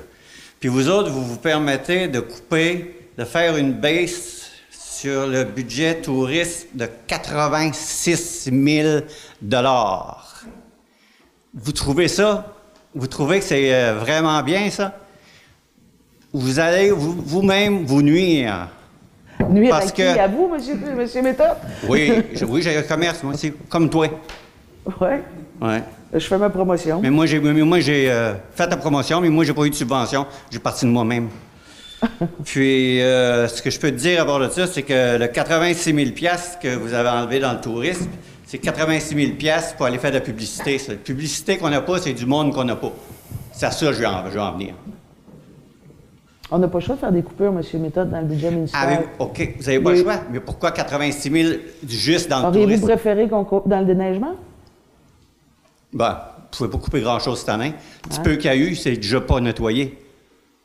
[0.60, 6.00] Puis vous autres, vous vous permettez de couper, de faire une baisse sur le budget
[6.00, 9.00] tourisme de 86 000
[11.54, 12.57] Vous trouvez ça?
[12.94, 14.94] Vous trouvez que c'est euh, vraiment bien, ça?
[16.32, 18.68] Vous allez vous-même vous nuire.
[19.50, 20.02] Nuire à qui?
[20.02, 21.56] À vous, monsieur, monsieur Méthode?
[21.88, 22.12] oui,
[22.48, 24.08] oui j'ai un commerce, moi aussi, comme toi.
[24.86, 25.08] Oui?
[25.60, 25.76] Oui.
[26.12, 27.00] Je fais ma promotion.
[27.02, 29.74] Mais moi, j'ai, moi, j'ai euh, fait ta promotion, mais moi, j'ai pas eu de
[29.74, 30.26] subvention.
[30.50, 31.28] J'ai parti de moi-même.
[32.44, 35.26] Puis, euh, ce que je peux te dire à bord de ça, c'est que le
[35.26, 36.10] 86 000
[36.62, 38.08] que vous avez enlevé dans le tourisme,
[38.48, 39.32] c'est 86 000
[39.76, 40.80] pour aller faire de la publicité.
[40.88, 42.92] La publicité qu'on n'a pas, c'est du monde qu'on n'a pas.
[43.52, 44.74] C'est à ça que je vais en, je vais en venir.
[46.50, 47.82] On n'a pas le choix de faire des coupures, M.
[47.82, 49.04] Méthode, dans le budget municipal.
[49.04, 50.20] Ah, OK, vous n'avez pas le choix.
[50.32, 51.48] Mais pourquoi 86 000
[51.86, 52.62] juste dans le tourisme?
[52.62, 54.34] Auriez-vous préféré qu'on coupe dans le déneigement?
[55.92, 57.74] Ben, vous ne pouvez pas couper grand-chose cette année.
[58.04, 60.02] Le petit peu qu'il y a eu, c'est déjà pas nettoyé.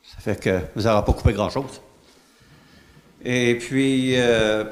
[0.02, 1.82] Ça fait que vous n'aurez pas coupé grand-chose.
[3.26, 4.64] Et puis, euh,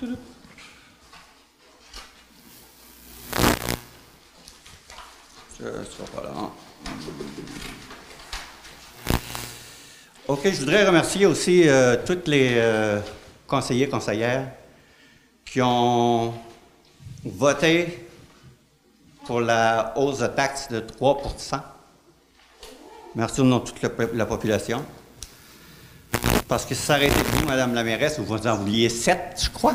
[0.00, 0.06] je
[5.56, 5.64] sais
[6.14, 6.50] pas fini.
[10.28, 13.00] OK, je voudrais remercier aussi euh, tous les euh,
[13.46, 14.50] conseillers, conseillères
[15.44, 16.34] qui ont
[17.24, 18.06] voté
[19.24, 21.60] pour la hausse de taxe de 3%
[23.14, 23.82] Merci au nom de toute
[24.14, 24.84] la, population.
[26.48, 29.50] Parce que si ça aurait été vous, Madame la mairesse, vous en vouliez sept, je
[29.50, 29.74] crois.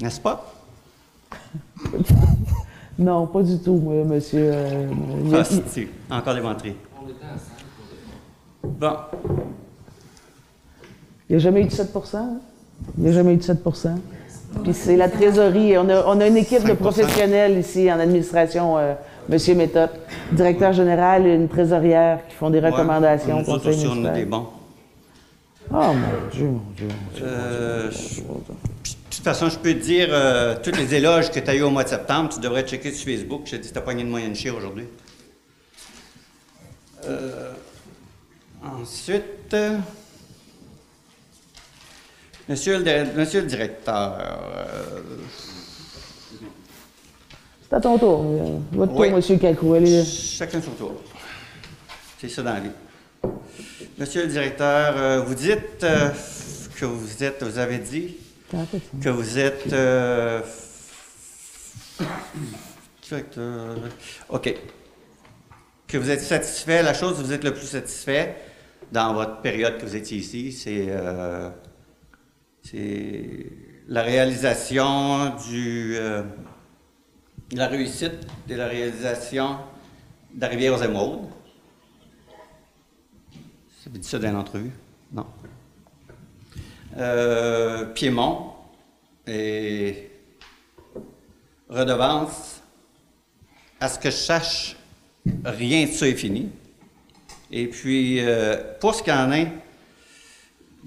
[0.00, 0.52] N'est-ce pas?
[2.98, 4.50] non, pas du tout, monsieur.
[4.52, 4.86] Euh,
[6.10, 6.76] ah, encore des menteries.
[8.62, 8.92] Bon.
[11.30, 11.90] Il n'y a jamais eu de 7
[12.98, 13.94] Il n'y a jamais eu de 7%
[14.62, 15.78] Puis c'est la trésorerie.
[15.78, 18.92] On a, on a, une équipe de professionnels ici en administration, euh,
[19.30, 19.90] Monsieur Méthode,
[20.32, 23.38] directeur général et une trésorière qui font des recommandations.
[23.48, 24.46] Aussi, on a des bons.
[25.76, 26.88] Oh mon Dieu, mon Dieu.
[27.20, 27.94] Euh, de
[29.10, 31.70] toute façon, je peux te dire, euh, toutes les éloges que tu as eu au
[31.70, 33.42] mois de septembre, tu devrais checker sur Facebook.
[33.46, 34.86] Je te dis, tu pas de moyenne chire aujourd'hui.
[37.06, 37.50] Euh,
[38.62, 39.56] ensuite,
[42.48, 44.16] monsieur, le, monsieur le directeur.
[47.68, 48.60] C'est à ton tour.
[48.70, 49.74] Votre tour, monsieur Kakou.
[50.04, 50.92] Chacun son tour.
[52.20, 52.70] C'est ça dans la vie.
[53.98, 55.86] Monsieur le directeur, vous dites
[56.76, 58.16] que vous êtes, vous avez dit
[59.02, 59.72] que vous êtes.
[63.38, 63.76] Euh,
[64.30, 64.54] OK.
[65.86, 68.36] Que vous êtes satisfait, la chose où vous êtes le plus satisfait
[68.90, 71.50] dans votre période que vous étiez ici, c'est euh,
[73.86, 75.96] la réalisation du.
[75.96, 76.22] Euh,
[77.52, 79.58] la réussite de la réalisation
[80.34, 81.28] de la rivière aux Émeraudes.
[83.86, 84.72] Veut dire ça dans l'entrevue?
[85.12, 85.26] Non
[86.96, 88.52] euh, Piémont
[89.26, 90.10] et
[91.68, 92.62] redevance.
[93.80, 94.76] À ce que je sache,
[95.44, 96.48] rien de ça est fini.
[97.50, 99.48] Et puis, euh, pour ce qu'il en est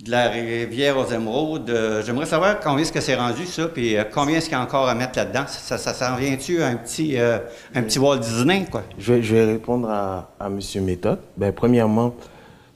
[0.04, 3.98] de la rivière aux émeraudes, euh, j'aimerais savoir combien est-ce que c'est rendu ça, puis
[3.98, 5.46] euh, combien est-ce qu'il y a encore à mettre là-dedans?
[5.48, 8.84] Ça, ça, s'en vient-tu un petit, un petit Walt Disney, quoi?
[8.98, 10.60] Je vais, répondre à, à M.
[10.84, 11.20] Méthode.
[11.36, 12.16] Ben, premièrement,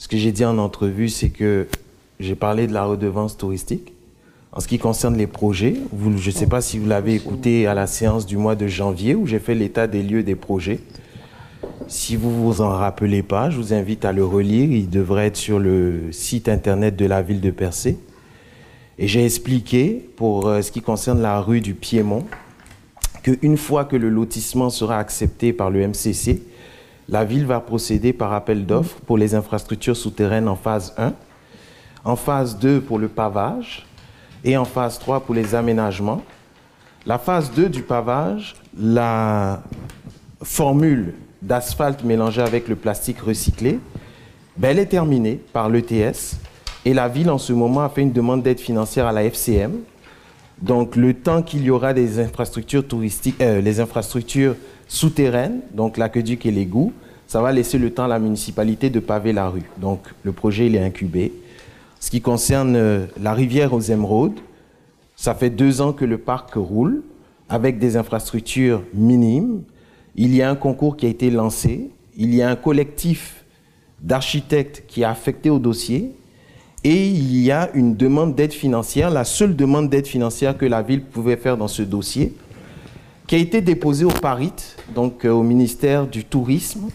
[0.01, 1.67] ce que j'ai dit en entrevue, c'est que
[2.19, 3.93] j'ai parlé de la redevance touristique.
[4.51, 5.75] En ce qui concerne les projets,
[6.17, 9.13] je ne sais pas si vous l'avez écouté à la séance du mois de janvier
[9.13, 10.79] où j'ai fait l'état des lieux des projets.
[11.87, 14.71] Si vous vous en rappelez pas, je vous invite à le relire.
[14.71, 17.99] Il devrait être sur le site internet de la ville de Percé.
[18.97, 22.25] Et j'ai expliqué, pour euh, ce qui concerne la rue du Piémont,
[23.21, 26.41] qu'une fois que le lotissement sera accepté par le MCC,
[27.11, 31.13] la ville va procéder par appel d'offres pour les infrastructures souterraines en phase 1
[32.03, 33.85] en phase 2 pour le pavage
[34.43, 36.23] et en phase 3 pour les aménagements.
[37.05, 39.61] La phase 2 du pavage, la
[40.41, 43.79] formule d'asphalte mélangée avec le plastique recyclé,
[44.57, 46.37] ben, elle est terminée par l'ETS
[46.85, 49.73] et la ville en ce moment a fait une demande d'aide financière à la FCM.
[50.61, 54.55] Donc le temps qu'il y aura des infrastructures touristiques, euh, les infrastructures
[54.91, 56.91] souterraines, donc l'aqueduc et l'égout,
[57.25, 59.63] ça va laisser le temps à la municipalité de paver la rue.
[59.77, 61.31] Donc le projet il est incubé.
[62.01, 64.37] Ce qui concerne euh, la rivière aux émeraudes,
[65.15, 67.03] ça fait deux ans que le parc roule
[67.47, 69.61] avec des infrastructures minimes.
[70.15, 71.89] Il y a un concours qui a été lancé.
[72.17, 73.45] Il y a un collectif
[74.01, 76.11] d'architectes qui a affecté au dossier.
[76.83, 80.81] Et il y a une demande d'aide financière, la seule demande d'aide financière que la
[80.81, 82.33] ville pouvait faire dans ce dossier,
[83.27, 86.89] qui a été déposée au PARIT, donc euh, au ministère du Tourisme.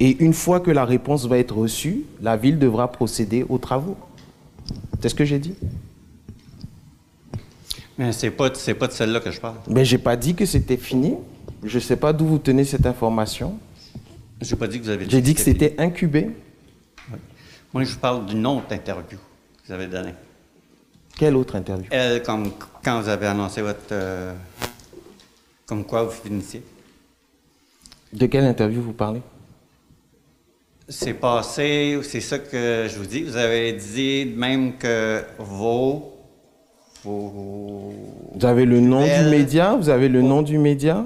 [0.00, 3.96] Et une fois que la réponse va être reçue, la ville devra procéder aux travaux.
[5.00, 5.54] C'est ce que j'ai dit.
[7.96, 9.56] Mais c'est pas, c'est pas de celle-là que je parle.
[9.68, 11.16] Mais j'ai pas dit que c'était fini.
[11.64, 13.58] Je sais pas d'où vous tenez cette information.
[14.40, 16.30] J'ai pas dit que vous avez dit J'ai dit que c'était incubé.
[17.74, 20.14] Moi, je parle d'une autre interview que vous avez donnée.
[21.18, 21.86] Quelle autre interview?
[21.90, 22.52] Elle, comme
[22.84, 23.80] quand vous avez annoncé votre.
[23.90, 24.32] Euh,
[25.68, 26.62] comme quoi vous finissiez.
[28.12, 29.20] De quelle interview vous parlez?
[30.88, 33.22] C'est passé, c'est ça que je vous dis.
[33.22, 36.14] Vous avez dit même que vos.
[37.04, 37.92] vous
[38.40, 39.76] avez le nom du média?
[39.76, 41.04] Vous avez le nom du média?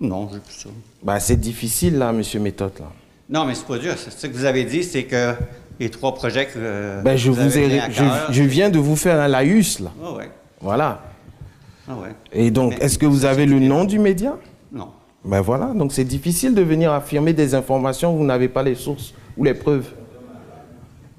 [0.00, 0.70] Non, j'ai plus ça.
[1.02, 2.72] Bah, c'est difficile, là, monsieur Méthode.
[2.80, 2.90] Là.
[3.28, 3.94] Non, mais c'est pas dur.
[3.98, 5.34] Ce que vous avez dit, c'est que
[5.78, 7.02] les trois projets que.
[7.02, 7.50] Ben, je, vous,
[8.30, 9.90] je, viens de vous faire un laïus, là.
[10.02, 10.30] Ah ouais.
[10.60, 11.11] Voilà.
[11.88, 12.14] Ah ouais.
[12.32, 14.36] Et donc, est-ce que vous avez le nom du média
[14.72, 14.88] Non.
[15.24, 18.74] Ben voilà, donc c'est difficile de venir affirmer des informations où vous n'avez pas les
[18.74, 19.88] sources ou les preuves.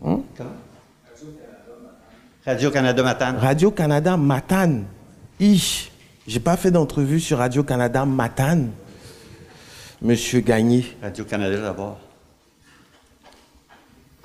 [0.06, 0.20] Hein?
[2.46, 3.38] Radio-Canada Matane.
[3.38, 4.86] Radio-Canada Matane.
[5.40, 5.92] Ich,
[6.28, 8.72] j'ai pas fait d'entrevue sur Radio-Canada Matane.
[10.02, 10.86] Monsieur Gagné.
[11.02, 11.98] Radio-Canada d'abord.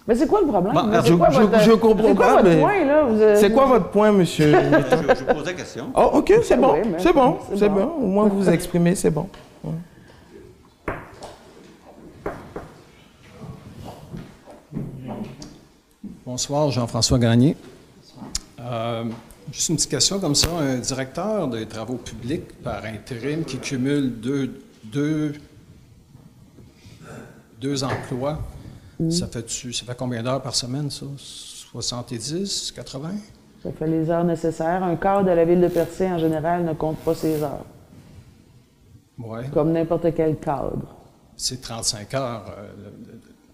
[0.08, 0.72] Mais c'est quoi le problème?
[0.72, 1.60] Bah, je, comprends pas.
[1.60, 1.96] C'est quoi
[2.40, 4.52] votre point, c'est quoi votre point, monsieur?
[4.52, 5.90] je, je, pose la question.
[5.94, 6.76] Oh, OK, c'est bon.
[6.96, 7.36] C'est bon.
[7.54, 7.92] C'est bon.
[8.00, 9.28] Au moins, vous vous exprimez, c'est bon.
[16.24, 17.54] Bonsoir, Jean-François Gagné.
[18.60, 19.04] Euh,
[19.52, 20.48] juste une petite question comme ça.
[20.58, 25.34] Un directeur des travaux publics par intérim qui cumule deux, deux,
[27.60, 28.38] deux emplois
[29.10, 31.06] ça, fait ça fait combien d'heures par semaine, ça?
[31.72, 33.10] 70, 80?
[33.62, 34.82] Ça fait les heures nécessaires.
[34.82, 37.64] Un cadre de la ville de Percé, en général, ne compte pas ses heures.
[39.18, 39.48] Ouais.
[39.52, 40.94] Comme n'importe quel cadre.
[41.36, 42.44] C'est 35 heures.
[42.58, 42.68] Euh,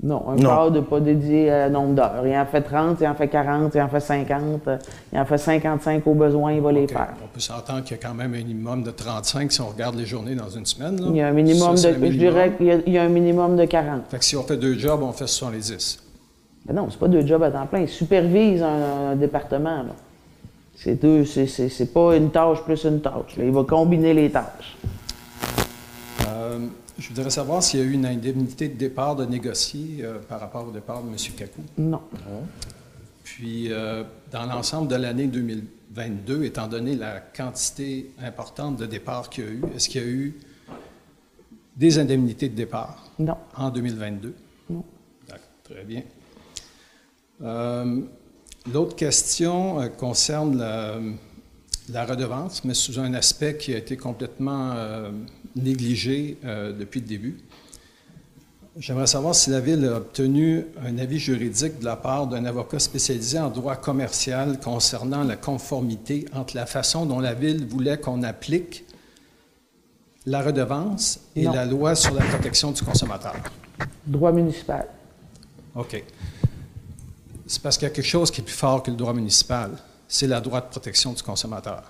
[0.04, 2.26] non, un cadre n'est pas dédié à un nombre d'heures.
[2.26, 4.68] Il en fait 30, il en fait 40, il en fait 50,
[5.14, 7.14] il en fait 55 au besoin, il va les faire.
[7.24, 9.94] On peut s'entendre qu'il y a quand même un minimum de 35 si on regarde
[9.94, 11.00] les journées dans une semaine.
[11.08, 14.02] Il y a un minimum de, je dirais qu'il y, a un minimum de 40.
[14.10, 16.00] Fait que si on fait deux jobs, on fait 70.
[16.66, 17.80] Ben non, c'est pas deux jobs à temps plein.
[17.80, 19.86] Il supervise un, département.
[20.76, 23.36] C'est deux, c'est pas une tâche plus une tâche.
[23.38, 24.76] Il va combiner les tâches.
[26.96, 30.38] Je voudrais savoir s'il y a eu une indemnité de départ de négocier euh, par
[30.38, 31.16] rapport au départ de M.
[31.36, 31.62] Kakou.
[31.76, 32.02] Non.
[33.24, 39.44] Puis, euh, dans l'ensemble de l'année 2022, étant donné la quantité importante de départs qu'il
[39.44, 40.34] y a eu, est-ce qu'il y a eu
[41.76, 43.10] des indemnités de départ?
[43.18, 43.36] Non.
[43.56, 44.34] en 2022?
[44.70, 44.84] Non.
[45.64, 46.02] Très bien.
[47.42, 48.02] Euh,
[48.72, 51.00] l'autre question concerne la,
[51.88, 54.74] la, redevance, mais sous un aspect qui a été complètement
[55.56, 57.36] négligé euh, depuis le début.
[58.76, 62.80] J'aimerais savoir si la Ville a obtenu un avis juridique de la part d'un avocat
[62.80, 68.24] spécialisé en droit commercial concernant la conformité entre la façon dont la Ville voulait qu'on
[68.24, 68.84] applique
[70.26, 73.36] la redevance et la loi sur la protection du consommateur.
[74.04, 74.88] Droit municipal.
[75.76, 76.02] OK.
[77.46, 79.70] C'est parce qu'il y a quelque chose qui est plus fort que le droit municipal.
[80.08, 81.84] C'est la loi de protection du consommateur.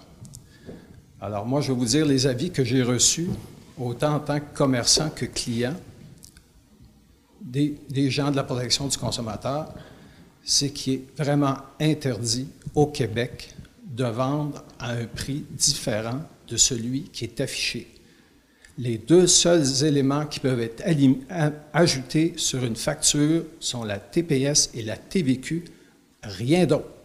[1.20, 3.28] Alors moi, je vais vous dire les avis que j'ai reçus
[3.78, 5.74] autant en tant que commerçant que client,
[7.40, 9.72] des, gens de la protection du consommateur,
[10.42, 17.04] c'est qu'il est vraiment interdit au Québec de vendre à un prix différent de celui
[17.04, 17.90] qui est affiché.
[18.76, 20.82] Les deux seuls éléments qui peuvent être
[21.72, 25.64] ajoutés sur une facture sont la TPS et la TVQ,
[26.24, 27.03] rien d'autre.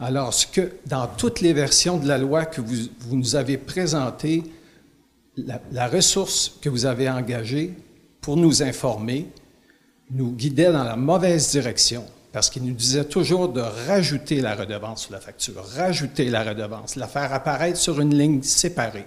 [0.00, 4.44] Alors, que dans toutes les versions de la loi que vous, nous avez présentées,
[5.36, 7.74] la, ressource que vous avez engagée
[8.20, 9.28] pour nous informer
[10.10, 15.02] nous guidait dans la mauvaise direction parce qu'il nous disait toujours de rajouter la redevance
[15.02, 19.06] sur la facture, rajouter la redevance, la faire apparaître sur une ligne séparée.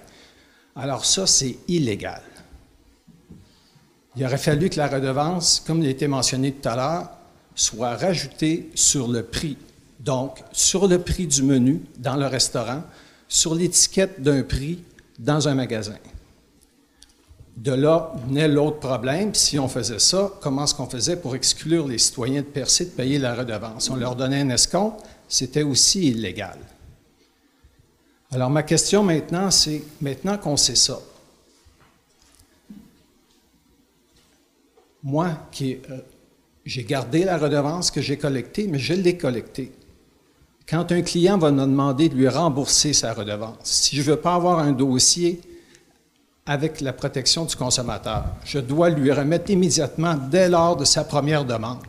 [0.76, 2.22] Alors ça, c'est illégal.
[4.16, 7.10] Il aurait fallu que la redevance, comme il a été mentionné tout à l'heure,
[7.56, 9.58] soit rajoutée sur le prix
[10.04, 12.84] donc, sur le prix du menu dans le restaurant,
[13.28, 14.80] sur l'étiquette d'un prix
[15.20, 15.98] dans un magasin.
[17.56, 19.36] De là naît l'autre problème.
[19.36, 22.90] Si on faisait ça, comment est-ce qu'on faisait pour exclure les citoyens de Percé de
[22.90, 23.90] payer la redevance?
[23.90, 26.58] On leur donnait un escompte, c'était aussi illégal.
[28.32, 31.00] Alors ma question maintenant, c'est maintenant qu'on sait ça,
[35.04, 35.98] moi qui euh,
[36.66, 39.72] j'ai gardé la redevance que j'ai collectée, mais je l'ai collectée.
[40.72, 44.22] Quand un client va nous demander de lui rembourser sa redevance, si je ne veux
[44.22, 45.42] pas avoir un dossier
[46.46, 51.44] avec la protection du consommateur, je dois lui remettre immédiatement dès lors de sa première
[51.44, 51.80] demande,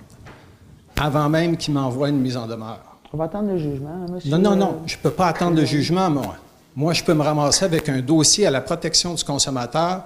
[1.01, 2.81] avant même qu'il m'envoie une mise en demeure.
[3.13, 4.31] On va attendre le jugement, monsieur.
[4.33, 6.35] Non, non, non, je ne peux pas attendre le jugement, moi.
[6.75, 10.03] Moi, je peux me ramasser avec un dossier à la protection du consommateur.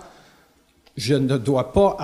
[0.99, 1.97] Je ne dois pas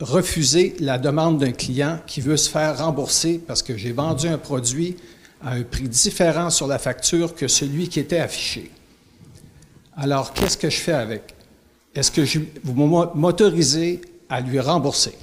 [0.00, 4.38] refuser la demande d'un client qui veut se faire rembourser parce que j'ai vendu un
[4.38, 4.96] produit
[5.42, 8.70] à un prix différent sur la facture que celui qui était affiché.
[9.96, 11.34] Alors, qu'est-ce que je fais avec?
[11.94, 15.16] Est-ce que je, vous m'autorisez à lui rembourser?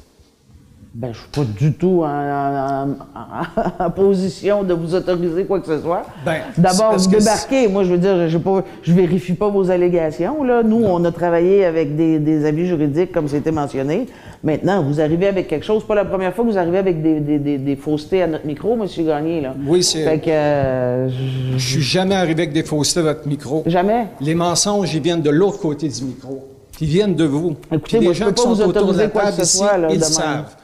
[0.97, 5.81] Ben, je ne suis pas du tout en, position de vous autoriser quoi que ce
[5.81, 6.03] soit.
[6.25, 7.67] Ben, D'abord, vous débarquez.
[7.67, 10.41] Moi, je veux dire, je ne vérifie pas vos allégations.
[10.45, 10.63] Là.
[10.63, 14.05] Nous, on a travaillé avec des, avis juridiques, comme c'était mentionné.
[14.41, 15.85] Maintenant, vous arrivez avec quelque chose.
[15.85, 18.87] pas la première fois que vous arrivez avec des, faussetés à notre micro, M.
[19.05, 19.41] Gagné.
[19.41, 19.53] Là.
[19.67, 20.05] Oui, c'est.
[20.05, 20.29] Fait que.
[20.29, 21.09] Euh,
[21.57, 23.63] je suis jamais arrivé avec des faussetés à votre micro.
[23.65, 24.07] Jamais?
[24.21, 26.47] Les mensonges, ils viennent de l'autre côté du micro.
[26.79, 27.57] Ils viennent de vous.
[27.69, 30.01] Écoutez, moi, les gens je peux pas qui sont autour de la table ici, ils
[30.01, 30.55] savent.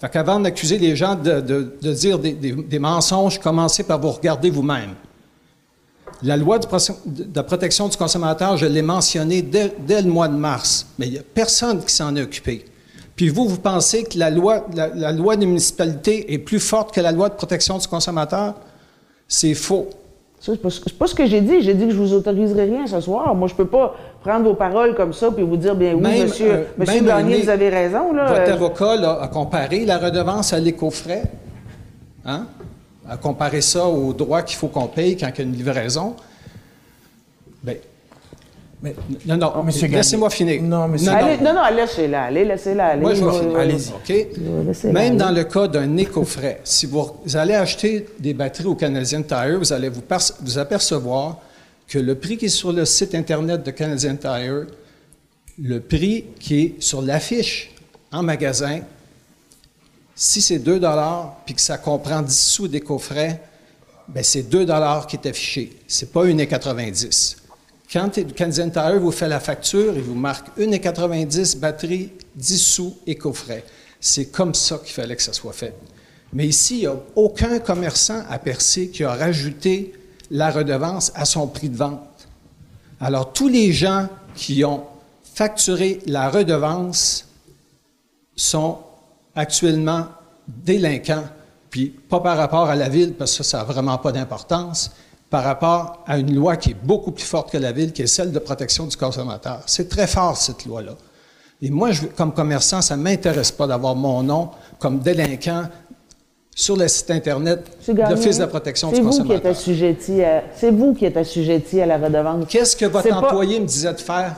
[0.00, 4.94] Fait qu'avant d'accuser les gens de, dire des, mensonges, commencez par vous regarder vous-même.
[6.22, 11.06] La loi de, protection du consommateur, je l'ai mentionnée dès, le mois de mars, mais
[11.06, 12.64] il n'y a personne qui s'en est occupé.
[13.16, 17.00] Puis vous, vous pensez que la loi, la, loi des municipalités est plus forte que
[17.00, 18.54] la loi de protection du consommateur?
[19.26, 19.88] C'est faux.
[20.38, 20.68] C'est pas,
[20.98, 21.62] pas ce que j'ai dit.
[21.62, 23.34] J'ai dit que je vous autoriserai rien ce soir.
[23.34, 26.52] Moi, je peux pas prendre vos paroles comme ça puis vous dire, bien oui, monsieur,
[26.52, 28.12] euh, monsieur Gagné, vous avez raison.
[28.12, 28.26] Là.
[28.26, 31.24] Votre avocat a comparé la redevance à l'éco-frais.
[32.24, 32.46] Hein?
[33.08, 36.16] A comparé ça aux droits qu'il faut qu'on paye quand il y a une livraison.
[37.62, 37.74] Bien,
[38.82, 38.94] mais,
[39.24, 40.62] non, non, oh, laissez-moi finir.
[40.62, 41.10] Non, monsieur.
[41.10, 43.00] non, non, laissez-la, allez, laissez-la, allez.
[43.00, 43.92] Moi, je vais Allez-y.
[43.92, 44.84] OK?
[44.92, 49.58] Même dans le cas d'un éco-frais, si vous, allez acheter des batteries au Canadian Tire,
[49.58, 50.02] vous allez vous,
[50.42, 51.38] vous, apercevoir
[51.88, 54.66] que le prix qui est sur le site Internet de Canadian Tire,
[55.58, 57.72] le prix qui est sur l'affiche
[58.12, 58.80] en magasin,
[60.14, 60.80] si c'est 2
[61.46, 63.40] puis que ça comprend 10 sous d'éco-frais,
[64.06, 64.66] bien, c'est 2
[65.08, 65.72] qui est affiché.
[65.88, 67.45] Ce n'est pas 1,90
[67.92, 73.64] quand Canadian vous fait la facture, il vous marque 1,90 batterie, 10 sous et coffret.
[74.00, 75.74] C'est comme ça qu'il fallait que ça soit fait.
[76.32, 79.92] Mais ici, il n'y a aucun commerçant à Percé qui a rajouté
[80.30, 82.28] la redevance à son prix de vente.
[83.00, 84.84] Alors, tous les gens qui ont
[85.34, 87.26] facturé la redevance
[88.34, 88.78] sont
[89.34, 90.08] actuellement
[90.48, 91.24] délinquants,
[91.70, 94.92] puis pas par rapport à la ville, parce que ça n'a vraiment pas d'importance,
[95.36, 98.06] par rapport à une loi qui est beaucoup plus forte que la ville, qui est
[98.06, 99.60] celle de protection du consommateur.
[99.66, 100.92] C'est très fort, cette loi-là.
[101.60, 104.48] Et moi, je, comme commerçant, ça ne m'intéresse pas d'avoir mon nom
[104.78, 105.64] comme délinquant
[106.54, 109.54] sur le site Internet l'Office de la protection du consommateur.
[109.54, 112.46] C'est vous qui êtes assujetti à la redevance.
[112.48, 114.36] Qu'est-ce que votre employé me disait de faire?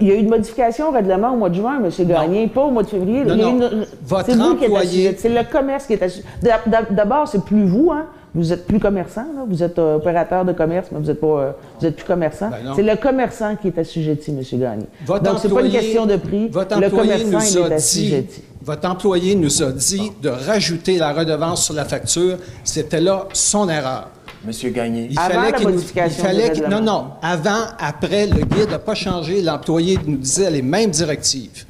[0.00, 2.06] Il y a eu une modification au règlement au mois de juin, M.
[2.08, 3.24] Gagné, pas au mois de février.
[3.24, 3.84] Non, non.
[4.04, 5.16] Votre employé...
[5.16, 6.28] C'est le commerce qui est assujetti.
[6.90, 8.06] D'abord, c'est plus vous, hein?
[8.34, 9.44] Vous êtes plus commerçant, là.
[9.48, 11.50] vous êtes euh, opérateur de commerce, mais vous n'êtes pas, euh,
[11.80, 12.50] vous êtes plus commerçant.
[12.50, 14.60] Ben c'est le commerçant qui est assujetti, M.
[14.60, 14.84] Gagné.
[15.04, 16.48] Votre Donc, c'est pas une question de prix.
[16.48, 18.42] Votre le commerçant est assujetti.
[18.62, 22.36] Votre employé nous a dit de rajouter la redevance sur la facture.
[22.62, 24.10] C'était là son erreur.
[24.44, 25.08] Monsieur Gagné.
[25.10, 27.06] Il avant fallait la modification il fallait Non, non.
[27.22, 29.42] Avant, après, le guide n'a pas changé.
[29.42, 31.64] L'employé nous disait les mêmes directives.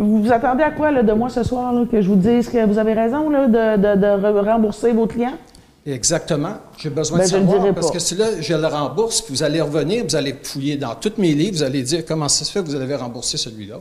[0.00, 2.64] Vous vous attendez à quoi là, de moi ce soir, que je vous dise que
[2.64, 5.36] vous avez raison là, de, rembourser vos clients?
[5.86, 6.54] Exactement.
[6.78, 7.74] J'ai besoin ben, de savoir.
[7.74, 11.12] parce que si là, je le rembourse, vous allez revenir, vous allez fouiller dans tous
[11.18, 13.76] mes livres, vous allez dire comment ça se fait que vous avez remboursé celui-là.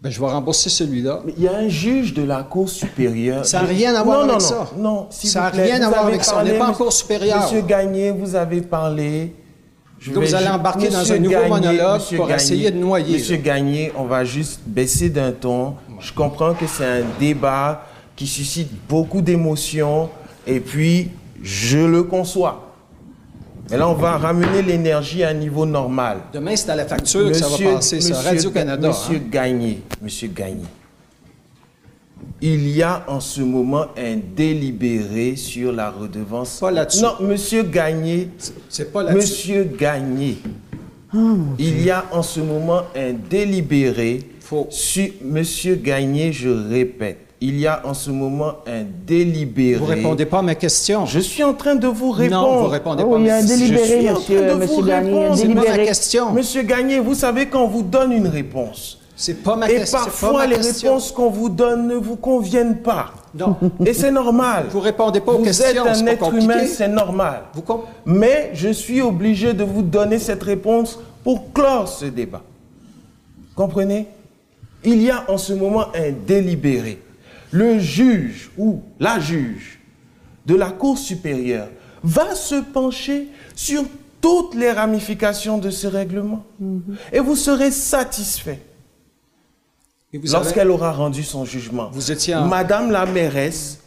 [0.00, 1.20] Ben, je vais rembourser celui-là.
[1.24, 3.46] Mais il y a un juge de la Cour supérieure.
[3.46, 4.70] Ça n'a rien à voir avec non, ça.
[4.76, 6.38] Non, non, ça n'a rien à voir avec ça.
[6.40, 7.42] On n'est pas en Cour supérieure.
[7.42, 9.34] Monsieur Gagné, vous avez parlé
[10.12, 13.14] vous allez embarquer dans un nouveau monologue pour essayer de noyer.
[13.14, 15.74] Monsieur Gagné, on va juste baisser d'un ton.
[16.00, 17.86] Je comprends que c'est un débat
[18.16, 20.10] qui suscite beaucoup d'émotions
[20.46, 21.10] et puis
[21.42, 22.60] je le conçois.
[23.70, 26.18] Mais là, on va ramener l'énergie à un niveau normal.
[26.32, 28.20] Demain, c'est à la facture que ça va passer, ça.
[28.20, 28.88] Radio-Canada.
[28.88, 29.28] Monsieur hein.
[29.30, 30.64] Gagné, Monsieur Gagné,
[32.46, 36.58] il y a en ce moment un délibéré sur la redevance.
[36.60, 37.02] Pas là-dessus.
[37.02, 38.28] Non, Monsieur Gagné.
[38.68, 39.16] C'est pas là-dessus.
[39.16, 40.36] Monsieur Gagné.
[41.14, 44.20] Oh, il y a en ce moment un délibéré.
[44.40, 44.66] Faux.
[44.68, 47.20] Sur, Monsieur Gagné, je répète.
[47.40, 49.78] Il y a en ce moment un délibéré.
[49.78, 51.06] Vous répondez pas à ma question.
[51.06, 52.42] Je suis en train de vous répondre.
[52.42, 53.18] Non, vous répondez oh, pas.
[53.20, 55.28] Il y a un délibéré, monsieur, monsieur Gagné.
[55.34, 56.32] C'est ma question.
[56.32, 60.46] Monsieur Gagné, vous savez quand on vous donne une réponse, c'est pas ma Et parfois,
[60.46, 63.12] les réponses qu'on vous donne ne vous conviennent pas.
[63.34, 63.56] Non.
[63.84, 64.66] Et c'est normal.
[64.70, 65.66] Vous répondez pas aux questions.
[65.66, 67.42] Vous êtes un être humain, c'est normal.
[67.54, 67.62] Vous
[68.04, 72.42] Mais je suis obligé de vous donner cette réponse pour clore ce débat.
[73.54, 74.08] Comprenez?
[74.84, 77.00] Il y a en ce moment un délibéré.
[77.50, 79.80] Le juge ou la juge
[80.44, 81.68] de la Cour supérieure
[82.02, 83.84] va se pencher sur
[84.20, 86.44] toutes les ramifications de ce règlement.
[86.62, 86.96] Mm-hmm.
[87.12, 88.60] Et vous serez satisfait
[90.22, 91.90] lorsqu'elle aura rendu son jugement.
[91.92, 93.80] Vous étiez Madame la mairesse,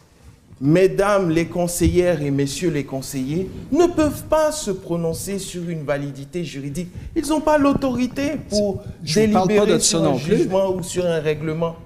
[0.60, 6.44] mesdames les conseillères et messieurs les conseillers ne peuvent pas se prononcer sur une validité
[6.44, 6.88] juridique.
[7.16, 11.76] Ils n'ont pas l'autorité pour délibérer sur un jugement ou sur un règlement.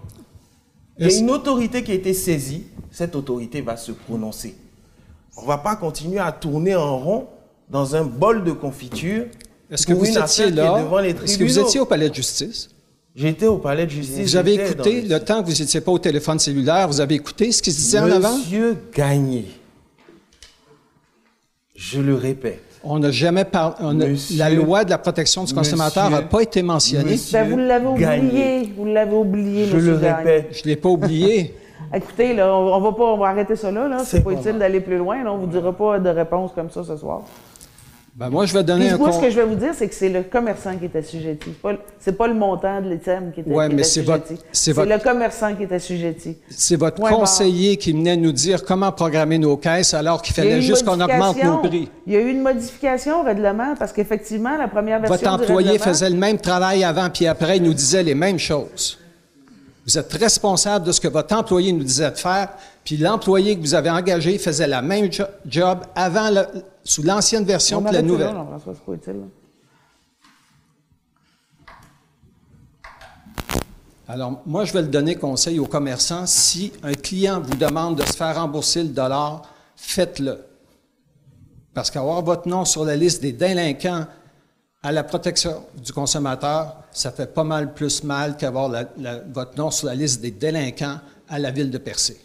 [0.98, 4.54] Il y a une autorité qui a été saisie, cette autorité va se prononcer.
[5.36, 7.26] On ne va pas continuer à tourner en rond
[7.70, 9.24] dans un bol de confiture.
[9.70, 10.84] Est-ce que vous étiez là?
[11.24, 12.68] Est-ce que vous étiez au palais de justice?
[13.14, 14.30] J'étais au palais de justice.
[14.30, 17.52] Vous avez écouté, le temps que vous n'étiez pas au téléphone cellulaire, vous avez écouté
[17.52, 18.38] ce qui se disait en avant?
[18.38, 19.46] Monsieur Gagné,
[21.76, 22.62] je le répète.
[22.84, 24.16] On n'a jamais parlé.
[24.36, 27.16] La loi de la protection du consommateur n'a pas été mentionnée.
[27.32, 28.72] Ben, vous l'avez oublié.
[28.76, 30.48] Vous l'avez oublié, Je le répète.
[30.52, 31.54] Je ne l'ai pas oublié.
[31.94, 33.86] Écoutez, là, on, va pas, on va arrêter ça là.
[33.86, 33.98] là.
[34.04, 35.18] C'est pas utile d'aller plus loin.
[35.26, 37.22] On ne vous dira pas de réponse comme ça ce soir.
[38.14, 39.94] Ben moi, je vais donner un moi, ce que je vais vous dire, c'est que
[39.94, 41.50] c'est le commerçant qui est assujetti.
[41.98, 44.04] Ce n'est pas, le montant de l'item qui est, ouais, mais c'est
[44.52, 46.36] C'est le commerçant qui est assujetti.
[46.50, 50.84] C'est votre conseiller qui venait nous dire comment programmer nos caisses alors qu'il fallait juste
[50.84, 51.88] qu'on augmente nos prix.
[52.06, 55.78] Il y a eu une modification au règlement parce qu'effectivement, la première version Votre employé
[55.78, 58.98] faisait le même travail avant puis après, il nous disait les mêmes choses.
[59.86, 62.50] Vous êtes responsable de ce que votre employé nous disait de faire,
[62.84, 65.08] puis l'employé que vous avez engagé faisait la même
[65.46, 66.30] job avant
[66.84, 68.34] sous l'ancienne version que la nouvelle.
[74.08, 76.26] Alors, moi, je vais le donner conseil aux commerçants.
[76.26, 79.42] Si un client vous demande de se faire rembourser le dollar,
[79.76, 80.44] faites-le.
[81.72, 84.06] Parce qu'avoir votre nom sur la liste des délinquants
[84.82, 88.70] à la protection du consommateur, ça fait pas mal plus mal qu'avoir
[89.32, 90.98] votre nom sur la liste des délinquants
[91.28, 92.20] à la ville de Percé.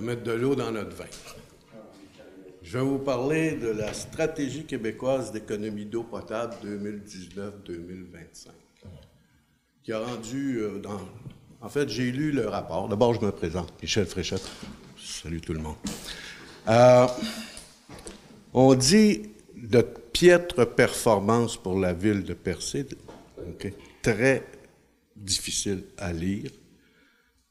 [0.00, 1.04] De mettre de l'eau dans notre vin.
[2.62, 8.48] Je vais vous parler de la stratégie québécoise d'économie d'eau potable 2019-2025,
[9.82, 10.80] qui a rendu euh.
[11.60, 12.88] En fait, j'ai lu le rapport.
[12.88, 14.48] D'abord, je me présente, Michel Fréchette.
[14.98, 15.76] Salut tout le monde.
[16.68, 17.06] Euh,
[18.54, 22.86] on dit de piètre performance pour la ville de Percé,
[24.00, 24.46] très
[25.14, 26.50] difficile à lire,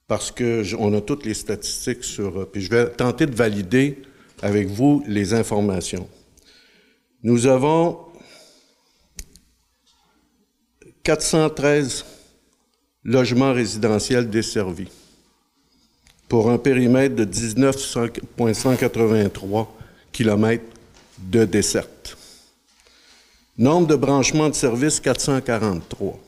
[0.10, 2.50] parce qu'on a toutes les statistiques sur...
[2.50, 4.02] Puis je vais tenter de valider
[4.42, 6.10] avec vous les informations.
[7.22, 8.00] Nous avons
[11.04, 12.06] 413
[13.04, 14.90] logements résidentiels desservis
[16.28, 19.78] pour un périmètre de 19,183
[20.12, 20.64] km
[21.20, 22.18] de desserte.
[23.60, 26.20] Nombre de branchements de services, 443.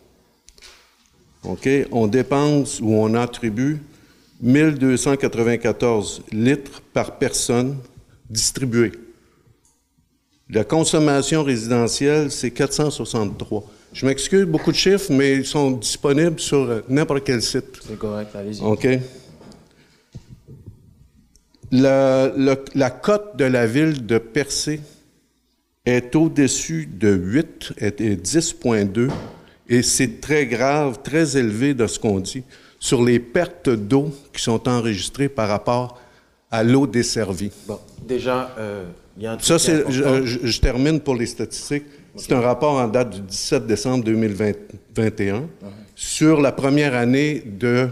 [1.43, 1.67] OK?
[1.91, 3.81] On dépense ou on attribue
[4.41, 7.77] 1294 litres par personne
[8.29, 8.91] distribués.
[10.49, 13.63] La consommation résidentielle, c'est 463.
[13.93, 17.79] Je m'excuse, beaucoup de chiffres, mais ils sont disponibles sur n'importe quel site.
[17.85, 18.61] C'est correct, allez-y.
[18.61, 18.87] OK?
[21.71, 22.31] La,
[22.75, 24.81] la, cote de la ville de Percé
[25.85, 29.09] est au-dessus de 8, est 10,2,
[29.67, 32.43] et c'est très grave, très élevé de ce qu'on dit,
[32.79, 35.99] sur les pertes d'eau qui sont enregistrées par rapport
[36.49, 37.51] à l'eau desservie.
[37.67, 38.85] Bon, déjà, euh,
[39.17, 41.85] il y a un truc Ça, c'est, je, termine pour les statistiques.
[42.15, 45.43] C'est un rapport en date du 17 décembre 2021 uh-huh.
[45.95, 47.87] sur la première année de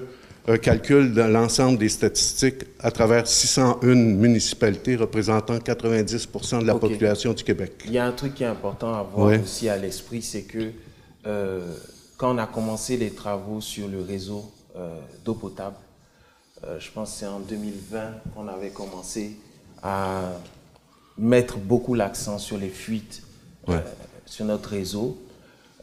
[0.50, 7.34] euh, calcul de l'ensemble des statistiques à travers 601 municipalités représentant 90% de la population
[7.34, 7.74] du Québec.
[7.86, 10.72] Il y a un truc qui est important à avoir aussi à l'esprit, c'est que
[11.30, 11.76] euh,
[12.18, 14.52] quand on a commencé les travaux sur le réseau
[15.26, 15.76] d'eau potable,
[16.66, 18.00] euh, je pense que c'est en 2020
[18.36, 19.38] qu'on avait commencé
[19.82, 20.34] à
[21.18, 23.24] mettre beaucoup l'accent sur les fuites
[23.70, 23.80] euh,
[24.26, 25.18] sur notre réseau.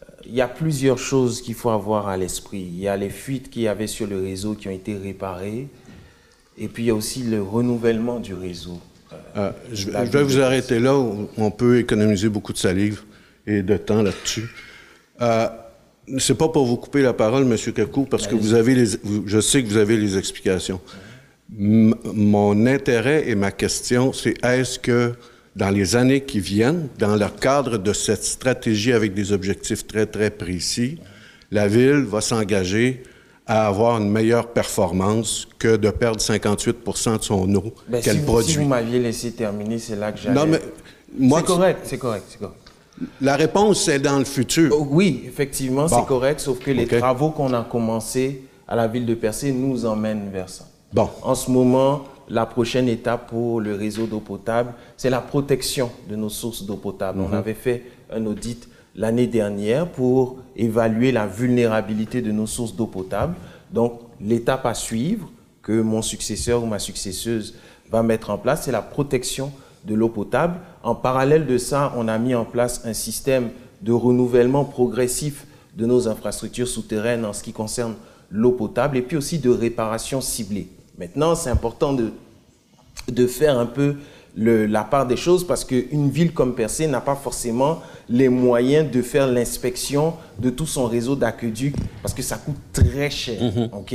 [0.03, 2.61] Euh, il y a plusieurs choses qu'il faut avoir à l'esprit.
[2.61, 5.69] Il y a les fuites qu'il y avait sur le réseau qui ont été réparées.
[6.59, 8.79] Et puis il y a aussi le renouvellement du réseau.
[9.73, 10.95] je, vais vous arrêter là.
[10.95, 13.03] On peut économiser beaucoup de salive
[13.47, 14.49] et de temps là-dessus.
[15.19, 17.57] C'est pas pour vous couper la parole, M.
[17.73, 18.87] Kakou, parce que vous avez les,
[19.27, 20.81] je sais que vous avez les explications.
[21.51, 25.15] mon intérêt et ma question, c'est est-ce que
[25.57, 30.07] dans les années qui viennent, dans le cadre de cette stratégie avec des objectifs très,
[30.07, 30.99] très précis,
[31.51, 33.03] la Ville va s'engager
[33.47, 38.53] à avoir une meilleure performance que de perdre 58% de son eau ben, qu'elle produit.
[38.53, 40.35] Si vous m'aviez laissé terminer, c'est là que j'allais...
[40.35, 40.61] Non, mais
[41.17, 41.41] moi...
[41.41, 42.66] C'est correct, c'est correct, c'est correct.
[43.21, 44.75] La réponse, c'est dans le futur.
[44.77, 49.07] Oh, oui, effectivement, c'est correct, sauf que les travaux qu'on a commencés à la ville
[49.07, 50.65] de Percé nous emmènent vers ça.
[50.93, 51.09] Bon.
[51.23, 56.17] En ce moment, la prochaine étape pour le réseau d'eau potable, c'est la protection de
[56.17, 57.21] nos sources d'eau potable.
[57.21, 57.35] On mhm.
[57.35, 63.35] avait fait un audit l'année dernière pour évaluer la vulnérabilité de nos sources d'eau potable.
[63.71, 65.31] Donc, l'étape à suivre
[65.63, 67.55] que mon successeur ou ma successeuse
[67.91, 69.53] va mettre en place, c'est la protection
[69.87, 70.59] de l'eau potable.
[70.83, 73.51] En parallèle de ça, on a mis en place un système
[73.83, 75.47] de renouvellement progressif
[75.77, 77.95] de nos infrastructures souterraines en ce qui concerne
[78.31, 80.69] l'eau potable et puis aussi de réparation ciblée.
[80.99, 82.11] Maintenant, c'est important de,
[83.09, 83.97] de faire un peu
[84.35, 88.91] le, la part des choses parce qu'une ville comme Percé n'a pas forcément les moyens
[88.91, 93.41] de faire l'inspection de tout son réseau d'aqueduc parce que ça coûte très cher.
[93.73, 93.95] Ok?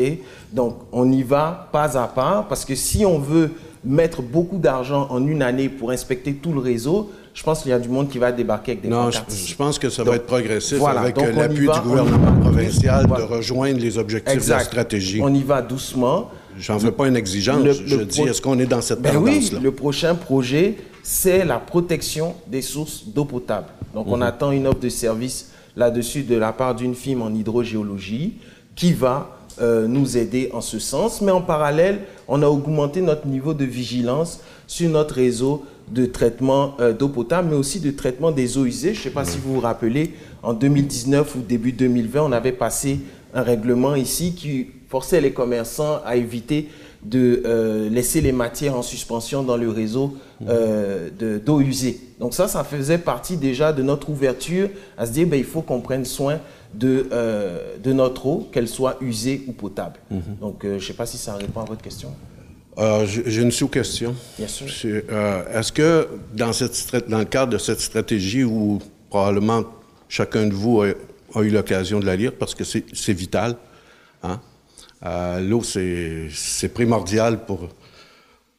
[0.51, 3.51] Donc, on y va pas à pas parce que si on veut
[3.83, 7.73] mettre beaucoup d'argent en une année pour inspecter tout le réseau, je pense qu'il y
[7.73, 10.25] a du monde qui va débarquer avec des Non, je, pense que ça va être
[10.25, 15.19] progressif avec euh, l'appui du gouvernement provincial de rejoindre les objectifs de la stratégie.
[15.23, 16.29] On y va doucement.
[16.59, 17.65] J'en veux pas une exigence.
[17.85, 19.57] je dis, est-ce qu'on est dans cette ben tendance-là?
[19.57, 23.67] Oui, le prochain projet, c'est la protection des sources d'eau potable.
[23.93, 24.23] Donc, on mhm.
[24.23, 28.35] attend une offre de service là-dessus de la part d'une firme en hydrogéologie
[28.75, 31.21] qui va euh, nous aider en ce sens.
[31.21, 36.75] Mais en parallèle, on a augmenté notre niveau de vigilance sur notre réseau de traitement
[36.79, 38.93] euh, d'eau potable, mais aussi de traitement des eaux usées.
[38.93, 42.51] Je ne sais pas si vous vous rappelez, en 2019 ou début 2020, on avait
[42.51, 42.99] passé
[43.33, 46.69] un règlement ici qui forçait les commerçants à éviter
[47.03, 51.99] de euh, laisser les matières en suspension dans le réseau d'eau usée.
[52.19, 55.61] Donc ça, ça faisait partie déjà de notre ouverture à se dire, ben, il faut
[55.61, 56.39] qu'on prenne soin
[56.73, 59.99] de, euh, de notre eau, qu'elle soit usée ou potable.
[60.09, 60.21] Mhm.
[60.39, 62.13] Donc, euh, je ne sais pas si ça répond à votre question.
[62.77, 64.15] Euh, j'ai une sous-question.
[64.37, 64.67] Bien sûr.
[64.67, 68.79] Est-ce que dans, cette, dans le cadre de cette stratégie où
[69.09, 69.65] probablement
[70.07, 73.57] chacun de vous a, eu l'occasion de la lire parce que c'est vital,
[74.23, 74.39] hein?
[75.41, 77.67] l'eau c'est primordial pour,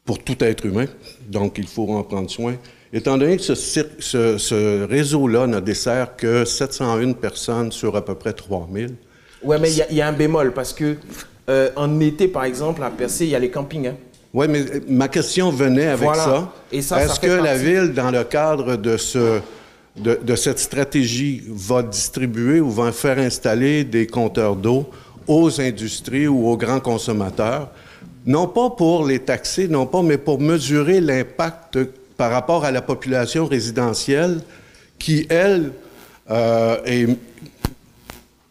[0.05, 0.87] pour tout être humain,
[1.29, 2.57] donc il faut en prendre soin.
[2.93, 8.95] Étant donné que ce, réseau-là ne dessert que 701 personnes sur à peu près 3000.
[9.43, 10.97] Oui, mais il y, a un bémol parce que
[11.49, 13.89] euh, en été, par exemple, à Percé, il y a les campings.
[13.89, 13.97] Hein.
[14.35, 16.53] Oui, mais ma question venait avec ça.
[16.71, 19.41] Est-ce que la ville, dans le cadre de, ce,
[19.97, 24.89] de, cette stratégie, va distribuer ou va faire installer des compteurs d'eau
[25.27, 27.71] aux industries ou aux grands consommateurs,
[28.27, 31.79] non pas pour les taxer, non pas, mais pour mesurer l'impact
[32.23, 34.43] par rapport à la population résidentielle
[34.97, 35.73] qui, elle,
[36.31, 37.09] euh, est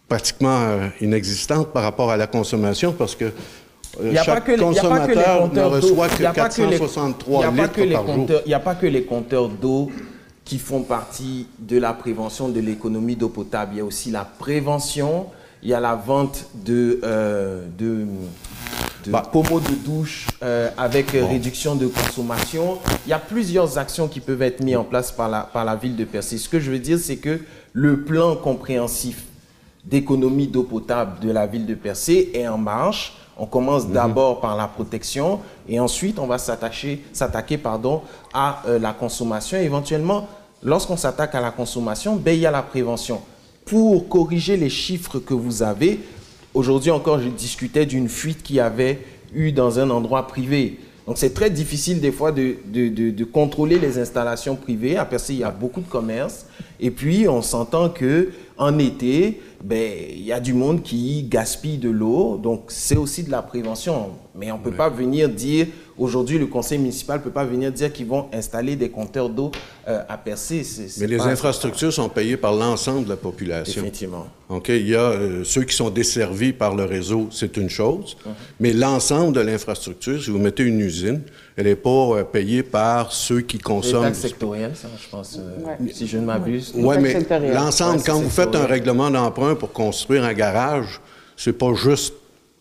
[0.09, 3.31] pratiquement euh, inexistante par rapport à la consommation parce que
[4.01, 8.27] euh, chaque consommateur ne reçoit que 463 litres par jour.
[8.45, 9.89] Il n'y a pas que les compteurs d'eau
[10.43, 13.75] qui font partie de la prévention de l'économie d'eau potable.
[13.75, 15.27] Il y a aussi la prévention,
[15.63, 16.99] il y a la vente de,
[17.79, 18.05] de
[19.05, 19.23] de bah.
[19.31, 22.79] pommeaux de douche euh, avec réduction de consommation.
[23.05, 25.75] Il y a plusieurs actions qui peuvent être mises en place par la, par la
[25.75, 26.37] ville de Percé.
[26.37, 27.39] Ce que je veux dire, c'est que
[27.73, 29.25] le plan compréhensif
[29.83, 33.17] d'économie d'eau potable de la ville de Percé est en marche.
[33.37, 33.93] On commence mhm.
[33.93, 38.01] d'abord par la protection et ensuite on va s'attaquer pardon,
[38.33, 39.57] à euh, la consommation.
[39.57, 40.27] éventuellement,
[40.61, 43.21] lorsqu'on s'attaque à la consommation, ben, il y a la prévention.
[43.65, 45.99] Pour corriger les chiffres que vous avez,
[46.53, 48.99] Aujourd'hui encore, je discutais d'une fuite qui avait
[49.33, 50.79] eu dans un endroit privé.
[51.07, 54.97] Donc c'est très difficile des fois de, contrôler les installations privées.
[54.97, 56.45] À Percé, il y a beaucoup de commerces.
[56.79, 61.77] Et puis, on s'entend que en été, ben, il y a du monde qui gaspille
[61.77, 62.37] de l'eau.
[62.37, 64.09] Donc c'est aussi de la prévention.
[64.33, 65.67] Mais on ne peut pas venir dire
[66.01, 69.51] Aujourd'hui, le conseil municipal ne peut pas venir dire qu'ils vont installer des compteurs d'eau
[69.87, 70.65] euh, à percer.
[70.99, 73.83] Mais les infrastructures sont payées par l'ensemble de la population.
[73.83, 74.25] Effectivement.
[74.49, 78.17] OK, il y a euh, ceux qui sont desservis par le réseau, c'est une chose,
[78.25, 78.29] uh-huh.
[78.59, 81.21] mais l'ensemble de l'infrastructure, si vous mettez une usine,
[81.55, 84.11] elle n'est pas euh, payée par ceux qui consomment.
[84.15, 85.39] C'est sectoriel, ça, je pense,
[85.91, 86.73] si je ne m'abuse.
[86.75, 87.15] Oui, mais
[87.53, 90.99] l'ensemble, quand vous faites un règlement d'emprunt pour construire un garage,
[91.37, 92.15] c'est pas juste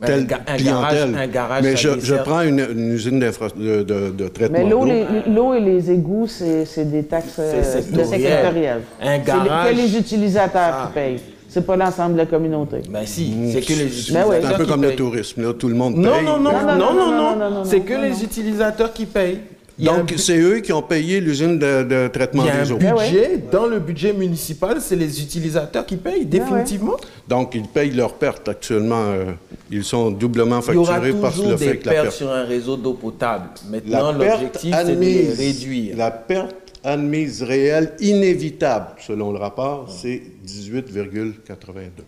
[0.04, 1.14] telle un, clientèle.
[1.14, 2.58] un garage, mais je, je, prends une,
[2.92, 8.82] usine de, de, de, traitement Mais l'eau et les égouts, c'est des taxes euh, sectorielles.
[9.00, 9.68] Un garage...
[9.68, 10.90] C'est que les utilisateurs qui ah.
[10.94, 11.20] payent.
[11.48, 12.78] C'est pas l'ensemble de la communauté.
[12.88, 13.52] Ben si, mmh.
[13.52, 14.30] c'est que les utilisateurs.
[14.30, 16.04] Ben c'est un peu comme le tourisme, là, tout le monde paye.
[16.04, 19.40] Non, non, non, non, non, non, non, c'est que les utilisateurs qui payent.
[19.80, 22.78] Donc, c'est eux qui ont payé l'usine de, traitement des eaux.
[22.80, 26.96] Il y a un budget, dans le budget municipal, c'est les utilisateurs qui payent, définitivement.
[27.28, 29.04] Donc, ils payent leurs pertes actuellement.
[29.06, 29.32] Euh,
[29.70, 32.12] ils sont doublement facturés parce que le fait que la perte...
[32.12, 33.50] sur un réseau d'eau potable.
[33.70, 35.96] Maintenant, l'objectif, c'est de les réduire.
[35.96, 42.04] La perte admise réelle inévitable, selon le rapport, c'est 18,82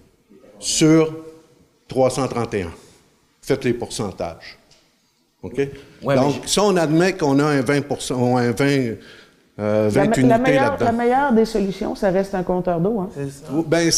[0.59, 1.15] sur
[1.89, 2.71] 331.
[3.43, 4.59] Faites les pourcentages.
[5.43, 5.69] OK?
[6.03, 8.95] Donc, si on admet qu'on a un 20 ou un 20
[9.61, 13.01] euh, 20 la, unités la meilleure, la meilleure des solutions, ça reste un compteur d'eau.
[13.01, 13.11] Hein?
[13.67, 13.91] Ben,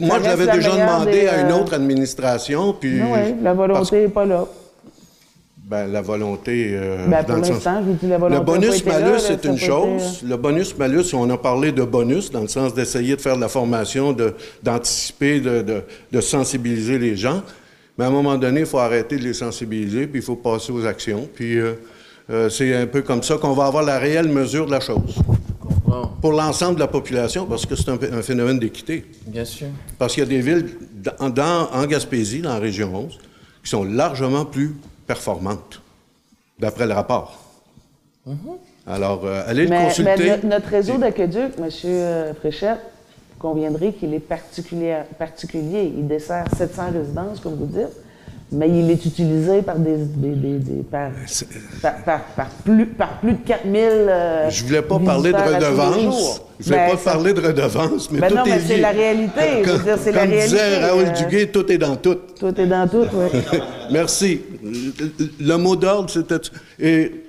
[0.00, 2.72] moi, je l'avais déjà demandé à une euh, autre administration.
[2.72, 4.46] Puis, oui, la volonté n'est pas là.
[5.64, 6.70] Ben, la volonté.
[6.72, 8.40] Euh, ben, pour l'instant, je dis la volonté.
[8.40, 10.22] Le bonus-malus, c'est une chose.
[10.26, 13.48] Le bonus-malus, on a parlé de bonus dans le sens d'essayer de faire de la
[13.48, 14.16] formation,
[14.62, 17.42] d'anticiper, de, de, de, sensibiliser les gens.
[18.02, 20.72] Mais à un moment donné, il faut arrêter de les sensibiliser, puis il faut passer
[20.72, 21.28] aux actions.
[21.32, 21.74] Puis euh,
[22.30, 25.14] euh, c'est un peu comme ça qu'on va avoir la réelle mesure de la chose.
[26.20, 29.04] Pour l'ensemble de la population, parce que c'est un, phénomène d'équité.
[29.24, 29.68] Bien sûr.
[30.00, 30.66] Parce qu'il y a des villes
[31.30, 33.18] dans, en Gaspésie, dans la région 11,
[33.62, 34.74] qui sont largement plus
[35.06, 35.80] performantes,
[36.58, 37.40] d'après le rapport.
[38.84, 40.12] Alors, euh, allez le consulter.
[40.16, 42.34] Mais notre réseau d'aqueduc, M.
[42.40, 42.80] Fréchette,
[43.42, 45.92] conviendrait qu'il est particulier, particulier.
[45.98, 47.96] Il dessert 700 résidences, comme vous dites
[48.52, 49.96] mais il est utilisé par des,
[50.90, 51.10] par,
[52.64, 56.42] plus, par plus de 4000 euh, Je voulais pas parler de redevance.
[56.60, 59.40] Je voulais pas parler de redevance, mais ben tout non, est mais c'est la réalité.
[59.98, 60.48] c'est la réalité.
[60.48, 62.18] disait Raoul euh, Duguay, tout est dans tout.
[62.38, 63.40] Tout est dans tout, oui.
[63.90, 64.42] merci.
[65.40, 66.36] Le mot d'ordre, c'était...
[66.78, 67.24] Et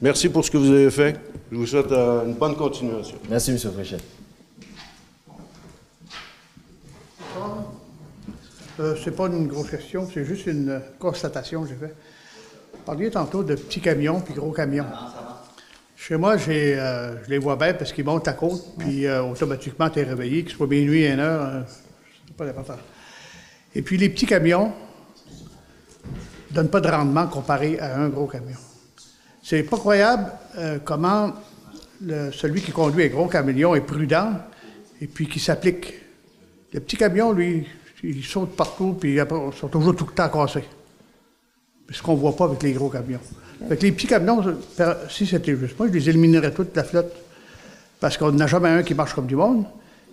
[0.00, 1.16] merci pour ce que vous avez fait.
[1.50, 3.16] Je vous souhaite euh, une bonne continuation.
[3.28, 3.58] Merci, M.
[3.58, 3.98] Fréchet.
[8.82, 11.94] Euh, c'est pas une grosse question, c'est juste une constatation que j'ai fait.
[12.72, 14.86] Vous parliez tantôt de petits camions puis gros camions.
[15.94, 19.22] Chez moi, j'ai, euh, je les vois bien parce qu'ils montent à côte, puis euh,
[19.22, 21.64] automatiquement, tu es réveillé, qu'il soit minuit, une heure,
[22.26, 22.76] c'est pas important.
[23.72, 24.72] Et puis, les petits camions
[26.50, 28.58] ne donnent pas de rendement comparé à un gros camion.
[29.44, 30.26] C'est pas croyable
[30.84, 31.34] comment
[32.32, 34.32] celui qui conduit un gros camion est prudent
[35.00, 35.94] et puis qui s'applique.
[36.72, 37.66] Le petit camion, lui,
[38.02, 40.64] ils sautent partout, puis après, ils sont toujours tout le temps cassés.
[41.90, 43.20] Ce qu'on ne voit pas avec les gros camions.
[43.68, 44.42] Fait les petits camions,
[45.08, 47.12] si c'était juste moi, je les éliminerais toute la flotte.
[48.00, 49.64] Parce qu'on n'a jamais un qui marche comme du monde.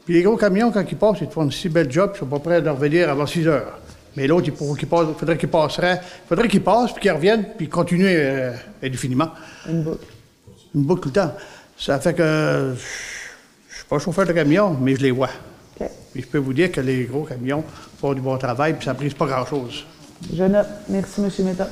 [0.05, 2.25] Puis les gros camions, quand ils passent, ils font un si bel job, ils sont
[2.25, 3.79] pas prêts à revenir avant 6 heures.
[4.15, 8.51] Mais l'autre, il faudrait qu'il passerait, faudrait qu'il passe, puis qu'il revienne, puis continue euh,
[8.83, 9.29] indéfiniment.
[9.67, 10.05] Une boucle.
[10.75, 11.33] Une boucle tout le temps.
[11.77, 12.75] Ça fait que je ne
[13.75, 15.29] suis pas chauffeur de camion, mais je les vois.
[16.19, 17.63] Et je peux vous dire que les gros camions
[17.97, 19.85] font du bon travail, puis ça ne brise pas grand-chose.
[20.35, 20.67] Je note.
[20.89, 21.45] Merci, M.
[21.45, 21.69] Méthode.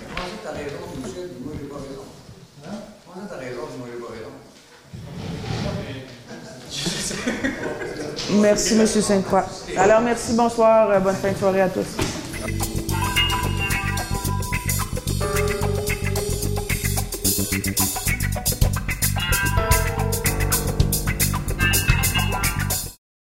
[8.40, 8.88] Merci, M.
[8.88, 9.45] Sainte-Croix.
[9.76, 12.16] Alors, merci, bonsoir, euh, bonne fin de soirée à tous.